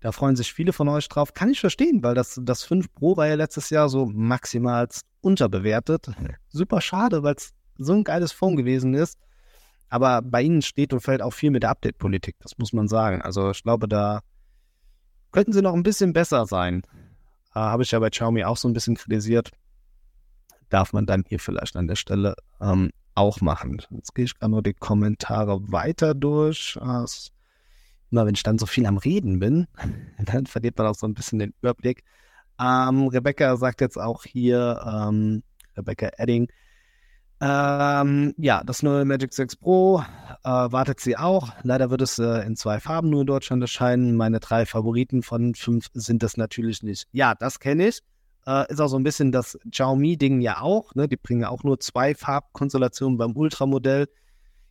Da 0.00 0.12
freuen 0.12 0.36
sich 0.36 0.52
viele 0.52 0.72
von 0.72 0.88
euch 0.88 1.08
drauf. 1.08 1.34
Kann 1.34 1.50
ich 1.50 1.60
verstehen, 1.60 2.02
weil 2.02 2.14
das, 2.14 2.40
das 2.42 2.62
5 2.62 2.94
Pro 2.94 3.16
war 3.16 3.26
ja 3.26 3.34
letztes 3.34 3.68
Jahr 3.68 3.88
so 3.90 4.06
maximal 4.06 4.88
unterbewertet. 5.20 6.10
Super 6.48 6.80
schade, 6.80 7.22
weil 7.22 7.34
es 7.34 7.52
so 7.76 7.92
ein 7.92 8.04
geiles 8.04 8.32
Phone 8.32 8.56
gewesen 8.56 8.94
ist. 8.94 9.18
Aber 9.90 10.22
bei 10.22 10.42
ihnen 10.42 10.62
steht 10.62 10.92
und 10.92 11.00
fällt 11.00 11.20
auch 11.20 11.32
viel 11.32 11.50
mit 11.50 11.64
der 11.64 11.70
Update-Politik, 11.70 12.36
das 12.38 12.56
muss 12.58 12.72
man 12.72 12.86
sagen. 12.88 13.20
Also 13.22 13.50
ich 13.50 13.62
glaube, 13.62 13.88
da 13.88 14.20
könnten 15.32 15.52
sie 15.52 15.62
noch 15.62 15.74
ein 15.74 15.82
bisschen 15.82 16.12
besser 16.12 16.46
sein. 16.46 16.82
Äh, 17.54 17.60
Habe 17.60 17.82
ich 17.82 17.90
ja 17.90 17.98
bei 17.98 18.10
Xiaomi 18.10 18.44
auch 18.44 18.56
so 18.56 18.68
ein 18.68 18.72
bisschen 18.72 18.96
kritisiert. 18.96 19.50
Darf 20.68 20.92
man 20.92 21.06
dann 21.06 21.24
hier 21.26 21.40
vielleicht 21.40 21.76
an 21.76 21.88
der 21.88 21.96
Stelle 21.96 22.34
ähm, 22.60 22.90
auch 23.14 23.40
machen. 23.40 23.82
Jetzt 23.90 24.14
gehe 24.14 24.24
ich 24.24 24.38
gerade 24.38 24.52
nur 24.52 24.62
die 24.62 24.74
Kommentare 24.74 25.60
weiter 25.72 26.14
durch. 26.14 26.78
Äh, 26.80 27.04
immer 28.10 28.26
wenn 28.26 28.34
ich 28.34 28.42
dann 28.42 28.58
so 28.58 28.66
viel 28.66 28.86
am 28.86 28.98
Reden 28.98 29.38
bin, 29.38 29.66
dann 30.24 30.46
verliert 30.46 30.78
man 30.78 30.88
auch 30.88 30.94
so 30.94 31.06
ein 31.06 31.14
bisschen 31.14 31.38
den 31.38 31.54
Überblick. 31.60 32.04
Ähm, 32.60 33.08
Rebecca 33.08 33.56
sagt 33.56 33.80
jetzt 33.80 33.98
auch 33.98 34.24
hier, 34.24 34.80
ähm, 34.86 35.42
Rebecca 35.76 36.10
Edding, 36.18 36.48
ähm, 37.40 38.34
ja, 38.36 38.62
das 38.64 38.82
neue 38.82 39.04
Magic 39.04 39.32
6 39.32 39.56
Pro 39.56 40.02
äh, 40.44 40.48
wartet 40.48 41.00
sie 41.00 41.16
auch. 41.16 41.48
Leider 41.62 41.90
wird 41.90 42.02
es 42.02 42.18
äh, 42.18 42.46
in 42.46 42.56
zwei 42.56 42.80
Farben 42.80 43.10
nur 43.10 43.22
in 43.22 43.26
Deutschland 43.26 43.62
erscheinen. 43.62 44.16
Meine 44.16 44.40
drei 44.40 44.66
Favoriten 44.66 45.22
von 45.22 45.54
fünf 45.54 45.86
sind 45.94 46.22
das 46.22 46.36
natürlich 46.36 46.82
nicht. 46.82 47.06
Ja, 47.12 47.34
das 47.34 47.58
kenne 47.58 47.88
ich. 47.88 48.00
Äh, 48.46 48.70
ist 48.70 48.80
auch 48.80 48.88
so 48.88 48.98
ein 48.98 49.04
bisschen 49.04 49.32
das 49.32 49.58
Xiaomi-Ding 49.70 50.40
ja 50.40 50.60
auch. 50.60 50.94
Ne? 50.94 51.08
Die 51.08 51.16
bringen 51.16 51.44
auch 51.44 51.62
nur 51.62 51.80
zwei 51.80 52.14
Farbkonstellationen 52.14 53.16
beim 53.16 53.36
Ultramodell. 53.36 54.08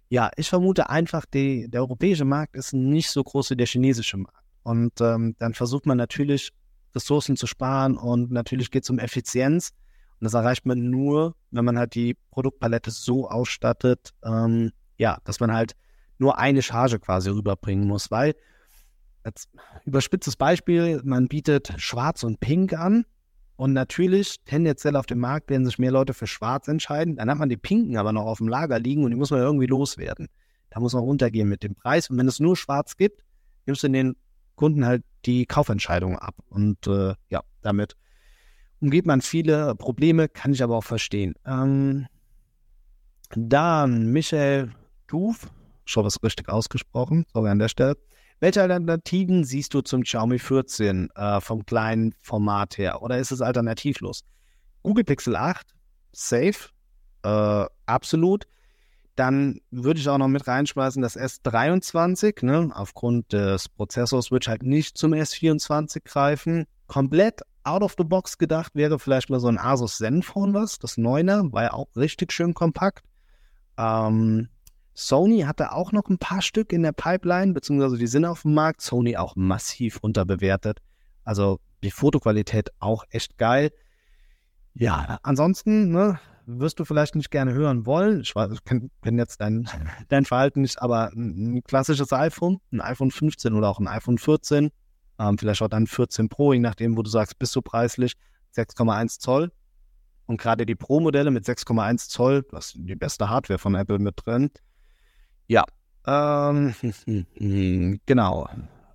Ja, 0.09 0.31
ich 0.37 0.49
vermute 0.49 0.89
einfach, 0.89 1.25
die, 1.25 1.69
der 1.69 1.81
europäische 1.81 2.25
Markt 2.25 2.55
ist 2.55 2.73
nicht 2.73 3.09
so 3.09 3.23
groß 3.23 3.51
wie 3.51 3.55
der 3.55 3.67
chinesische 3.67 4.17
Markt. 4.17 4.43
Und 4.63 5.01
ähm, 5.01 5.35
dann 5.39 5.53
versucht 5.53 5.85
man 5.85 5.97
natürlich, 5.97 6.51
Ressourcen 6.95 7.35
zu 7.35 7.47
sparen 7.47 7.97
und 7.97 8.31
natürlich 8.31 8.71
geht 8.71 8.83
es 8.83 8.89
um 8.89 8.99
Effizienz. 8.99 9.71
Und 10.19 10.25
das 10.25 10.33
erreicht 10.33 10.65
man 10.65 10.89
nur, 10.89 11.35
wenn 11.51 11.65
man 11.65 11.77
halt 11.77 11.95
die 11.95 12.15
Produktpalette 12.31 12.91
so 12.91 13.29
ausstattet, 13.29 14.13
ähm, 14.23 14.71
ja, 14.97 15.19
dass 15.23 15.39
man 15.39 15.53
halt 15.53 15.75
nur 16.17 16.37
eine 16.37 16.61
Charge 16.61 16.99
quasi 16.99 17.29
rüberbringen 17.29 17.87
muss, 17.87 18.11
weil 18.11 18.35
als 19.23 19.47
überspitztes 19.85 20.35
Beispiel, 20.35 21.01
man 21.03 21.27
bietet 21.27 21.73
Schwarz 21.77 22.23
und 22.23 22.39
Pink 22.39 22.73
an 22.73 23.05
und 23.55 23.73
natürlich 23.73 24.41
tendenziell 24.45 24.95
auf 24.95 25.05
dem 25.05 25.19
Markt 25.19 25.49
werden 25.49 25.65
sich 25.65 25.79
mehr 25.79 25.91
Leute 25.91 26.13
für 26.13 26.27
Schwarz 26.27 26.67
entscheiden, 26.67 27.15
dann 27.15 27.29
hat 27.29 27.37
man 27.37 27.49
die 27.49 27.57
Pinken 27.57 27.97
aber 27.97 28.11
noch 28.11 28.25
auf 28.25 28.37
dem 28.37 28.47
Lager 28.47 28.79
liegen 28.79 29.03
und 29.03 29.11
die 29.11 29.17
muss 29.17 29.31
man 29.31 29.39
irgendwie 29.39 29.67
loswerden. 29.67 30.27
Da 30.69 30.79
muss 30.79 30.93
man 30.93 31.03
runtergehen 31.03 31.49
mit 31.49 31.63
dem 31.63 31.75
Preis. 31.75 32.09
Und 32.09 32.17
wenn 32.17 32.27
es 32.27 32.39
nur 32.39 32.55
Schwarz 32.55 32.95
gibt, 32.95 33.23
nimmst 33.65 33.83
du 33.83 33.89
den 33.89 34.15
Kunden 34.55 34.85
halt 34.85 35.03
die 35.25 35.45
Kaufentscheidung 35.45 36.17
ab. 36.17 36.35
Und 36.49 36.85
äh, 36.87 37.15
ja, 37.29 37.41
damit 37.61 37.95
umgeht 38.81 39.05
man 39.05 39.21
viele 39.21 39.75
Probleme, 39.75 40.29
kann 40.29 40.53
ich 40.53 40.63
aber 40.63 40.77
auch 40.77 40.83
verstehen. 40.83 41.35
Ähm, 41.45 42.07
dann 43.35 44.11
Michael 44.11 44.71
Duf, 45.07 45.49
schon 45.85 46.05
was 46.05 46.21
richtig 46.23 46.49
ausgesprochen, 46.49 47.25
sorry 47.33 47.49
an 47.49 47.59
der 47.59 47.69
Stelle. 47.69 47.97
Welche 48.39 48.61
Alternativen 48.61 49.43
siehst 49.43 49.73
du 49.73 49.81
zum 49.81 50.03
Xiaomi 50.03 50.39
14 50.39 51.09
äh, 51.15 51.41
vom 51.41 51.65
kleinen 51.65 52.15
Format 52.21 52.77
her? 52.77 53.01
Oder 53.01 53.17
ist 53.19 53.31
es 53.31 53.41
alternativlos? 53.41 54.23
Google 54.81 55.03
Pixel 55.03 55.35
8, 55.35 55.67
safe, 56.13 56.69
äh, 57.23 57.65
absolut. 57.85 58.45
Dann 59.15 59.59
würde 59.71 59.99
ich 59.99 60.07
auch 60.07 60.17
noch 60.17 60.29
mit 60.29 60.47
reinschmeißen 60.47 61.01
das 61.01 61.17
S23. 61.17 62.45
Ne? 62.45 62.71
Aufgrund 62.73 63.33
des 63.33 63.67
Prozessors 63.67 64.31
würde 64.31 64.45
ich 64.45 64.47
halt 64.47 64.63
nicht 64.63 64.97
zum 64.97 65.11
S24 65.11 66.05
greifen. 66.05 66.65
Komplett 66.87 67.41
out 67.63 67.83
of 67.83 67.95
the 67.97 68.03
box 68.03 68.37
gedacht 68.37 68.75
wäre 68.75 68.99
vielleicht 68.99 69.29
mal 69.29 69.39
so 69.39 69.47
ein 69.47 69.57
Asus 69.57 69.97
Zenfone 69.97 70.53
was, 70.53 70.79
das 70.79 70.97
9er, 70.97 71.51
war 71.51 71.63
ja 71.63 71.73
auch 71.73 71.87
richtig 71.95 72.31
schön 72.31 72.53
kompakt. 72.53 73.03
Ähm, 73.77 74.49
Sony 74.93 75.41
hatte 75.41 75.71
auch 75.71 75.93
noch 75.93 76.09
ein 76.09 76.17
paar 76.17 76.41
Stück 76.41 76.73
in 76.73 76.83
der 76.83 76.91
Pipeline, 76.91 77.53
beziehungsweise 77.53 77.97
die 77.97 78.07
sind 78.07 78.25
auf 78.25 78.41
dem 78.41 78.53
Markt. 78.53 78.81
Sony 78.81 79.15
auch 79.15 79.37
massiv 79.37 79.99
unterbewertet. 80.01 80.79
Also 81.23 81.59
die 81.83 81.91
Fotoqualität 81.91 82.69
auch 82.79 83.05
echt 83.09 83.37
geil. 83.37 83.71
Ja, 84.73 85.19
ansonsten 85.23 85.91
ne, 85.91 86.19
wirst 86.45 86.79
du 86.79 86.85
vielleicht 86.85 87.15
nicht 87.15 87.31
gerne 87.31 87.53
hören 87.53 87.85
wollen. 87.85 88.21
Ich, 88.21 88.35
weiß, 88.35 88.51
ich 88.51 88.63
kenne 88.65 88.89
kenn 89.01 89.17
jetzt 89.17 89.39
dein, 89.39 89.69
dein 90.09 90.25
Verhalten 90.25 90.61
nicht, 90.61 90.81
aber 90.81 91.11
ein 91.13 91.63
klassisches 91.63 92.11
iPhone, 92.11 92.59
ein 92.71 92.81
iPhone 92.81 93.11
15 93.11 93.53
oder 93.53 93.69
auch 93.69 93.79
ein 93.79 93.87
iPhone 93.87 94.17
14 94.17 94.69
ähm, 95.19 95.37
vielleicht 95.37 95.61
auch 95.61 95.67
dann 95.67 95.85
14 95.85 96.29
Pro, 96.29 96.53
je 96.53 96.59
nachdem, 96.59 96.97
wo 96.97 97.03
du 97.03 97.09
sagst, 97.09 97.37
bist 97.37 97.55
du 97.55 97.61
preislich, 97.61 98.13
6,1 98.55 99.19
Zoll. 99.19 99.51
Und 100.25 100.39
gerade 100.39 100.65
die 100.65 100.75
Pro-Modelle 100.75 101.31
mit 101.31 101.45
6,1 101.45 102.09
Zoll, 102.09 102.45
das 102.51 102.67
ist 102.67 102.77
die 102.77 102.95
beste 102.95 103.29
Hardware 103.29 103.59
von 103.59 103.75
Apple 103.75 103.99
mit 103.99 104.15
drin. 104.23 104.49
Ja, 105.47 105.65
ähm, 106.05 106.73
genau. 108.05 108.47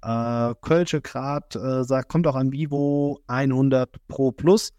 Äh, 0.03 0.55
Kölsche 0.61 1.01
Grad 1.01 1.57
äh, 1.57 1.85
sagt, 1.85 2.09
kommt 2.09 2.27
auch 2.27 2.37
an 2.37 2.53
Vivo 2.53 3.21
100 3.27 4.07
Pro 4.07 4.33
Plus. 4.33 4.71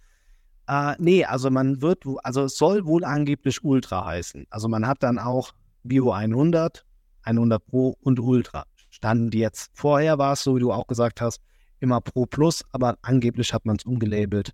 Äh, 0.68 0.96
nee, 0.98 1.26
also 1.26 1.50
man 1.50 1.82
wird, 1.82 2.04
also 2.24 2.44
es 2.44 2.58
soll 2.58 2.86
wohl 2.86 3.04
angeblich 3.04 3.64
Ultra 3.64 4.06
heißen. 4.06 4.46
Also 4.50 4.68
man 4.68 4.88
hat 4.88 5.04
dann 5.04 5.20
auch 5.20 5.52
Vivo 5.84 6.12
100, 6.12 6.86
100 7.24 7.66
Pro 7.66 7.96
und 8.02 8.20
Ultra 8.20 8.66
standen 8.96 9.30
die 9.30 9.40
jetzt. 9.40 9.72
Vorher 9.74 10.18
war 10.18 10.34
es, 10.34 10.44
so 10.44 10.56
wie 10.56 10.62
du 10.62 10.72
auch 10.72 10.88
gesagt 10.88 11.22
hast, 11.22 11.42
immer 11.80 12.02
Pro 12.02 12.26
Plus, 12.26 12.64
aber 12.72 12.98
angeblich 13.02 13.54
hat 13.54 13.66
man 13.66 13.76
es 13.76 13.86
umgelabelt. 13.86 14.52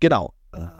Genau. 0.00 0.34
Ähm, 0.54 0.70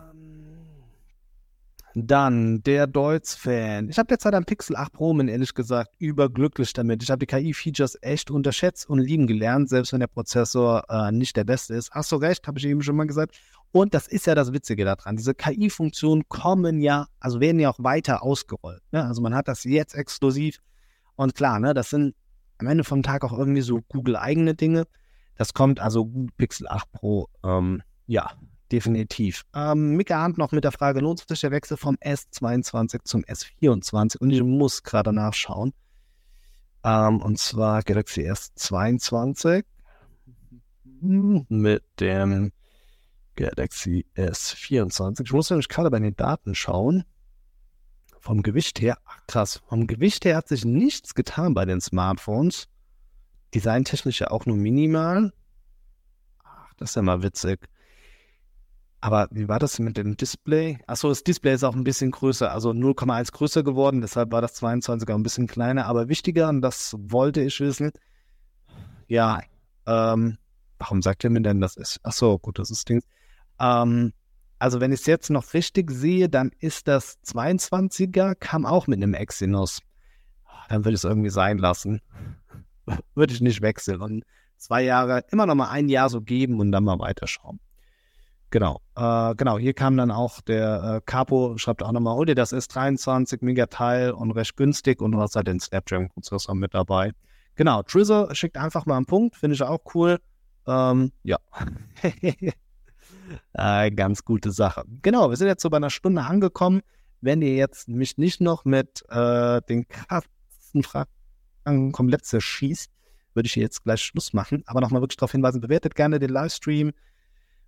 dann 1.94 2.62
der 2.64 2.86
Deutz-Fan. 2.88 3.88
Ich 3.88 3.98
habe 3.98 4.08
derzeit 4.08 4.34
am 4.34 4.44
Pixel 4.44 4.76
8 4.76 4.92
Pro, 4.92 5.14
bin 5.14 5.28
ehrlich 5.28 5.54
gesagt 5.54 5.94
überglücklich 5.98 6.72
damit. 6.72 7.02
Ich 7.02 7.10
habe 7.10 7.24
die 7.24 7.26
KI-Features 7.26 7.96
echt 8.02 8.30
unterschätzt 8.30 8.90
und 8.90 8.98
lieben 8.98 9.26
gelernt, 9.26 9.68
selbst 9.68 9.92
wenn 9.92 10.00
der 10.00 10.08
Prozessor 10.08 10.84
äh, 10.88 11.12
nicht 11.12 11.36
der 11.36 11.44
beste 11.44 11.74
ist. 11.74 11.92
Hast 11.92 12.10
du 12.10 12.16
recht, 12.16 12.46
habe 12.46 12.58
ich 12.58 12.66
eben 12.66 12.82
schon 12.82 12.96
mal 12.96 13.06
gesagt. 13.06 13.36
Und 13.70 13.94
das 13.94 14.08
ist 14.08 14.26
ja 14.26 14.34
das 14.34 14.52
Witzige 14.52 14.84
daran. 14.84 15.16
Diese 15.16 15.34
KI-Funktionen 15.34 16.28
kommen 16.28 16.80
ja, 16.80 17.06
also 17.20 17.40
werden 17.40 17.60
ja 17.60 17.70
auch 17.70 17.78
weiter 17.78 18.22
ausgerollt. 18.22 18.82
Ne? 18.90 19.04
Also 19.04 19.22
man 19.22 19.34
hat 19.34 19.48
das 19.48 19.64
jetzt 19.64 19.94
exklusiv. 19.94 20.58
Und 21.16 21.34
klar, 21.34 21.60
ne, 21.60 21.74
das 21.74 21.90
sind 21.90 22.14
am 22.58 22.66
Ende 22.66 22.84
vom 22.84 23.02
Tag 23.02 23.24
auch 23.24 23.36
irgendwie 23.36 23.62
so 23.62 23.80
Google-eigene 23.88 24.54
Dinge. 24.54 24.86
Das 25.36 25.54
kommt 25.54 25.80
also 25.80 26.10
Pixel 26.36 26.68
8 26.68 26.92
Pro, 26.92 27.28
ähm, 27.42 27.82
ja, 28.06 28.30
definitiv. 28.70 29.44
Ähm, 29.54 29.96
Mika 29.96 30.20
Hand 30.20 30.38
noch 30.38 30.52
mit 30.52 30.64
der 30.64 30.72
Frage, 30.72 31.00
lohnt 31.00 31.26
sich 31.26 31.40
der 31.40 31.50
Wechsel 31.50 31.76
vom 31.76 31.96
S22 31.96 33.00
zum 33.04 33.22
S24? 33.22 34.18
Und 34.18 34.30
ich 34.30 34.42
muss 34.42 34.82
gerade 34.82 35.12
nachschauen. 35.12 35.72
Ähm, 36.84 37.20
und 37.20 37.38
zwar 37.38 37.82
Galaxy 37.82 38.30
S22 38.30 39.64
mit 41.48 41.82
dem 42.00 42.52
Galaxy 43.36 44.06
S24. 44.16 45.22
Ich 45.24 45.32
muss 45.32 45.50
nämlich 45.50 45.68
gerade 45.68 45.90
bei 45.90 45.98
den 45.98 46.16
Daten 46.16 46.54
schauen. 46.54 47.04
Vom 48.24 48.42
Gewicht 48.42 48.80
her, 48.80 48.96
ach 49.04 49.18
krass, 49.26 49.60
vom 49.68 49.86
Gewicht 49.86 50.24
her 50.24 50.38
hat 50.38 50.48
sich 50.48 50.64
nichts 50.64 51.14
getan 51.14 51.52
bei 51.52 51.66
den 51.66 51.82
Smartphones. 51.82 52.68
Designtechnisch 53.54 54.20
ja 54.22 54.30
auch 54.30 54.46
nur 54.46 54.56
minimal. 54.56 55.30
Ach, 56.42 56.72
das 56.78 56.92
ist 56.92 56.96
ja 56.96 57.02
mal 57.02 57.22
witzig. 57.22 57.68
Aber 59.02 59.28
wie 59.30 59.46
war 59.46 59.58
das 59.58 59.78
mit 59.78 59.98
dem 59.98 60.16
Display? 60.16 60.78
Achso, 60.86 61.10
das 61.10 61.22
Display 61.22 61.52
ist 61.52 61.64
auch 61.64 61.76
ein 61.76 61.84
bisschen 61.84 62.12
größer, 62.12 62.50
also 62.50 62.70
0,1 62.70 63.30
größer 63.30 63.62
geworden, 63.62 64.00
deshalb 64.00 64.32
war 64.32 64.40
das 64.40 64.58
22er 64.62 65.14
ein 65.14 65.22
bisschen 65.22 65.46
kleiner. 65.46 65.84
Aber 65.84 66.08
wichtiger, 66.08 66.48
und 66.48 66.62
das 66.62 66.96
wollte 66.98 67.42
ich 67.42 67.60
wissen, 67.60 67.92
ja, 69.06 69.42
ähm, 69.86 70.38
warum 70.78 71.02
sagt 71.02 71.24
ihr 71.24 71.30
mir 71.30 71.42
denn, 71.42 71.60
das 71.60 71.76
ist? 71.76 72.00
Achso, 72.02 72.38
gut, 72.38 72.58
das 72.58 72.70
ist 72.70 72.88
Ding. 72.88 73.02
Ähm, 73.60 74.14
also 74.64 74.80
wenn 74.80 74.92
ich 74.92 75.00
es 75.00 75.06
jetzt 75.06 75.28
noch 75.28 75.52
richtig 75.52 75.90
sehe, 75.90 76.30
dann 76.30 76.50
ist 76.58 76.88
das 76.88 77.18
22er, 77.22 78.34
kam 78.34 78.64
auch 78.64 78.86
mit 78.86 78.96
einem 78.96 79.12
Exynos. 79.12 79.82
Dann 80.70 80.86
würde 80.86 80.94
ich 80.94 81.00
es 81.00 81.04
irgendwie 81.04 81.28
sein 81.28 81.58
lassen. 81.58 82.00
würde 83.14 83.34
ich 83.34 83.42
nicht 83.42 83.60
wechseln. 83.60 84.00
Und 84.00 84.24
zwei 84.56 84.82
Jahre, 84.82 85.22
immer 85.30 85.44
noch 85.44 85.54
mal 85.54 85.68
ein 85.68 85.90
Jahr 85.90 86.08
so 86.08 86.22
geben 86.22 86.60
und 86.60 86.72
dann 86.72 86.82
mal 86.82 86.98
weiterschauen. 86.98 87.60
Genau, 88.48 88.80
äh, 88.96 89.34
genau. 89.34 89.58
Hier 89.58 89.74
kam 89.74 89.98
dann 89.98 90.10
auch 90.10 90.40
der 90.40 90.94
äh, 90.94 91.00
Capo, 91.04 91.58
schreibt 91.58 91.82
auch 91.82 91.92
nochmal, 91.92 92.24
dir 92.24 92.34
das 92.34 92.54
S23, 92.54 93.40
mega 93.42 93.66
Teil 93.66 94.12
und 94.12 94.30
recht 94.30 94.56
günstig 94.56 95.02
und 95.02 95.12
du 95.12 95.20
hast 95.20 95.36
halt 95.36 95.46
den 95.46 95.60
Snapdragon-Prozessor 95.60 96.54
mit 96.54 96.72
dabei. 96.72 97.12
Genau, 97.54 97.82
Trizzer 97.82 98.34
schickt 98.34 98.56
einfach 98.56 98.86
mal 98.86 98.96
einen 98.96 99.04
Punkt, 99.04 99.36
finde 99.36 99.56
ich 99.56 99.62
auch 99.62 99.80
cool. 99.94 100.20
Ähm, 100.66 101.12
ja. 101.22 101.36
äh, 103.54 103.90
ganz 103.90 104.24
gute 104.24 104.50
Sache. 104.50 104.84
Genau, 105.02 105.30
wir 105.30 105.36
sind 105.36 105.48
jetzt 105.48 105.62
so 105.62 105.70
bei 105.70 105.76
einer 105.76 105.90
Stunde 105.90 106.22
angekommen. 106.22 106.82
Wenn 107.20 107.42
ihr 107.42 107.54
jetzt 107.54 107.88
mich 107.88 108.18
nicht 108.18 108.40
noch 108.40 108.64
mit 108.64 109.04
äh, 109.08 109.60
den 109.62 109.88
krassen 109.88 110.82
Fragen 110.82 111.92
komplett 111.92 112.26
zerschießt, 112.26 112.90
würde 113.34 113.46
ich 113.46 113.56
jetzt 113.56 113.84
gleich 113.84 114.02
Schluss 114.02 114.32
machen. 114.32 114.62
Aber 114.66 114.80
nochmal 114.80 115.00
wirklich 115.00 115.16
darauf 115.16 115.32
hinweisen, 115.32 115.60
bewertet 115.60 115.94
gerne 115.94 116.18
den 116.18 116.30
Livestream 116.30 116.92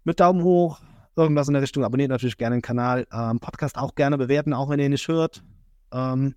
mit 0.05 0.21
Daumen 0.21 0.43
hoch, 0.43 0.81
irgendwas 1.17 1.49
in 1.49 1.55
der 1.55 1.63
Richtung. 1.63 1.85
Abonniert 1.85 2.11
natürlich 2.11 2.37
gerne 2.37 2.57
den 2.57 2.63
Kanal. 2.63 3.07
Ähm, 3.13 3.41
Podcast 3.41 3.77
auch 3.79 3.95
gerne 3.95 4.19
bewerten, 4.19 4.53
auch 4.53 4.69
wenn 4.69 4.79
ihr 4.79 4.89
nicht 4.89 5.09
hört. 5.09 5.43
Ähm, 5.93 6.35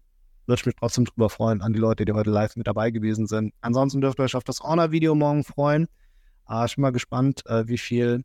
würde 0.48 0.62
ich 0.62 0.66
mich 0.66 0.76
trotzdem 0.76 1.06
drüber 1.06 1.30
freuen 1.30 1.62
an 1.62 1.74
die 1.74 1.80
Leute, 1.80 2.06
die 2.06 2.12
heute 2.12 2.32
live 2.32 2.56
mit 2.56 2.66
dabei 2.66 2.90
gewesen 2.90 3.28
sind. 3.28 3.54
Ansonsten 3.62 4.02
dürft 4.02 4.20
ihr 4.20 4.24
euch 4.24 4.36
auf 4.36 4.44
das 4.44 4.62
Honor-Video 4.62 5.14
morgen 5.14 5.44
freuen. 5.44 5.88
Äh, 6.50 6.66
ich 6.66 6.76
bin 6.76 6.82
mal 6.82 6.92
gespannt, 6.92 7.46
äh, 7.46 7.68
wie 7.68 7.78
viel 7.78 8.24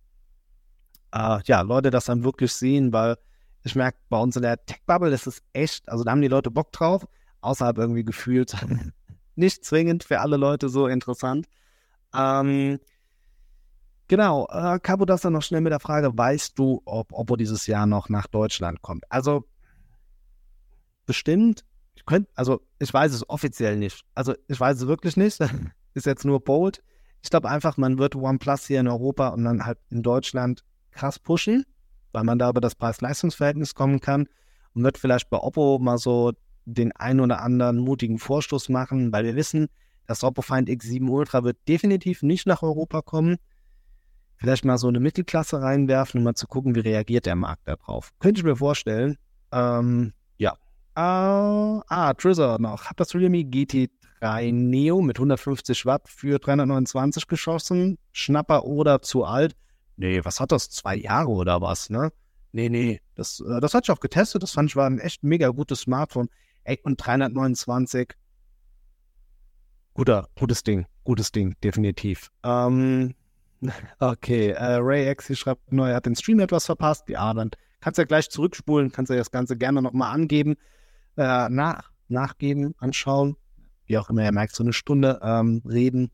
äh, 1.14 1.40
ja, 1.44 1.62
Leute 1.62 1.90
das 1.90 2.06
dann 2.06 2.24
wirklich 2.24 2.52
sehen, 2.52 2.92
weil 2.92 3.16
ich 3.62 3.74
merke, 3.74 3.98
bei 4.10 4.18
uns 4.18 4.36
in 4.36 4.42
der 4.42 4.62
Tech-Bubble 4.66 5.14
ist 5.14 5.26
es 5.26 5.42
echt, 5.54 5.88
also 5.88 6.04
da 6.04 6.10
haben 6.10 6.20
die 6.20 6.28
Leute 6.28 6.50
Bock 6.50 6.72
drauf, 6.72 7.06
außerhalb 7.40 7.78
irgendwie 7.78 8.04
gefühlt 8.04 8.54
nicht 9.36 9.64
zwingend 9.64 10.04
für 10.04 10.20
alle 10.20 10.36
Leute 10.36 10.68
so 10.68 10.86
interessant. 10.86 11.46
Ähm, 12.14 12.78
Genau, 14.08 14.46
äh, 14.50 14.78
Cabo 14.80 15.06
das 15.06 15.22
dann 15.22 15.32
noch 15.32 15.42
schnell 15.42 15.62
mit 15.62 15.72
der 15.72 15.80
Frage, 15.80 16.16
weißt 16.16 16.58
du, 16.58 16.82
ob 16.84 17.12
Oppo 17.12 17.36
dieses 17.36 17.66
Jahr 17.66 17.86
noch 17.86 18.10
nach 18.10 18.26
Deutschland 18.26 18.82
kommt? 18.82 19.04
Also 19.10 19.46
bestimmt, 21.06 21.64
ich 21.94 22.04
könnte, 22.04 22.30
also 22.34 22.60
ich 22.78 22.92
weiß 22.92 23.12
es 23.14 23.28
offiziell 23.28 23.76
nicht. 23.78 24.04
Also 24.14 24.34
ich 24.46 24.60
weiß 24.60 24.76
es 24.82 24.86
wirklich 24.86 25.16
nicht. 25.16 25.38
Ist 25.94 26.06
jetzt 26.06 26.24
nur 26.24 26.44
bold. 26.44 26.82
Ich 27.22 27.30
glaube 27.30 27.48
einfach, 27.48 27.78
man 27.78 27.98
wird 27.98 28.14
OnePlus 28.14 28.66
hier 28.66 28.80
in 28.80 28.88
Europa 28.88 29.28
und 29.28 29.44
dann 29.44 29.64
halt 29.64 29.78
in 29.88 30.02
Deutschland 30.02 30.64
krass 30.94 31.18
pushen, 31.18 31.64
weil 32.12 32.24
man 32.24 32.38
da 32.38 32.48
über 32.50 32.60
das 32.60 32.74
Preis-Leistungs-Verhältnis 32.74 33.74
kommen 33.74 34.00
kann 34.00 34.28
und 34.74 34.84
wird 34.84 34.98
vielleicht 34.98 35.30
bei 35.30 35.38
Oppo 35.38 35.78
mal 35.78 35.98
so 35.98 36.32
den 36.64 36.92
ein 36.92 37.20
oder 37.20 37.42
anderen 37.42 37.78
mutigen 37.78 38.18
Vorstoß 38.18 38.70
machen, 38.70 39.12
weil 39.12 39.24
wir 39.24 39.36
wissen, 39.36 39.68
das 40.06 40.24
Oppo 40.24 40.42
Find 40.42 40.68
X7 40.68 41.08
Ultra 41.08 41.44
wird 41.44 41.58
definitiv 41.68 42.22
nicht 42.22 42.46
nach 42.46 42.62
Europa 42.62 43.02
kommen 43.02 43.38
vielleicht 44.36 44.64
mal 44.64 44.78
so 44.78 44.88
eine 44.88 45.00
Mittelklasse 45.00 45.60
reinwerfen, 45.60 46.18
um 46.18 46.24
mal 46.24 46.34
zu 46.34 46.46
gucken, 46.46 46.74
wie 46.74 46.80
reagiert 46.80 47.26
der 47.26 47.36
Markt 47.36 47.66
darauf. 47.66 48.12
Könnte 48.18 48.40
ich 48.40 48.44
mir 48.44 48.56
vorstellen. 48.56 49.16
Ähm, 49.52 50.12
ja. 50.36 50.52
Uh, 50.96 51.82
ah, 51.88 52.14
Trizzer 52.14 52.58
noch. 52.58 52.84
Hat 52.84 53.00
das 53.00 53.14
Realme 53.14 53.38
GT3 53.38 54.52
Neo 54.52 55.00
mit 55.00 55.18
150 55.18 55.86
Watt 55.86 56.08
für 56.08 56.38
329 56.38 57.26
geschossen? 57.26 57.98
Schnapper 58.12 58.64
oder 58.64 59.02
zu 59.02 59.24
alt? 59.24 59.54
Nee, 59.96 60.24
was 60.24 60.40
hat 60.40 60.52
das? 60.52 60.70
Zwei 60.70 60.96
Jahre 60.96 61.30
oder 61.30 61.60
was, 61.60 61.90
ne? 61.90 62.12
Nee, 62.52 62.68
nee, 62.68 63.00
das, 63.14 63.40
äh, 63.40 63.60
das 63.60 63.74
hatte 63.74 63.86
ich 63.86 63.96
auch 63.96 64.00
getestet. 64.00 64.42
Das 64.42 64.52
fand 64.52 64.70
ich 64.70 64.76
war 64.76 64.86
ein 64.86 64.98
echt 64.98 65.22
mega 65.22 65.48
gutes 65.48 65.80
Smartphone. 65.80 66.28
Ey, 66.64 66.80
und 66.82 66.96
329. 66.96 68.14
Guter, 69.94 70.28
gutes 70.36 70.62
Ding, 70.62 70.86
gutes 71.04 71.30
Ding, 71.30 71.54
definitiv. 71.62 72.30
Ähm, 72.42 73.14
Okay, 73.98 74.50
äh, 74.50 74.76
Ray 74.76 75.10
X 75.10 75.36
schreibt 75.38 75.72
neu, 75.72 75.90
er 75.90 75.96
hat 75.96 76.06
den 76.06 76.16
Stream 76.16 76.40
etwas 76.40 76.66
verpasst. 76.66 77.08
Ja, 77.08 77.32
dann 77.34 77.50
kannst 77.80 77.98
du 77.98 78.02
ja 78.02 78.06
gleich 78.06 78.30
zurückspulen, 78.30 78.92
kannst 78.92 79.10
du 79.10 79.14
ja 79.14 79.20
das 79.20 79.30
Ganze 79.30 79.56
gerne 79.56 79.82
nochmal 79.82 80.12
angeben, 80.14 80.56
äh, 81.16 81.48
nach, 81.48 81.90
nachgeben, 82.08 82.74
anschauen. 82.78 83.36
Wie 83.86 83.98
auch 83.98 84.08
immer, 84.10 84.24
ihr 84.24 84.32
merkt, 84.32 84.54
so 84.54 84.62
eine 84.62 84.72
Stunde 84.72 85.20
ähm, 85.22 85.62
reden. 85.66 86.10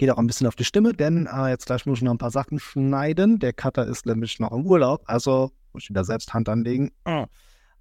Geht 0.00 0.08
auch 0.08 0.16
ein 0.16 0.26
bisschen 0.26 0.46
auf 0.46 0.56
die 0.56 0.64
Stimme, 0.64 0.94
denn 0.94 1.28
äh, 1.30 1.50
jetzt 1.50 1.66
gleich 1.66 1.84
muss 1.84 1.98
ich 1.98 2.02
noch 2.02 2.12
ein 2.12 2.16
paar 2.16 2.30
Sachen 2.30 2.58
schneiden. 2.58 3.38
Der 3.38 3.52
Cutter 3.52 3.86
ist 3.86 4.06
nämlich 4.06 4.40
noch 4.40 4.50
im 4.50 4.64
Urlaub, 4.64 5.02
also 5.04 5.50
muss 5.74 5.82
ich 5.82 5.90
wieder 5.90 6.04
selbst 6.04 6.32
Hand 6.32 6.48
anlegen. 6.48 6.90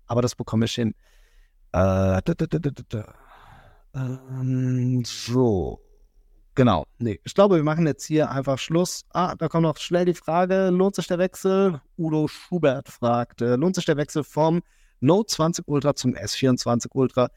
Aber 0.05 0.21
das 0.21 0.35
bekomme 0.35 0.65
ich 0.65 0.73
hin. 0.73 0.89
Äh, 1.71 2.19
da, 2.21 2.21
da, 2.21 2.45
da, 2.89 3.13
ähm, 3.95 5.01
so. 5.05 5.79
Genau. 6.55 6.83
Nee, 6.97 7.21
ich 7.23 7.33
glaube, 7.33 7.55
wir 7.55 7.63
machen 7.63 7.87
jetzt 7.87 8.03
hier 8.03 8.29
einfach 8.29 8.57
Schluss. 8.57 9.05
Ah, 9.11 9.35
da 9.35 9.47
kommt 9.47 9.63
noch 9.63 9.77
schnell 9.77 10.03
die 10.03 10.13
Frage: 10.13 10.71
Lohnt 10.71 10.95
sich 10.95 11.07
der 11.07 11.19
Wechsel? 11.19 11.79
Udo 11.97 12.27
Schubert 12.27 12.89
fragt: 12.89 13.39
Lohnt 13.39 13.75
sich 13.75 13.85
der 13.85 13.95
Wechsel 13.95 14.25
vom 14.25 14.61
Note 14.99 15.33
20 15.35 15.69
Ultra 15.69 15.95
zum 15.95 16.15
S24 16.15 16.87
Ultra? 16.91 17.29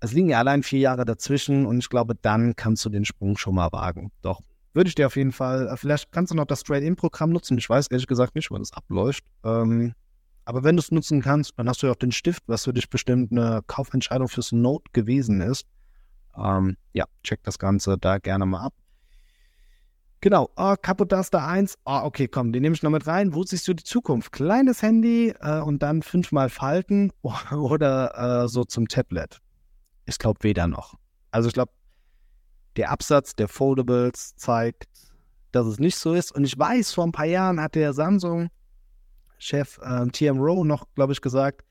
Es 0.00 0.12
liegen 0.12 0.28
ja 0.28 0.38
allein 0.38 0.62
vier 0.62 0.80
Jahre 0.80 1.04
dazwischen 1.04 1.66
und 1.66 1.78
ich 1.78 1.88
glaube, 1.88 2.14
dann 2.14 2.54
kannst 2.54 2.84
du 2.84 2.90
den 2.90 3.04
Sprung 3.04 3.36
schon 3.36 3.54
mal 3.54 3.72
wagen. 3.72 4.12
Doch, 4.22 4.40
würde 4.74 4.88
ich 4.88 4.94
dir 4.94 5.06
auf 5.06 5.16
jeden 5.16 5.32
Fall, 5.32 5.68
äh, 5.68 5.76
vielleicht 5.76 6.12
kannst 6.12 6.32
du 6.32 6.36
noch 6.36 6.44
das 6.44 6.62
Trade-In-Programm 6.62 7.30
nutzen. 7.30 7.56
Ich 7.56 7.68
weiß 7.68 7.86
ehrlich 7.88 8.06
gesagt 8.06 8.34
nicht, 8.34 8.50
wann 8.50 8.60
das 8.60 8.72
abläuft. 8.72 9.24
Ähm, 9.42 9.94
aber 10.44 10.62
wenn 10.64 10.76
du 10.76 10.80
es 10.80 10.92
nutzen 10.92 11.22
kannst, 11.22 11.54
dann 11.56 11.68
hast 11.68 11.82
du 11.82 11.86
ja 11.86 11.92
auch 11.92 11.98
den 11.98 12.12
Stift, 12.12 12.42
was 12.46 12.64
für 12.64 12.72
dich 12.72 12.88
bestimmt 12.90 13.32
eine 13.32 13.62
Kaufentscheidung 13.66 14.28
fürs 14.28 14.52
Note 14.52 14.84
gewesen 14.92 15.40
ist. 15.40 15.66
Ähm, 16.36 16.76
ja, 16.92 17.06
check 17.24 17.42
das 17.42 17.58
Ganze 17.58 17.96
da 17.98 18.18
gerne 18.18 18.46
mal 18.46 18.66
ab. 18.66 18.74
Genau, 20.20 20.50
oh, 20.56 20.74
Capodaster 20.80 21.46
1. 21.46 21.76
Ah, 21.84 22.02
oh, 22.02 22.06
okay, 22.06 22.28
komm, 22.28 22.52
den 22.52 22.62
nehme 22.62 22.74
ich 22.74 22.82
noch 22.82 22.90
mit 22.90 23.06
rein. 23.06 23.34
Wo 23.34 23.44
siehst 23.44 23.66
du 23.68 23.74
die 23.74 23.84
Zukunft? 23.84 24.32
Kleines 24.32 24.82
Handy 24.82 25.34
äh, 25.40 25.60
und 25.60 25.82
dann 25.82 26.02
fünfmal 26.02 26.48
falten 26.48 27.12
oder 27.50 28.44
äh, 28.44 28.48
so 28.48 28.64
zum 28.64 28.88
Tablet? 28.88 29.40
Ich 30.06 30.18
glaube 30.18 30.42
weder 30.42 30.66
noch. 30.66 30.94
Also 31.30 31.48
ich 31.48 31.54
glaube, 31.54 31.72
der 32.76 32.90
Absatz 32.90 33.34
der 33.34 33.48
Foldables 33.48 34.34
zeigt, 34.36 34.88
dass 35.52 35.66
es 35.66 35.78
nicht 35.78 35.96
so 35.96 36.14
ist. 36.14 36.32
Und 36.32 36.44
ich 36.44 36.58
weiß, 36.58 36.92
vor 36.92 37.04
ein 37.04 37.12
paar 37.12 37.26
Jahren 37.26 37.60
hat 37.60 37.74
der 37.74 37.92
Samsung-Chef 37.92 39.78
äh, 39.82 40.06
TM 40.08 40.38
Rowe 40.38 40.66
noch, 40.66 40.86
glaube 40.94 41.12
ich, 41.12 41.20
gesagt, 41.20 41.64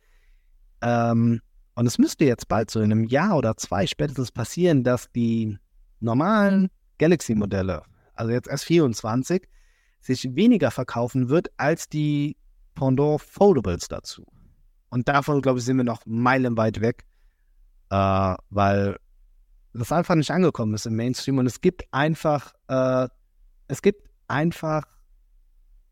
ähm, 0.82 1.42
und 1.76 1.86
es 1.86 1.98
müsste 1.98 2.26
jetzt 2.26 2.48
bald 2.48 2.72
so 2.72 2.80
in 2.80 2.92
einem 2.92 3.04
Jahr 3.06 3.38
oder 3.38 3.58
zwei 3.58 3.86
spätestens 3.86 4.32
passieren, 4.32 4.84
dass 4.84 5.12
die 5.12 5.58
normalen 6.00 6.70
Galaxy-Modelle, 7.00 7.84
also 8.14 8.32
jetzt 8.32 8.50
S24, 8.50 9.44
sich 10.00 10.36
weniger 10.36 10.72
verkaufen 10.72 11.30
wird 11.30 11.50
als 11.58 11.90
die 11.90 12.38
Pendant 12.76 13.22
Foldables 13.22 13.88
dazu. 13.88 14.26
Und 14.90 15.08
davon, 15.08 15.42
glaube 15.42 15.60
ich, 15.60 15.66
sind 15.66 15.78
wir 15.78 15.84
noch 15.84 16.02
meilenweit 16.06 16.80
weg, 16.80 17.04
äh, 17.90 18.36
weil 18.50 18.98
das 19.74 19.92
einfach 19.92 20.16
nicht 20.16 20.32
angekommen 20.32 20.74
ist 20.74 20.86
im 20.86 20.96
Mainstream 20.96 21.38
und 21.38 21.46
es 21.46 21.62
gibt 21.62 21.84
einfach, 21.92 22.54
äh, 22.68 23.08
es 23.68 23.82
gibt 23.82 24.10
einfach 24.28 24.84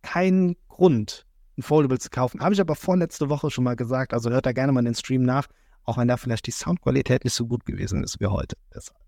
keinen 0.02 0.56
Grund, 0.68 1.26
ein 1.58 1.64
Foldable 1.64 2.00
zu 2.00 2.10
kaufen. 2.10 2.40
Habe 2.40 2.54
ich 2.54 2.62
aber 2.62 2.76
vorletzte 2.76 3.30
Woche 3.30 3.52
schon 3.52 3.64
mal 3.64 3.76
gesagt, 3.76 4.14
also 4.14 4.30
hört 4.30 4.46
da 4.46 4.54
gerne 4.54 4.72
mal 4.72 4.84
den 4.84 4.96
Stream 4.96 5.24
nach 5.24 5.48
auch 5.86 5.98
wenn 5.98 6.08
da 6.08 6.18
vielleicht 6.18 6.48
die 6.48 6.52
Soundqualität 6.52 7.24
nicht 7.24 7.34
so 7.34 7.46
gut 7.46 7.66
gewesen 7.66 8.04
ist 8.04 8.20
wie 8.20 8.28
heute. 8.28 8.56
Deshalb. 8.74 9.00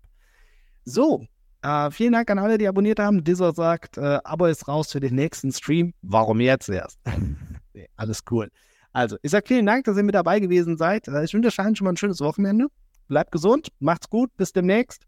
So, 0.84 1.26
äh, 1.62 1.90
vielen 1.90 2.12
Dank 2.12 2.30
an 2.30 2.38
alle, 2.38 2.58
die 2.58 2.68
abonniert 2.68 2.98
haben. 2.98 3.24
Dieser 3.24 3.52
sagt, 3.52 3.98
äh, 3.98 4.18
Abo 4.24 4.46
ist 4.46 4.68
raus 4.68 4.92
für 4.92 5.00
den 5.00 5.14
nächsten 5.14 5.52
Stream. 5.52 5.94
Warum 6.02 6.40
jetzt 6.40 6.68
erst? 6.68 6.98
nee, 7.74 7.88
alles 7.96 8.22
cool. 8.30 8.50
Also, 8.96 9.18
ich 9.20 9.30
sage 9.30 9.46
vielen 9.46 9.66
Dank, 9.66 9.84
dass 9.84 9.98
ihr 9.98 10.02
mit 10.04 10.14
dabei 10.14 10.40
gewesen 10.40 10.78
seid. 10.78 11.06
Äh, 11.06 11.22
ich 11.22 11.34
wünsche 11.34 11.48
euch 11.48 11.54
schon 11.54 11.84
mal 11.84 11.90
ein 11.90 11.98
schönes 11.98 12.20
Wochenende. 12.20 12.68
Bleibt 13.08 13.30
gesund, 13.30 13.68
macht's 13.78 14.08
gut, 14.08 14.34
bis 14.38 14.54
demnächst. 14.54 15.02